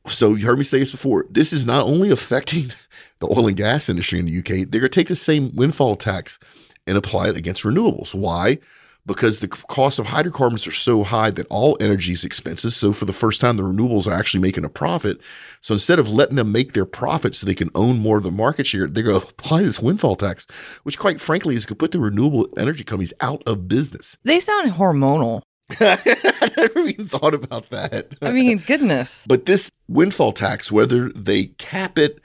So 0.08 0.34
you 0.34 0.44
heard 0.44 0.58
me 0.58 0.64
say 0.64 0.80
this 0.80 0.90
before. 0.90 1.24
This 1.30 1.52
is 1.52 1.64
not 1.64 1.82
only 1.82 2.10
affecting 2.10 2.72
the 3.20 3.28
oil 3.28 3.46
and 3.46 3.56
gas 3.56 3.88
industry 3.88 4.18
in 4.18 4.26
the 4.26 4.38
UK, 4.40 4.68
they're 4.68 4.80
going 4.80 4.82
to 4.82 4.88
take 4.88 5.06
the 5.06 5.14
same 5.14 5.54
windfall 5.54 5.94
tax 5.94 6.40
and 6.88 6.96
apply 6.96 7.28
it 7.28 7.36
against 7.36 7.62
renewables. 7.62 8.14
Why? 8.14 8.58
Because 9.06 9.40
the 9.40 9.48
cost 9.48 9.98
of 9.98 10.06
hydrocarbons 10.06 10.66
are 10.66 10.72
so 10.72 11.02
high 11.02 11.30
that 11.30 11.46
all 11.48 11.76
energy 11.80 12.12
is 12.12 12.24
expensive. 12.24 12.72
So 12.72 12.92
for 12.92 13.04
the 13.04 13.12
first 13.12 13.40
time, 13.40 13.56
the 13.56 13.62
renewables 13.62 14.06
are 14.06 14.12
actually 14.12 14.40
making 14.40 14.64
a 14.64 14.68
profit. 14.68 15.20
So 15.60 15.74
instead 15.74 15.98
of 15.98 16.08
letting 16.08 16.36
them 16.36 16.52
make 16.52 16.72
their 16.72 16.84
profit 16.84 17.34
so 17.34 17.46
they 17.46 17.54
can 17.54 17.70
own 17.74 17.98
more 17.98 18.18
of 18.18 18.22
the 18.22 18.30
market 18.30 18.66
share, 18.66 18.86
they're 18.86 19.04
going 19.04 19.20
to 19.20 19.26
apply 19.28 19.62
this 19.62 19.80
windfall 19.80 20.16
tax, 20.16 20.46
which 20.82 20.98
quite 20.98 21.20
frankly 21.20 21.56
is 21.56 21.64
going 21.64 21.76
to 21.76 21.78
put 21.78 21.92
the 21.92 22.00
renewable 22.00 22.48
energy 22.56 22.84
companies 22.84 23.14
out 23.20 23.42
of 23.46 23.68
business. 23.68 24.16
They 24.24 24.40
sound 24.40 24.72
hormonal. 24.72 25.42
I 25.80 26.50
never 26.56 26.80
even 26.80 27.08
thought 27.08 27.34
about 27.34 27.68
that. 27.70 28.14
I 28.22 28.32
mean, 28.32 28.58
goodness. 28.58 29.24
But 29.28 29.44
this 29.46 29.70
windfall 29.86 30.32
tax, 30.32 30.72
whether 30.72 31.10
they 31.10 31.46
cap 31.58 31.98
it 31.98 32.20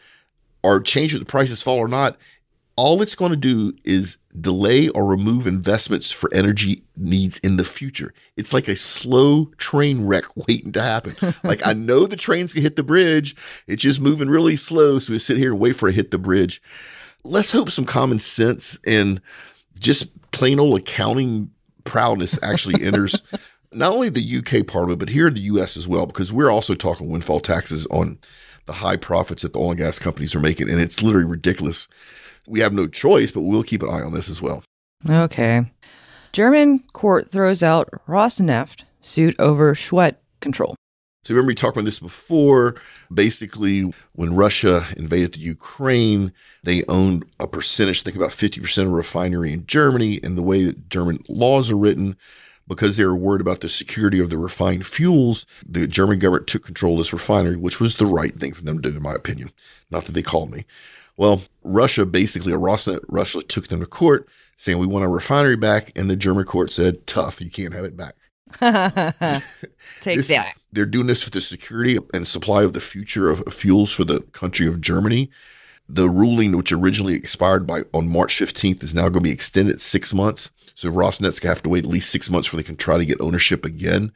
or 0.64 0.80
change 0.80 1.14
it, 1.14 1.20
the 1.20 1.26
prices 1.26 1.62
fall 1.62 1.78
or 1.78 1.90
not, 1.90 2.18
all 2.76 3.02
it's 3.02 3.16
going 3.16 3.32
to 3.32 3.38
do 3.38 3.74
is 3.84 4.18
delay 4.40 4.90
or 4.90 5.06
remove 5.06 5.46
investments 5.46 6.12
for 6.12 6.34
energy 6.34 6.84
needs 6.98 7.38
in 7.40 7.58
the 7.58 7.64
future. 7.64 8.14
It's 8.36 8.52
like 8.52 8.68
a 8.68 8.76
slow 8.76 9.46
train 9.58 10.06
wreck 10.06 10.26
waiting 10.48 10.72
to 10.72 10.82
happen. 10.82 11.16
like 11.44 11.66
I 11.66 11.74
know 11.74 12.08
the 12.08 12.16
train's 12.16 12.54
gonna 12.54 12.64
hit 12.64 12.76
the 12.76 12.84
bridge. 12.84 13.36
It's 13.68 13.84
just 13.84 14.00
moving 14.00 14.30
really 14.30 14.56
slow. 14.56 15.00
So 15.00 15.14
we 15.14 15.20
sit 15.20 15.38
here 15.38 15.52
and 15.52 15.60
wait 15.60 15.76
for 15.76 15.88
it 15.88 15.92
to 15.92 15.96
hit 15.96 16.12
the 16.12 16.18
bridge. 16.18 16.62
Let's 17.24 17.52
hope 17.52 17.70
some 17.70 17.86
common 17.86 18.20
sense 18.20 18.80
and 18.86 19.22
just 19.80 20.08
plain 20.32 20.60
old 20.60 20.80
accounting 20.80 21.52
proudness 21.84 22.40
actually 22.42 22.84
enters 22.86 23.22
not 23.72 23.94
only 23.94 24.10
the 24.10 24.38
UK 24.38 24.66
part 24.68 24.86
of 24.86 24.92
it, 24.92 25.00
but 25.00 25.10
here 25.10 25.28
in 25.28 25.34
the 25.34 25.42
US 25.42 25.78
as 25.78 25.88
well, 25.88 26.06
because 26.06 26.34
we're 26.34 26.52
also 26.52 26.76
talking 26.76 27.10
windfall 27.10 27.40
taxes 27.40 27.86
on 27.88 28.18
the 28.66 28.74
high 28.74 28.98
profits 28.98 29.42
that 29.42 29.54
the 29.54 29.60
oil 29.60 29.72
and 29.72 29.80
gas 29.80 30.00
companies 30.00 30.34
are 30.36 30.40
making. 30.40 30.70
And 30.70 30.80
it's 30.80 31.02
literally 31.02 31.28
ridiculous. 31.28 31.88
We 32.48 32.60
have 32.60 32.74
no 32.74 32.88
choice, 32.88 33.32
but 33.32 33.42
we'll 33.42 33.64
keep 33.64 33.84
an 33.84 33.90
eye 33.90 34.02
on 34.02 34.14
this 34.14 34.30
as 34.30 34.42
well. 34.42 34.64
Okay. 35.10 35.72
German 36.32 36.80
court 36.94 37.32
throws 37.32 37.62
out 37.62 37.90
Rosneft 38.08 38.84
suit 39.02 39.36
over 39.40 39.76
Schwedt 39.76 40.16
control. 40.40 40.76
So 41.24 41.34
remember 41.34 41.52
we 41.52 41.56
talked 41.56 41.78
about 41.78 41.86
this 41.86 42.00
before. 42.00 42.76
Basically, 43.14 43.94
when 44.12 44.36
Russia 44.36 44.86
invaded 44.98 45.34
the 45.34 45.40
Ukraine, 45.40 46.34
they 46.64 46.84
owned 46.90 47.26
a 47.40 47.48
percentage, 47.48 48.04
think 48.04 48.18
about 48.18 48.32
50% 48.32 48.78
of 48.80 48.88
a 48.90 48.92
refinery 48.92 49.54
in 49.54 49.66
Germany. 49.66 50.20
And 50.22 50.38
the 50.38 50.42
way 50.42 50.66
that 50.66 50.90
German 50.90 51.24
laws 51.30 51.72
are 51.72 51.78
written, 51.78 52.18
because 52.68 52.98
they 52.98 53.06
were 53.06 53.16
worried 53.16 53.42
about 53.42 53.62
the 53.62 53.70
security 53.70 54.20
of 54.20 54.30
the 54.30 54.38
refined 54.38 54.86
fuels, 54.86 55.46
the 55.66 55.88
German 55.88 56.20
government 56.20 56.48
took 56.48 56.66
control 56.66 56.94
of 56.94 57.00
this 57.00 57.14
refinery, 57.14 57.56
which 57.56 57.80
was 57.80 57.96
the 57.96 58.06
right 58.06 58.38
thing 58.38 58.54
for 58.54 58.64
them 58.64 58.82
to 58.82 58.90
do, 58.90 58.98
in 58.98 59.04
my 59.04 59.14
opinion. 59.14 59.52
Not 59.92 60.06
that 60.06 60.12
they 60.14 60.24
called 60.24 60.52
me. 60.52 60.66
Well, 61.18 61.42
Russia 61.64 62.06
basically, 62.06 62.54
a 62.54 62.58
Rosneft, 62.58 63.02
Russia 63.08 63.42
took 63.42 63.68
them 63.68 63.80
to 63.80 63.86
court 63.86 64.28
saying, 64.58 64.78
We 64.80 64.88
want 64.88 65.04
our 65.04 65.10
refinery 65.10 65.56
back. 65.56 65.92
And 65.96 66.10
the 66.10 66.16
German 66.16 66.46
court 66.46 66.72
said, 66.72 67.06
Tough, 67.08 67.40
you 67.42 67.50
can't 67.52 67.74
have 67.74 67.86
it 67.86 67.96
back. 67.98 68.16
Take 70.02 70.18
This- 70.18 70.28
that. 70.28 70.54
They're 70.72 70.86
doing 70.88 71.06
this 71.06 71.22
for 71.22 71.30
the 71.30 71.40
security 71.42 72.00
and 72.16 72.26
supply 72.28 72.64
of 72.64 72.74
the 72.74 72.82
future 72.82 73.30
of 73.30 73.44
fuels 73.54 73.92
for 73.92 74.04
the 74.04 74.22
country 74.32 74.66
of 74.66 74.82
Germany. 74.82 75.30
The 75.94 76.10
ruling, 76.10 76.58
which 76.58 76.72
originally 76.72 77.14
expired 77.14 77.68
by 77.68 77.84
on 77.94 78.10
March 78.10 78.40
15th, 78.40 78.82
is 78.82 78.96
now 78.96 79.04
going 79.04 79.14
to 79.14 79.20
be 79.22 79.32
extended 79.32 79.80
six 79.80 80.14
months. 80.14 80.50
So 80.76 80.90
Rosneft's 80.90 81.40
going 81.40 81.42
to 81.42 81.48
have 81.50 81.64
to 81.64 81.70
wait 81.70 81.84
at 81.84 81.90
least 81.90 82.10
six 82.10 82.32
months 82.32 82.48
before 82.48 82.58
they 82.58 82.64
can 82.64 82.78
try 82.78 82.98
to 82.98 83.06
get 83.06 83.22
ownership 83.22 83.64
again. 83.64 84.12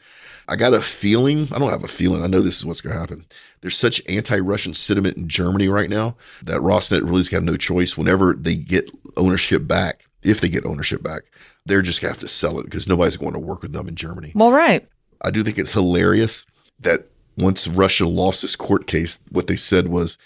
I 0.47 0.55
got 0.55 0.73
a 0.73 0.81
feeling, 0.81 1.47
I 1.53 1.59
don't 1.59 1.69
have 1.69 1.83
a 1.83 1.87
feeling, 1.87 2.23
I 2.23 2.27
know 2.27 2.41
this 2.41 2.57
is 2.57 2.65
what's 2.65 2.81
going 2.81 2.93
to 2.93 2.99
happen. 2.99 3.25
There's 3.61 3.77
such 3.77 4.01
anti 4.07 4.39
Russian 4.39 4.73
sentiment 4.73 5.17
in 5.17 5.27
Germany 5.27 5.67
right 5.67 5.89
now 5.89 6.15
that 6.41 6.61
Rosneft 6.61 7.03
really 7.03 7.21
is 7.21 7.29
to 7.29 7.35
have 7.35 7.43
no 7.43 7.57
choice. 7.57 7.95
Whenever 7.95 8.33
they 8.33 8.55
get 8.55 8.89
ownership 9.15 9.67
back, 9.67 10.05
if 10.23 10.41
they 10.41 10.49
get 10.49 10.65
ownership 10.65 11.03
back, 11.03 11.23
they're 11.65 11.83
just 11.83 12.01
going 12.01 12.09
to 12.09 12.15
have 12.15 12.21
to 12.21 12.27
sell 12.27 12.59
it 12.59 12.63
because 12.63 12.87
nobody's 12.87 13.17
going 13.17 13.33
to 13.33 13.39
work 13.39 13.61
with 13.61 13.73
them 13.73 13.87
in 13.87 13.95
Germany. 13.95 14.31
Well, 14.33 14.51
right. 14.51 14.87
I 15.21 15.29
do 15.29 15.43
think 15.43 15.59
it's 15.59 15.73
hilarious 15.73 16.45
that 16.79 17.07
once 17.37 17.67
Russia 17.67 18.07
lost 18.07 18.41
this 18.41 18.55
court 18.55 18.87
case, 18.87 19.19
what 19.29 19.47
they 19.47 19.55
said 19.55 19.89
was, 19.89 20.17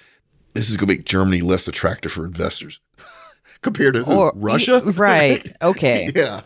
this 0.54 0.70
is 0.70 0.78
going 0.78 0.88
to 0.88 0.94
make 0.96 1.06
Germany 1.06 1.42
less 1.42 1.68
attractive 1.68 2.12
for 2.12 2.26
investors 2.26 2.80
compared 3.62 3.96
to? 3.96 4.04
Or 4.06 4.32
Russia. 4.36 4.82
Right. 4.84 5.56
Okay. 5.62 6.12
yeah. 6.16 6.42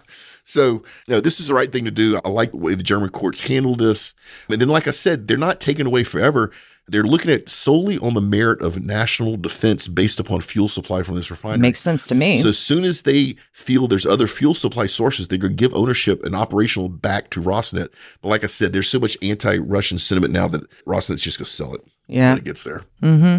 So, 0.47 0.83
no, 1.07 1.19
this 1.21 1.39
is 1.39 1.47
the 1.47 1.55
right 1.55 1.71
thing 1.71 1.85
to 1.85 1.91
do. 1.91 2.19
I 2.23 2.29
like 2.29 2.51
the 2.51 2.57
way 2.57 2.75
the 2.75 2.83
German 2.83 3.09
courts 3.09 3.39
handle 3.39 3.75
this. 3.75 4.13
And 4.49 4.61
then, 4.61 4.69
like 4.69 4.87
I 4.87 4.91
said, 4.91 5.27
they're 5.27 5.37
not 5.37 5.59
taken 5.59 5.87
away 5.87 6.03
forever. 6.03 6.51
They're 6.87 7.01
looking 7.03 7.31
at 7.31 7.49
solely 7.49 7.97
on 7.97 8.13
the 8.13 8.21
merit 8.21 8.61
of 8.61 8.79
national 8.79 9.37
defense 9.37 9.87
based 9.87 10.19
upon 10.19 10.41
fuel 10.41 10.67
supply 10.67 11.01
from 11.01 11.15
this 11.15 11.31
refinery. 11.31 11.57
Makes 11.57 11.79
sense 11.79 12.05
to 12.07 12.13
me. 12.13 12.43
So 12.43 12.49
as 12.49 12.59
soon 12.59 12.83
as 12.83 13.01
they 13.01 13.37
feel 13.53 13.87
there's 13.87 14.05
other 14.05 14.27
fuel 14.27 14.53
supply 14.53 14.85
sources, 14.85 15.27
they're 15.27 15.39
going 15.39 15.53
to 15.53 15.55
give 15.57 15.73
ownership 15.73 16.23
and 16.23 16.35
operational 16.35 16.89
back 16.89 17.31
to 17.31 17.41
Rosneft. 17.41 17.89
But 18.21 18.29
like 18.29 18.43
I 18.43 18.47
said, 18.47 18.71
there's 18.71 18.87
so 18.87 18.99
much 18.99 19.17
anti-Russian 19.23 19.97
sentiment 19.97 20.31
now 20.31 20.47
that 20.49 20.69
Rosneft's 20.85 21.23
just 21.23 21.39
going 21.39 21.45
to 21.45 21.51
sell 21.51 21.73
it. 21.73 21.81
Yeah. 22.07 22.33
when 22.33 22.37
it 22.37 22.45
gets 22.45 22.63
there. 22.63 22.83
Mm-hmm. 23.01 23.37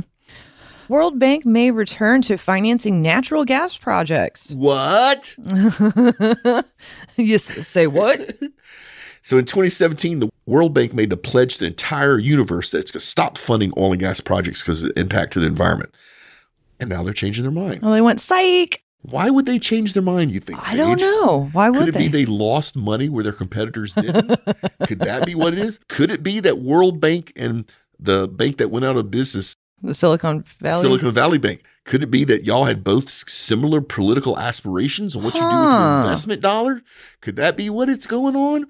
World 0.89 1.19
Bank 1.19 1.45
may 1.45 1.71
return 1.71 2.23
to 2.23 2.37
financing 2.37 3.03
natural 3.03 3.45
gas 3.45 3.77
projects. 3.77 4.51
What? 4.53 5.35
you 7.17 7.39
say 7.39 7.87
what? 7.87 8.37
So 9.23 9.39
in 9.39 9.45
2017, 9.45 10.21
the 10.21 10.29
World 10.47 10.73
Bank 10.73 10.95
made 10.95 11.11
the 11.11 11.17
pledge 11.17 11.55
to 11.55 11.61
the 11.63 11.67
entire 11.67 12.17
universe 12.17 12.71
that 12.71 12.79
it's 12.79 12.93
going 12.93 13.01
to 13.01 13.07
stop 13.07 13.37
funding 13.39 13.73
oil 13.77 13.91
and 13.91 13.99
gas 14.01 14.21
projects 14.21 14.63
because 14.63 14.85
of 14.85 14.91
the 14.95 15.01
impact 15.01 15.33
to 15.33 15.41
the 15.41 15.47
environment. 15.49 15.93
And 16.79 16.89
now 16.89 17.03
they're 17.03 17.13
changing 17.13 17.43
their 17.43 17.51
mind. 17.51 17.83
well, 17.83 17.91
they 17.91 18.01
went 18.01 18.21
psych. 18.21 18.85
Why 19.03 19.29
would 19.31 19.45
they 19.47 19.59
change 19.59 19.95
their 19.95 20.03
mind, 20.05 20.31
you 20.31 20.39
think? 20.39 20.61
I 20.63 20.77
don't 20.77 21.01
know. 21.01 21.49
Why 21.53 21.71
Could 21.71 21.77
would 21.81 21.89
it 21.89 21.93
they? 21.95 21.99
be 22.07 22.09
they 22.09 22.25
lost 22.25 22.77
money 22.77 23.09
where 23.09 23.25
their 23.25 23.33
competitors 23.33 23.93
didn't? 23.95 24.29
Could 24.87 25.01
that 25.01 25.27
be 25.27 25.35
what 25.35 25.55
it 25.55 25.59
is? 25.59 25.81
Could 25.89 26.13
it 26.13 26.23
be 26.23 26.39
that 26.39 26.61
World 26.61 27.01
Bank 27.01 27.33
and 27.35 27.65
the 27.99 28.29
bank 28.29 28.59
that 28.59 28.71
went 28.71 28.85
out 28.85 28.97
of 28.97 29.11
business, 29.11 29.57
the 29.83 29.95
Silicon 29.95 30.45
Valley. 30.61 30.81
Silicon 30.83 31.13
Valley 31.13 31.39
Bank, 31.39 31.63
could 31.85 32.03
it 32.03 32.11
be 32.11 32.25
that 32.25 32.45
y'all 32.45 32.65
had 32.65 32.83
both 32.83 33.09
similar 33.29 33.81
political 33.81 34.39
aspirations 34.39 35.15
on 35.17 35.23
what 35.23 35.35
you 35.35 35.41
do 35.41 35.47
with 35.47 35.53
your 35.55 36.01
investment 36.03 36.41
dollar? 36.41 36.83
Could 37.21 37.37
that 37.37 37.57
be 37.57 37.71
what 37.71 37.89
it's 37.89 38.07
going 38.07 38.35
on? 38.37 38.67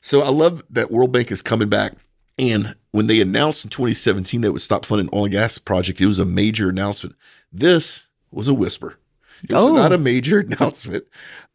So 0.00 0.20
I 0.22 0.28
love 0.30 0.62
that 0.70 0.90
World 0.90 1.12
Bank 1.12 1.30
is 1.32 1.40
coming 1.42 1.68
back. 1.68 1.94
And 2.38 2.76
when 2.92 3.06
they 3.08 3.20
announced 3.20 3.64
in 3.64 3.70
2017 3.70 4.42
that 4.42 4.48
it 4.48 4.50
would 4.52 4.60
stop 4.60 4.84
funding 4.86 5.08
oil 5.12 5.24
and 5.24 5.32
gas 5.32 5.58
project, 5.58 6.00
it 6.00 6.06
was 6.06 6.18
a 6.20 6.24
major 6.24 6.68
announcement. 6.68 7.16
This 7.52 8.06
was 8.30 8.46
a 8.48 8.54
whisper. 8.54 8.96
It 9.42 9.52
was 9.52 9.64
Oh. 9.64 9.74
not 9.74 9.92
a 9.92 9.98
major 9.98 10.40
announcement. 10.48 11.04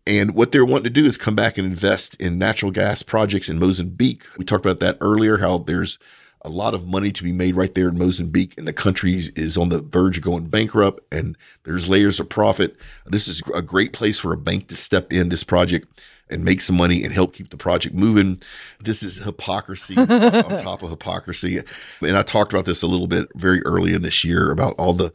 And 0.05 0.35
what 0.35 0.51
they're 0.51 0.65
wanting 0.65 0.83
to 0.85 0.89
do 0.89 1.05
is 1.05 1.15
come 1.15 1.35
back 1.35 1.57
and 1.57 1.65
invest 1.65 2.15
in 2.15 2.37
natural 2.37 2.71
gas 2.71 3.01
projects 3.03 3.47
in 3.47 3.59
Mozambique. 3.59 4.23
We 4.37 4.43
talked 4.43 4.65
about 4.65 4.81
that 4.81 4.97
earlier, 4.99 5.37
how 5.37 5.59
there's 5.59 5.97
a 6.43 6.49
lot 6.49 6.73
of 6.73 6.85
money 6.85 7.11
to 7.11 7.23
be 7.23 7.31
made 7.31 7.55
right 7.55 7.73
there 7.73 7.87
in 7.87 7.97
Mozambique, 7.97 8.53
and 8.57 8.67
the 8.67 8.73
country 8.73 9.13
is 9.35 9.57
on 9.57 9.69
the 9.69 9.79
verge 9.79 10.17
of 10.17 10.23
going 10.23 10.45
bankrupt, 10.45 11.01
and 11.11 11.37
there's 11.63 11.87
layers 11.87 12.19
of 12.19 12.29
profit. 12.29 12.75
This 13.05 13.27
is 13.27 13.41
a 13.53 13.61
great 13.61 13.93
place 13.93 14.19
for 14.19 14.33
a 14.33 14.37
bank 14.37 14.67
to 14.67 14.75
step 14.75 15.11
in 15.13 15.29
this 15.29 15.43
project 15.43 15.87
and 16.29 16.43
make 16.43 16.61
some 16.61 16.75
money 16.75 17.03
and 17.03 17.13
help 17.13 17.33
keep 17.33 17.49
the 17.49 17.57
project 17.57 17.95
moving. 17.95 18.41
This 18.81 19.03
is 19.03 19.17
hypocrisy 19.17 19.95
on 19.95 20.07
top 20.07 20.81
of 20.81 20.89
hypocrisy. 20.89 21.61
And 22.01 22.17
I 22.17 22.23
talked 22.23 22.53
about 22.53 22.65
this 22.65 22.81
a 22.81 22.87
little 22.87 23.07
bit 23.07 23.29
very 23.35 23.61
early 23.63 23.93
in 23.93 24.01
this 24.01 24.23
year 24.23 24.51
about 24.51 24.75
all 24.77 24.93
the 24.93 25.13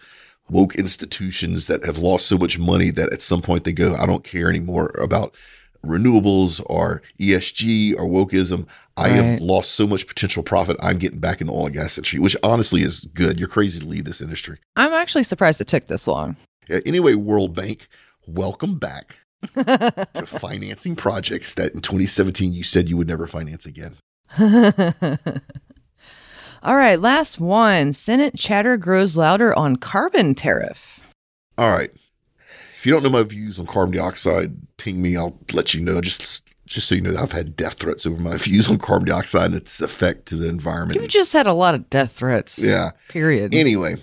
woke 0.51 0.75
institutions 0.77 1.67
that 1.67 1.85
have 1.85 1.99
lost 1.99 2.27
so 2.27 2.38
much 2.38 2.59
money 2.59 2.91
that 2.91 3.12
at 3.12 3.23
some 3.23 3.43
point 3.43 3.64
they 3.64 3.73
go, 3.73 3.95
I 3.95 4.07
don't 4.07 4.25
care 4.25 4.49
anymore 4.49 4.95
about 4.99 5.35
renewables 5.85 6.62
or 6.67 7.03
ESG 7.21 7.95
or 7.97 8.05
wokeism. 8.05 8.67
I 8.99 9.09
have 9.11 9.41
lost 9.41 9.73
so 9.73 9.87
much 9.87 10.09
potential 10.09 10.43
profit. 10.43 10.77
I'm 10.81 10.99
getting 10.99 11.21
back 11.21 11.41
in 11.41 11.47
the 11.47 11.53
oil 11.53 11.67
and 11.67 11.75
gas 11.75 11.97
industry, 11.97 12.19
which 12.19 12.37
honestly 12.43 12.83
is 12.83 13.07
good. 13.15 13.39
You're 13.39 13.49
crazy 13.49 13.79
to 13.79 13.87
leave 13.87 14.05
this 14.05 14.21
industry. 14.21 14.59
I'm 14.75 14.93
actually 14.93 15.23
surprised 15.23 15.61
it 15.61 15.69
took 15.69 15.87
this 15.87 16.09
long. 16.09 16.37
Yeah, 16.69 16.81
anyway, 16.85 17.15
World 17.15 17.55
Bank, 17.55 17.87
welcome 18.27 18.79
back 18.79 19.17
to 19.55 20.27
financing 20.27 20.97
projects 20.97 21.55
that 21.55 21.75
in 21.75 21.81
2017 21.81 22.53
you 22.53 22.65
said 22.65 22.89
you 22.89 22.97
would 22.97 23.07
never 23.07 23.29
finance 23.29 23.67
again. 23.67 23.95
All 26.63 26.77
right, 26.77 27.01
last 27.01 27.39
one. 27.39 27.93
Senate 27.93 28.35
chatter 28.37 28.77
grows 28.77 29.17
louder 29.17 29.57
on 29.57 29.77
carbon 29.77 30.35
tariff. 30.35 30.99
All 31.57 31.71
right. 31.71 31.93
If 32.77 32.85
you 32.85 32.93
don't 32.93 33.05
know 33.05 33.11
my 33.11 33.23
views 33.23 33.61
on 33.61 33.67
carbon 33.67 33.97
dioxide, 33.97 34.57
ping 34.77 35.01
me. 35.01 35.17
I'll 35.17 35.39
let 35.53 35.73
you 35.73 35.81
know. 35.81 36.01
Just 36.01 36.48
just 36.69 36.89
so 36.89 36.95
you 36.95 37.01
know, 37.01 37.17
I've 37.17 37.33
had 37.33 37.57
death 37.57 37.75
threats 37.75 38.07
over 38.07 38.21
my 38.21 38.37
views 38.39 38.69
on 38.69 38.79
carbon 38.79 39.09
dioxide 39.09 39.47
and 39.47 39.55
its 39.55 39.81
effect 39.81 40.27
to 40.27 40.37
the 40.37 40.49
environment. 40.49 41.01
You've 41.01 41.11
just 41.11 41.33
had 41.33 41.47
a 41.47 41.53
lot 41.53 41.75
of 41.75 41.89
death 41.91 42.13
threats. 42.13 42.59
yeah. 42.59 42.91
Period. 43.09 43.55
Anyway, 43.55 43.97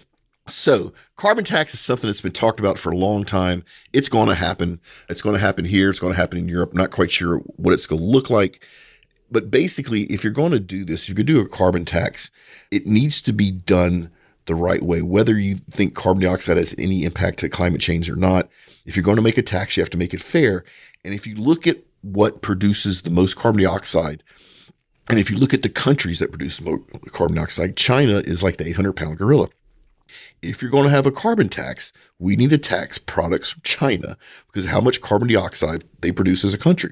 so 0.47 0.93
carbon 1.15 1.43
tax 1.45 1.73
is 1.73 1.79
something 1.79 2.07
that's 2.07 2.21
been 2.21 2.31
talked 2.31 2.59
about 2.59 2.77
for 2.77 2.91
a 2.91 2.97
long 2.97 3.23
time. 3.23 3.63
It's 3.93 4.09
going 4.09 4.29
to 4.29 4.35
happen. 4.35 4.79
It's 5.09 5.21
going 5.21 5.33
to 5.33 5.39
happen 5.39 5.65
here. 5.65 5.89
It's 5.89 5.99
going 5.99 6.13
to 6.13 6.17
happen 6.19 6.37
in 6.37 6.49
Europe. 6.49 6.71
I'm 6.71 6.77
Not 6.77 6.91
quite 6.91 7.11
sure 7.11 7.37
what 7.55 7.73
it's 7.73 7.87
going 7.87 8.01
to 8.01 8.07
look 8.07 8.29
like. 8.29 8.63
But 9.31 9.49
basically, 9.49 10.03
if 10.03 10.23
you're 10.23 10.33
going 10.33 10.51
to 10.51 10.59
do 10.59 10.85
this, 10.85 11.03
if 11.03 11.09
you're 11.09 11.15
going 11.15 11.25
to 11.27 11.33
do 11.33 11.39
a 11.41 11.47
carbon 11.49 11.83
tax, 11.83 12.29
it 12.69 12.85
needs 12.85 13.21
to 13.21 13.33
be 13.33 13.49
done 13.51 14.11
the 14.45 14.55
right 14.55 14.83
way, 14.83 15.01
whether 15.01 15.37
you 15.39 15.55
think 15.55 15.95
carbon 15.95 16.21
dioxide 16.21 16.57
has 16.57 16.75
any 16.77 17.03
impact 17.03 17.39
to 17.39 17.49
climate 17.49 17.81
change 17.81 18.09
or 18.09 18.15
not. 18.15 18.47
If 18.85 18.95
you're 18.95 19.03
going 19.03 19.15
to 19.15 19.23
make 19.23 19.39
a 19.39 19.41
tax, 19.41 19.75
you 19.75 19.81
have 19.81 19.89
to 19.89 19.97
make 19.97 20.13
it 20.13 20.21
fair. 20.21 20.63
And 21.03 21.13
if 21.15 21.25
you 21.25 21.35
look 21.35 21.65
at 21.65 21.79
what 22.05 22.41
produces 22.41 23.01
the 23.01 23.09
most 23.09 23.35
carbon 23.35 23.63
dioxide, 23.63 24.23
and 25.09 25.19
if 25.19 25.29
you 25.29 25.37
look 25.37 25.53
at 25.53 25.61
the 25.61 25.69
countries 25.69 26.19
that 26.19 26.31
produce 26.31 26.59
carbon 27.11 27.35
dioxide, 27.35 27.75
China 27.75 28.17
is 28.19 28.43
like 28.43 28.57
the 28.57 28.67
800 28.67 28.93
pound 28.93 29.17
gorilla. 29.17 29.49
If 30.41 30.61
you're 30.61 30.71
going 30.71 30.85
to 30.85 30.91
have 30.91 31.05
a 31.05 31.11
carbon 31.11 31.49
tax, 31.49 31.91
we 32.19 32.35
need 32.35 32.51
to 32.51 32.57
tax 32.57 32.97
products 32.97 33.51
from 33.51 33.61
China 33.63 34.17
because 34.47 34.69
how 34.69 34.81
much 34.81 35.01
carbon 35.01 35.27
dioxide 35.27 35.83
they 36.01 36.11
produce 36.11 36.45
as 36.45 36.53
a 36.53 36.59
country. 36.59 36.91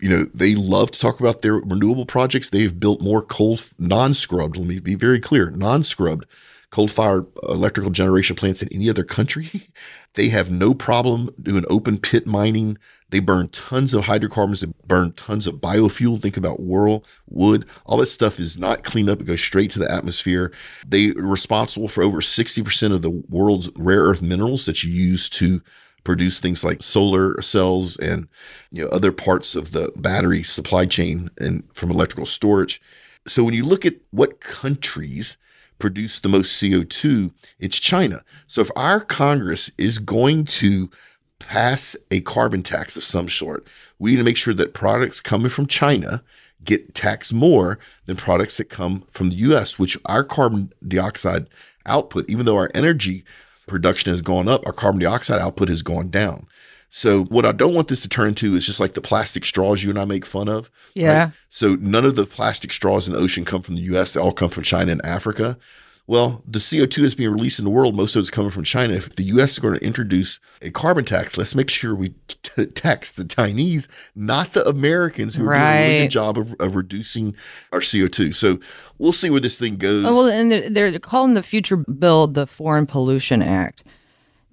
You 0.00 0.08
know, 0.08 0.24
they 0.32 0.54
love 0.54 0.92
to 0.92 1.00
talk 1.00 1.18
about 1.18 1.42
their 1.42 1.54
renewable 1.54 2.06
projects. 2.06 2.50
They've 2.50 2.78
built 2.78 3.00
more 3.00 3.22
coal, 3.22 3.58
non 3.78 4.14
scrubbed, 4.14 4.56
let 4.56 4.66
me 4.66 4.78
be 4.78 4.94
very 4.94 5.20
clear, 5.20 5.50
non 5.50 5.82
scrubbed 5.82 6.24
coal 6.70 6.88
fired 6.88 7.26
electrical 7.44 7.90
generation 7.90 8.36
plants 8.36 8.62
in 8.62 8.68
any 8.72 8.90
other 8.90 9.04
country. 9.04 9.70
they 10.14 10.28
have 10.28 10.50
no 10.50 10.74
problem 10.74 11.30
doing 11.40 11.64
open 11.68 11.98
pit 11.98 12.26
mining. 12.26 12.76
They 13.10 13.20
burn 13.20 13.48
tons 13.48 13.94
of 13.94 14.04
hydrocarbons. 14.04 14.60
They 14.60 14.68
burn 14.86 15.12
tons 15.12 15.46
of 15.46 15.56
biofuel. 15.56 16.20
Think 16.20 16.36
about 16.36 16.60
whirl, 16.60 17.04
wood. 17.26 17.64
All 17.86 17.96
that 17.98 18.08
stuff 18.08 18.38
is 18.38 18.58
not 18.58 18.84
cleaned 18.84 19.08
up. 19.08 19.20
It 19.20 19.26
goes 19.26 19.40
straight 19.40 19.70
to 19.72 19.78
the 19.78 19.90
atmosphere. 19.90 20.52
They 20.86 21.10
are 21.10 21.22
responsible 21.22 21.88
for 21.88 22.02
over 22.02 22.20
60% 22.20 22.92
of 22.92 23.00
the 23.00 23.10
world's 23.10 23.70
rare 23.76 24.02
earth 24.02 24.20
minerals 24.20 24.66
that 24.66 24.82
you 24.82 24.92
use 24.92 25.30
to 25.30 25.62
produce 26.04 26.38
things 26.38 26.64
like 26.64 26.82
solar 26.82 27.40
cells 27.42 27.96
and 27.98 28.28
you 28.70 28.82
know 28.82 28.88
other 28.88 29.12
parts 29.12 29.54
of 29.54 29.72
the 29.72 29.92
battery 29.96 30.42
supply 30.42 30.86
chain 30.86 31.30
and 31.38 31.64
from 31.72 31.90
electrical 31.90 32.26
storage. 32.26 32.80
So 33.26 33.44
when 33.44 33.54
you 33.54 33.64
look 33.64 33.84
at 33.84 33.96
what 34.10 34.40
countries 34.40 35.36
produce 35.78 36.20
the 36.20 36.28
most 36.28 36.60
CO2, 36.60 37.32
it's 37.58 37.78
China. 37.78 38.24
So 38.46 38.60
if 38.60 38.70
our 38.76 39.00
Congress 39.00 39.70
is 39.78 39.98
going 39.98 40.44
to 40.46 40.90
pass 41.38 41.96
a 42.10 42.20
carbon 42.22 42.62
tax 42.62 42.96
of 42.96 43.04
some 43.04 43.28
sort, 43.28 43.66
we 43.98 44.10
need 44.12 44.16
to 44.18 44.24
make 44.24 44.36
sure 44.36 44.54
that 44.54 44.74
products 44.74 45.20
coming 45.20 45.48
from 45.48 45.66
China 45.66 46.22
get 46.64 46.94
taxed 46.94 47.32
more 47.32 47.78
than 48.06 48.16
products 48.16 48.56
that 48.56 48.68
come 48.68 49.04
from 49.10 49.30
the 49.30 49.36
US, 49.36 49.78
which 49.78 49.96
our 50.06 50.24
carbon 50.24 50.72
dioxide 50.86 51.48
output, 51.86 52.28
even 52.28 52.44
though 52.44 52.56
our 52.56 52.70
energy 52.74 53.24
production 53.66 54.10
has 54.10 54.20
gone 54.20 54.48
up, 54.48 54.66
our 54.66 54.72
carbon 54.72 55.00
dioxide 55.00 55.40
output 55.40 55.68
has 55.68 55.82
gone 55.82 56.10
down. 56.10 56.46
So 56.90 57.24
what 57.24 57.44
I 57.44 57.52
don't 57.52 57.74
want 57.74 57.88
this 57.88 58.00
to 58.02 58.08
turn 58.08 58.28
into 58.28 58.54
is 58.54 58.64
just 58.64 58.80
like 58.80 58.94
the 58.94 59.00
plastic 59.00 59.44
straws 59.44 59.82
you 59.82 59.90
and 59.90 59.98
I 59.98 60.04
make 60.04 60.24
fun 60.24 60.48
of. 60.48 60.70
Yeah. 60.94 61.30
So 61.48 61.74
none 61.76 62.04
of 62.04 62.16
the 62.16 62.26
plastic 62.26 62.72
straws 62.72 63.06
in 63.06 63.14
the 63.14 63.20
ocean 63.20 63.44
come 63.44 63.62
from 63.62 63.74
the 63.76 63.82
US, 63.82 64.14
they 64.14 64.20
all 64.20 64.32
come 64.32 64.50
from 64.50 64.62
China 64.62 64.92
and 64.92 65.04
Africa. 65.04 65.58
Well, 66.06 66.42
the 66.48 66.58
CO2 66.58 67.02
that's 67.02 67.14
being 67.14 67.30
released 67.30 67.58
in 67.58 67.66
the 67.66 67.70
world, 67.70 67.94
most 67.94 68.16
of 68.16 68.20
it's 68.20 68.30
coming 68.30 68.50
from 68.50 68.64
China. 68.64 68.94
If 68.94 69.16
the 69.16 69.24
US 69.24 69.52
is 69.52 69.58
going 69.58 69.78
to 69.78 69.84
introduce 69.84 70.40
a 70.62 70.70
carbon 70.70 71.04
tax, 71.04 71.36
let's 71.36 71.54
make 71.54 71.68
sure 71.68 71.94
we 71.94 72.14
t- 72.42 72.64
tax 72.64 73.10
the 73.10 73.26
Chinese, 73.26 73.88
not 74.14 74.54
the 74.54 74.66
Americans 74.66 75.34
who 75.34 75.46
are 75.46 75.52
doing 75.52 75.62
a 75.62 75.86
really 75.88 75.98
good 76.04 76.10
job 76.10 76.38
of, 76.38 76.54
of 76.60 76.74
reducing 76.74 77.36
our 77.72 77.80
CO2. 77.80 78.34
So 78.34 78.58
we'll 78.96 79.12
see 79.12 79.28
where 79.28 79.40
this 79.40 79.58
thing 79.58 79.76
goes. 79.76 80.06
Oh, 80.06 80.14
well, 80.14 80.28
and 80.28 80.50
they're, 80.50 80.70
they're 80.70 80.98
calling 80.98 81.34
the 81.34 81.42
future 81.42 81.76
bill 81.76 82.26
the 82.26 82.46
Foreign 82.46 82.86
Pollution 82.86 83.42
Act. 83.42 83.84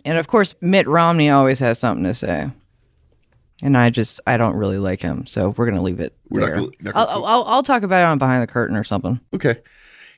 And 0.06 0.18
of 0.18 0.28
course, 0.28 0.56
Mitt 0.62 0.88
Romney 0.88 1.30
always 1.30 1.60
has 1.60 1.80
something 1.80 2.06
to 2.06 2.14
say. 2.14 2.50
And 3.62 3.78
I 3.78 3.90
just, 3.90 4.20
I 4.28 4.38
don't 4.38 4.56
really 4.56 4.78
like 4.78 5.02
him. 5.02 5.26
So 5.26 5.50
we're 5.58 5.66
going 5.66 5.78
to 5.78 5.82
leave 5.82 6.00
it 6.00 6.16
We're 6.30 6.42
there. 6.42 6.58
not 6.58 6.78
gonna 6.84 6.96
I'll, 6.96 7.26
I'll, 7.26 7.44
I'll 7.46 7.64
talk 7.64 7.84
about 7.84 8.02
it 8.02 8.06
on 8.06 8.18
Behind 8.18 8.44
the 8.44 8.48
Curtain 8.48 8.78
or 8.78 8.84
something. 8.84 9.20
Okay. 9.34 9.58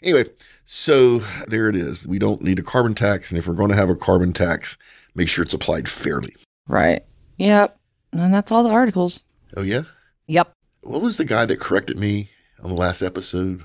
Anyway, 0.04 0.26
so 0.66 1.20
there 1.48 1.70
it 1.70 1.76
is. 1.76 2.08
We 2.08 2.20
don't 2.20 2.42
need 2.42 2.60
a 2.60 2.64
carbon 2.64 2.96
tax. 2.96 3.32
And 3.32 3.38
if 3.40 3.48
we're 3.48 3.54
going 3.54 3.70
to 3.70 3.76
have 3.76 3.90
a 3.90 3.96
carbon 3.96 4.34
tax, 4.34 4.78
make 5.16 5.30
sure 5.30 5.44
it's 5.44 5.54
applied 5.54 5.88
fairly. 5.88 6.36
Right. 6.68 7.06
Yep. 7.38 7.80
And 8.12 8.34
that's 8.34 8.52
all 8.52 8.64
the 8.64 8.70
articles. 8.70 9.24
Oh, 9.56 9.62
yeah? 9.62 9.84
Yep. 10.28 10.52
What 10.82 11.02
was 11.02 11.18
the 11.18 11.26
guy 11.26 11.46
that 11.46 11.60
corrected 11.60 11.98
me 11.98 12.32
on 12.62 12.70
the 12.70 12.76
last 12.76 13.02
episode? 13.02 13.64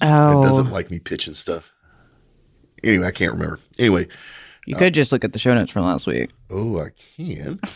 Oh, 0.00 0.42
that 0.42 0.48
doesn't 0.48 0.70
like 0.70 0.90
me 0.90 0.98
pitching 0.98 1.34
stuff. 1.34 1.72
Anyway, 2.82 3.06
I 3.06 3.12
can't 3.12 3.32
remember. 3.32 3.60
Anyway, 3.78 4.08
you 4.66 4.76
uh, 4.76 4.78
could 4.78 4.94
just 4.94 5.12
look 5.12 5.24
at 5.24 5.32
the 5.32 5.38
show 5.38 5.54
notes 5.54 5.70
from 5.72 5.84
last 5.84 6.06
week. 6.06 6.30
oh, 6.50 6.80
I 6.80 6.88
can. 7.16 7.60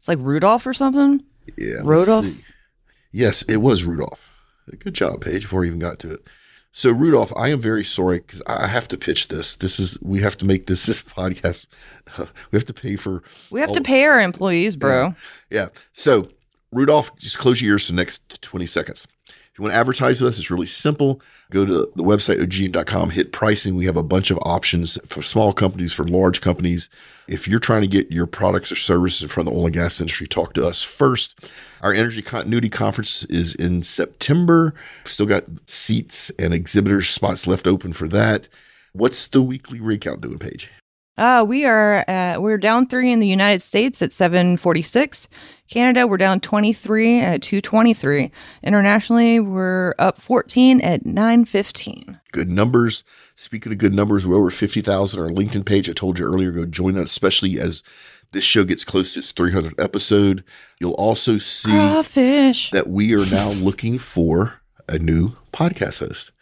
It's 0.00 0.08
like 0.08 0.18
Rudolph 0.20 0.66
or 0.66 0.72
something. 0.72 1.22
Yeah. 1.58 1.82
Rudolph? 1.84 2.24
see. 2.24 2.42
Yes, 3.12 3.42
it 3.42 3.58
was 3.58 3.84
Rudolph. 3.84 4.30
Good 4.78 4.94
job, 4.94 5.20
Paige, 5.20 5.42
before 5.42 5.60
we 5.60 5.66
even 5.66 5.78
got 5.78 5.98
to 5.98 6.12
it. 6.12 6.20
So, 6.72 6.90
Rudolph, 6.90 7.32
I 7.36 7.48
am 7.48 7.60
very 7.60 7.84
sorry 7.84 8.20
because 8.20 8.40
I 8.46 8.66
have 8.66 8.88
to 8.88 8.96
pitch 8.96 9.28
this. 9.28 9.56
This 9.56 9.78
is, 9.78 9.98
we 10.00 10.22
have 10.22 10.38
to 10.38 10.46
make 10.46 10.68
this, 10.68 10.86
this 10.86 11.02
podcast. 11.02 11.66
we 12.18 12.56
have 12.56 12.64
to 12.64 12.72
pay 12.72 12.96
for 12.96 13.22
We 13.50 13.60
have 13.60 13.68
all- 13.68 13.74
to 13.74 13.82
pay 13.82 14.04
our 14.04 14.22
employees, 14.22 14.74
bro. 14.74 15.14
Yeah. 15.50 15.68
So, 15.92 16.30
Rudolph, 16.72 17.14
just 17.16 17.38
close 17.38 17.60
your 17.60 17.72
ears 17.72 17.84
for 17.84 17.92
the 17.92 17.96
next 17.96 18.40
20 18.40 18.64
seconds. 18.64 19.06
You 19.60 19.64
want 19.64 19.74
to 19.74 19.78
advertise 19.78 20.22
with 20.22 20.32
us, 20.32 20.38
it's 20.38 20.50
really 20.50 20.64
simple. 20.64 21.20
Go 21.50 21.66
to 21.66 21.92
the 21.94 22.02
website, 22.02 22.40
oggn.com, 22.40 23.10
hit 23.10 23.30
pricing. 23.30 23.76
We 23.76 23.84
have 23.84 23.96
a 23.98 24.02
bunch 24.02 24.30
of 24.30 24.38
options 24.40 24.98
for 25.04 25.20
small 25.20 25.52
companies, 25.52 25.92
for 25.92 26.08
large 26.08 26.40
companies. 26.40 26.88
If 27.28 27.46
you're 27.46 27.60
trying 27.60 27.82
to 27.82 27.86
get 27.86 28.10
your 28.10 28.26
products 28.26 28.72
or 28.72 28.76
services 28.76 29.22
in 29.22 29.28
front 29.28 29.50
of 29.50 29.52
the 29.52 29.60
oil 29.60 29.66
and 29.66 29.74
gas 29.74 30.00
industry, 30.00 30.26
talk 30.26 30.54
to 30.54 30.66
us 30.66 30.82
first. 30.82 31.38
Our 31.82 31.92
Energy 31.92 32.22
Continuity 32.22 32.70
Conference 32.70 33.24
is 33.24 33.54
in 33.54 33.82
September. 33.82 34.72
Still 35.04 35.26
got 35.26 35.44
seats 35.66 36.32
and 36.38 36.54
exhibitor 36.54 37.02
spots 37.02 37.46
left 37.46 37.66
open 37.66 37.92
for 37.92 38.08
that. 38.08 38.48
What's 38.94 39.26
the 39.26 39.42
weekly 39.42 39.78
rig 39.78 40.00
count 40.00 40.22
doing, 40.22 40.38
Paige? 40.38 40.70
Uh, 41.20 41.44
we 41.46 41.66
are 41.66 42.02
uh, 42.08 42.40
we're 42.40 42.56
down 42.56 42.86
three 42.86 43.12
in 43.12 43.20
the 43.20 43.26
United 43.26 43.60
States 43.60 44.00
at 44.00 44.10
746. 44.10 45.28
Canada, 45.68 46.06
we're 46.06 46.16
down 46.16 46.40
23 46.40 47.20
at 47.20 47.42
223. 47.42 48.32
Internationally, 48.62 49.38
we're 49.38 49.94
up 49.98 50.18
14 50.18 50.80
at 50.80 51.04
915. 51.04 52.18
Good 52.32 52.48
numbers. 52.48 53.04
Speaking 53.36 53.70
of 53.70 53.76
good 53.76 53.92
numbers, 53.92 54.26
we're 54.26 54.38
over 54.38 54.50
50,000 54.50 55.20
on 55.20 55.26
our 55.26 55.30
LinkedIn 55.30 55.66
page. 55.66 55.90
I 55.90 55.92
told 55.92 56.18
you 56.18 56.24
earlier, 56.24 56.52
go 56.52 56.64
join 56.64 56.94
that, 56.94 57.04
especially 57.04 57.60
as 57.60 57.82
this 58.32 58.42
show 58.42 58.64
gets 58.64 58.82
close 58.82 59.12
to 59.12 59.18
its 59.18 59.30
300th 59.34 59.78
episode. 59.78 60.42
You'll 60.78 60.92
also 60.92 61.36
see 61.36 61.70
Crawfish. 61.70 62.70
that 62.70 62.88
we 62.88 63.14
are 63.14 63.26
now 63.30 63.50
looking 63.50 63.98
for 63.98 64.54
a 64.88 64.98
new 64.98 65.36
podcast 65.52 65.98
host. 65.98 66.32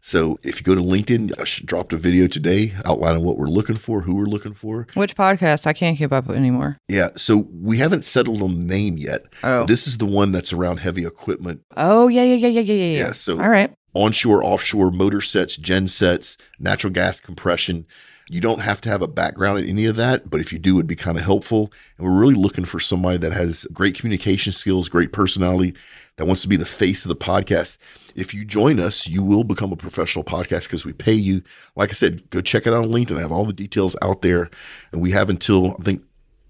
So 0.00 0.38
if 0.42 0.56
you 0.58 0.62
go 0.64 0.74
to 0.74 0.80
LinkedIn, 0.80 1.32
I 1.38 1.44
dropped 1.66 1.92
a 1.92 1.96
video 1.96 2.26
today 2.28 2.72
outlining 2.84 3.24
what 3.24 3.36
we're 3.36 3.48
looking 3.48 3.76
for, 3.76 4.00
who 4.02 4.14
we're 4.14 4.24
looking 4.26 4.54
for. 4.54 4.86
Which 4.94 5.16
podcast? 5.16 5.66
I 5.66 5.72
can't 5.72 5.98
keep 5.98 6.12
up 6.12 6.30
anymore. 6.30 6.78
Yeah, 6.88 7.10
so 7.16 7.48
we 7.52 7.78
haven't 7.78 8.04
settled 8.04 8.40
on 8.40 8.54
the 8.54 8.60
name 8.74 8.96
yet. 8.96 9.24
Oh. 9.42 9.66
This 9.66 9.86
is 9.86 9.98
the 9.98 10.06
one 10.06 10.32
that's 10.32 10.52
around 10.52 10.78
heavy 10.78 11.04
equipment, 11.04 11.62
Oh, 11.76 12.08
yeah, 12.08 12.22
yeah, 12.22 12.36
yeah, 12.36 12.48
yeah, 12.48 12.60
yeah, 12.60 12.72
yeah. 12.84 12.98
Yeah, 13.06 13.12
so- 13.12 13.40
All 13.40 13.48
right. 13.50 13.72
onshore, 13.94 14.42
offshore 14.44 14.90
motor 14.90 15.20
sets, 15.20 15.56
gen 15.56 15.88
sets, 15.88 16.36
natural 16.58 16.92
gas 16.92 17.20
compression. 17.20 17.84
You 18.30 18.40
don't 18.42 18.60
have 18.60 18.80
to 18.82 18.90
have 18.90 19.00
a 19.02 19.08
background 19.08 19.60
in 19.60 19.68
any 19.70 19.86
of 19.86 19.96
that, 19.96 20.28
but 20.28 20.38
if 20.40 20.52
you 20.52 20.58
do, 20.58 20.76
it'd 20.76 20.86
be 20.86 20.94
kind 20.96 21.16
of 21.18 21.24
helpful. 21.24 21.72
And 21.96 22.06
we're 22.06 22.18
really 22.20 22.34
looking 22.34 22.66
for 22.66 22.78
somebody 22.78 23.16
that 23.18 23.32
has 23.32 23.64
great 23.72 23.94
communication 23.98 24.52
skills, 24.52 24.88
great 24.90 25.12
personality, 25.12 25.74
that 26.18 26.26
wants 26.26 26.42
to 26.42 26.48
be 26.48 26.56
the 26.56 26.66
face 26.66 27.04
of 27.04 27.08
the 27.08 27.16
podcast. 27.16 27.78
If 28.14 28.34
you 28.34 28.44
join 28.44 28.78
us, 28.78 29.06
you 29.06 29.22
will 29.22 29.44
become 29.44 29.72
a 29.72 29.76
professional 29.76 30.24
podcast 30.24 30.64
because 30.64 30.84
we 30.84 30.92
pay 30.92 31.14
you. 31.14 31.42
Like 31.76 31.90
I 31.90 31.94
said, 31.94 32.28
go 32.30 32.40
check 32.40 32.66
it 32.66 32.74
out 32.74 32.84
on 32.84 32.90
LinkedIn. 32.90 33.16
I 33.16 33.20
have 33.20 33.32
all 33.32 33.46
the 33.46 33.52
details 33.52 33.96
out 34.02 34.22
there. 34.22 34.50
And 34.92 35.00
we 35.00 35.12
have 35.12 35.30
until, 35.30 35.76
I 35.78 35.84
think, 35.84 36.02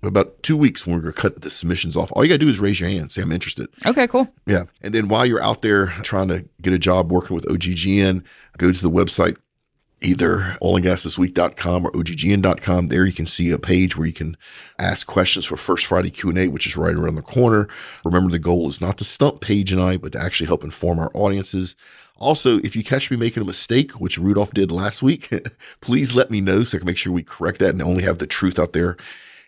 about 0.02 0.42
two 0.42 0.56
weeks 0.56 0.86
when 0.86 0.96
we're 0.96 1.02
going 1.02 1.14
to 1.14 1.20
cut 1.20 1.42
the 1.42 1.50
submissions 1.50 1.96
off. 1.96 2.10
All 2.12 2.24
you 2.24 2.28
got 2.28 2.34
to 2.34 2.38
do 2.38 2.48
is 2.48 2.60
raise 2.60 2.80
your 2.80 2.88
hand, 2.88 3.12
say, 3.12 3.20
I'm 3.20 3.32
interested. 3.32 3.68
Okay, 3.84 4.06
cool. 4.06 4.28
Yeah. 4.46 4.64
And 4.80 4.94
then 4.94 5.08
while 5.08 5.26
you're 5.26 5.42
out 5.42 5.60
there 5.60 5.88
trying 6.02 6.28
to 6.28 6.48
get 6.62 6.72
a 6.72 6.78
job 6.78 7.12
working 7.12 7.34
with 7.34 7.44
OGGN, 7.46 8.24
go 8.56 8.72
to 8.72 8.82
the 8.82 8.90
website, 8.90 9.36
either 10.00 10.56
oilandgasthisweek.com 10.62 11.86
or 11.86 11.92
oggn.com. 11.92 12.86
There 12.86 13.04
you 13.04 13.12
can 13.12 13.26
see 13.26 13.50
a 13.50 13.58
page 13.58 13.96
where 13.96 14.06
you 14.06 14.12
can 14.12 14.36
ask 14.78 15.06
questions 15.06 15.44
for 15.44 15.56
First 15.56 15.86
Friday 15.86 16.10
Q&A, 16.10 16.48
which 16.48 16.66
is 16.66 16.76
right 16.76 16.94
around 16.94 17.16
the 17.16 17.22
corner. 17.22 17.68
Remember, 18.04 18.30
the 18.30 18.38
goal 18.38 18.68
is 18.68 18.80
not 18.80 18.98
to 18.98 19.04
stump 19.04 19.40
Paige 19.40 19.72
and 19.72 19.82
I, 19.82 19.96
but 19.96 20.12
to 20.12 20.20
actually 20.20 20.46
help 20.46 20.64
inform 20.64 20.98
our 20.98 21.10
audiences. 21.14 21.74
Also, 22.16 22.58
if 22.58 22.74
you 22.74 22.82
catch 22.82 23.10
me 23.10 23.16
making 23.16 23.42
a 23.42 23.46
mistake, 23.46 23.92
which 23.92 24.18
Rudolph 24.18 24.52
did 24.52 24.72
last 24.72 25.02
week, 25.02 25.32
please 25.80 26.14
let 26.14 26.30
me 26.30 26.40
know 26.40 26.64
so 26.64 26.76
I 26.76 26.80
can 26.80 26.86
make 26.86 26.96
sure 26.96 27.12
we 27.12 27.22
correct 27.22 27.60
that 27.60 27.70
and 27.70 27.82
only 27.82 28.02
have 28.02 28.18
the 28.18 28.26
truth 28.26 28.58
out 28.58 28.72
there. 28.72 28.96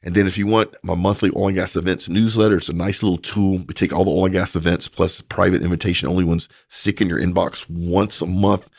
And 0.02 0.14
then 0.14 0.26
if 0.26 0.38
you 0.38 0.46
want 0.46 0.74
my 0.82 0.94
monthly 0.94 1.30
oil 1.36 1.48
and 1.48 1.56
gas 1.56 1.76
events 1.76 2.08
newsletter, 2.08 2.56
it's 2.56 2.70
a 2.70 2.74
nice 2.74 3.02
little 3.02 3.18
tool. 3.18 3.58
We 3.58 3.74
take 3.74 3.92
all 3.92 4.04
the 4.04 4.10
oil 4.10 4.26
and 4.26 4.32
gas 4.32 4.56
events 4.56 4.88
plus 4.88 5.20
private 5.20 5.62
invitation 5.62 6.08
only 6.08 6.24
ones, 6.24 6.48
stick 6.68 7.02
in 7.02 7.08
your 7.08 7.20
inbox 7.20 7.68
once 7.68 8.22
a 8.22 8.26
month. 8.26 8.70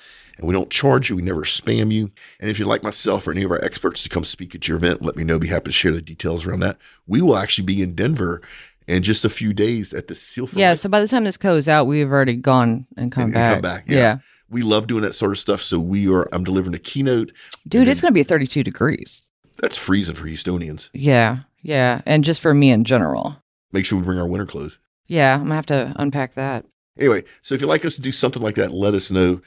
And 0.42 0.48
we 0.48 0.54
don't 0.54 0.72
charge 0.72 1.10
you, 1.10 1.16
we 1.16 1.22
never 1.22 1.42
spam 1.44 1.92
you. 1.94 2.10
And 2.40 2.50
if 2.50 2.58
you'd 2.58 2.68
like 2.68 2.82
myself 2.82 3.28
or 3.28 3.32
any 3.32 3.44
of 3.44 3.52
our 3.52 3.64
experts 3.64 4.02
to 4.04 4.10
come 4.10 4.24
speak 4.24 4.56
at 4.56 4.68
your 4.68 4.76
event, 4.78 5.04
let 5.04 5.16
me 5.16 5.24
know. 5.24 5.38
Be 5.38 5.48
happy 5.48 5.66
to 5.66 5.72
share 5.72 5.92
the 5.92 6.02
details 6.02 6.46
around 6.48 6.62
that. 6.62 6.78
We 7.06 7.22
will 7.22 7.38
actually 7.38 7.66
be 7.68 7.84
in 7.84 7.94
Denver 7.94 8.42
in 8.88 9.04
just 9.04 9.24
a 9.24 9.30
few 9.30 9.54
days 9.54 9.94
at 9.94 10.08
the 10.08 10.16
Seal 10.16 10.50
Yeah, 10.54 10.74
so 10.74 10.90
by 10.90 11.00
the 11.00 11.08
time 11.08 11.26
this 11.26 11.38
goes 11.38 11.68
out, 11.68 11.86
we've 11.86 12.10
already 12.12 12.34
gone 12.36 12.88
and 12.98 13.12
come 13.12 13.26
and- 13.26 13.36
and 13.36 13.36
back. 13.36 13.54
come 13.54 13.62
back. 13.62 13.84
Yeah. 13.88 14.18
We 14.50 14.64
love 14.64 14.88
doing 14.88 15.04
that 15.04 15.14
sort 15.14 15.32
of 15.32 15.38
stuff. 15.38 15.62
So 15.62 15.80
we 15.80 16.12
are 16.12 16.28
I'm 16.34 16.44
delivering 16.44 16.74
a 16.74 16.80
keynote. 16.80 17.32
Dude, 17.68 17.82
And 17.82 17.92
it's 17.92 18.02
going 18.02 18.12
to 18.12 18.16
be 18.16 18.24
32 18.24 18.64
degrees. 18.64 19.30
That's 19.62 19.78
freezing 19.78 20.16
for 20.16 20.26
Houstonians. 20.28 20.90
Yeah, 20.92 21.42
yeah. 21.62 22.02
And 22.08 22.24
just 22.24 22.42
for 22.42 22.54
me 22.56 22.72
in 22.72 22.84
general. 22.84 23.38
Make 23.72 23.86
sure 23.86 24.00
we 24.00 24.04
bring 24.06 24.18
our 24.18 24.28
winter 24.28 24.48
clothes. 24.48 24.80
Yeah, 25.06 25.36
I'm 25.36 25.42
going 25.42 25.50
to 25.50 25.56
have 25.56 25.66
to 25.68 25.94
unpack 25.98 26.34
that. 26.34 26.66
Anyway, 26.98 27.24
so 27.44 27.54
if 27.54 27.62
you'd 27.62 27.68
like 27.68 27.86
us 27.86 27.96
to 27.96 28.02
do 28.02 28.12
something 28.12 28.42
like 28.42 28.56
that, 28.56 28.74
let 28.74 28.96
us 28.96 29.12
know. 29.12 29.40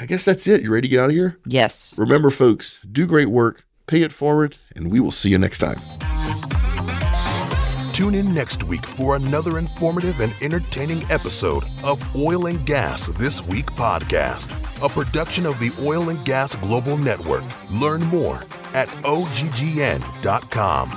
I 0.00 0.06
guess 0.06 0.24
that's 0.24 0.46
it. 0.46 0.62
You 0.62 0.72
ready 0.72 0.88
to 0.88 0.90
get 0.90 1.00
out 1.04 1.10
of 1.10 1.14
here? 1.16 1.38
Yes. 1.46 1.94
Remember, 1.96 2.30
folks, 2.30 2.78
do 2.90 3.06
great 3.06 3.28
work, 3.28 3.64
pay 3.86 4.02
it 4.02 4.12
forward, 4.12 4.56
and 4.74 4.90
we 4.90 4.98
will 5.00 5.12
see 5.12 5.30
you 5.30 5.38
next 5.38 5.58
time. 5.58 5.80
Tune 7.92 8.16
in 8.16 8.34
next 8.34 8.64
week 8.64 8.84
for 8.84 9.14
another 9.14 9.56
informative 9.56 10.18
and 10.20 10.34
entertaining 10.42 11.00
episode 11.12 11.62
of 11.84 12.02
Oil 12.16 12.46
and 12.46 12.66
Gas 12.66 13.06
This 13.06 13.40
Week 13.46 13.66
podcast, 13.66 14.50
a 14.84 14.88
production 14.88 15.46
of 15.46 15.60
the 15.60 15.70
Oil 15.80 16.08
and 16.08 16.24
Gas 16.24 16.56
Global 16.56 16.96
Network. 16.96 17.44
Learn 17.70 18.00
more 18.06 18.40
at 18.74 18.88
oggn.com. 19.04 20.90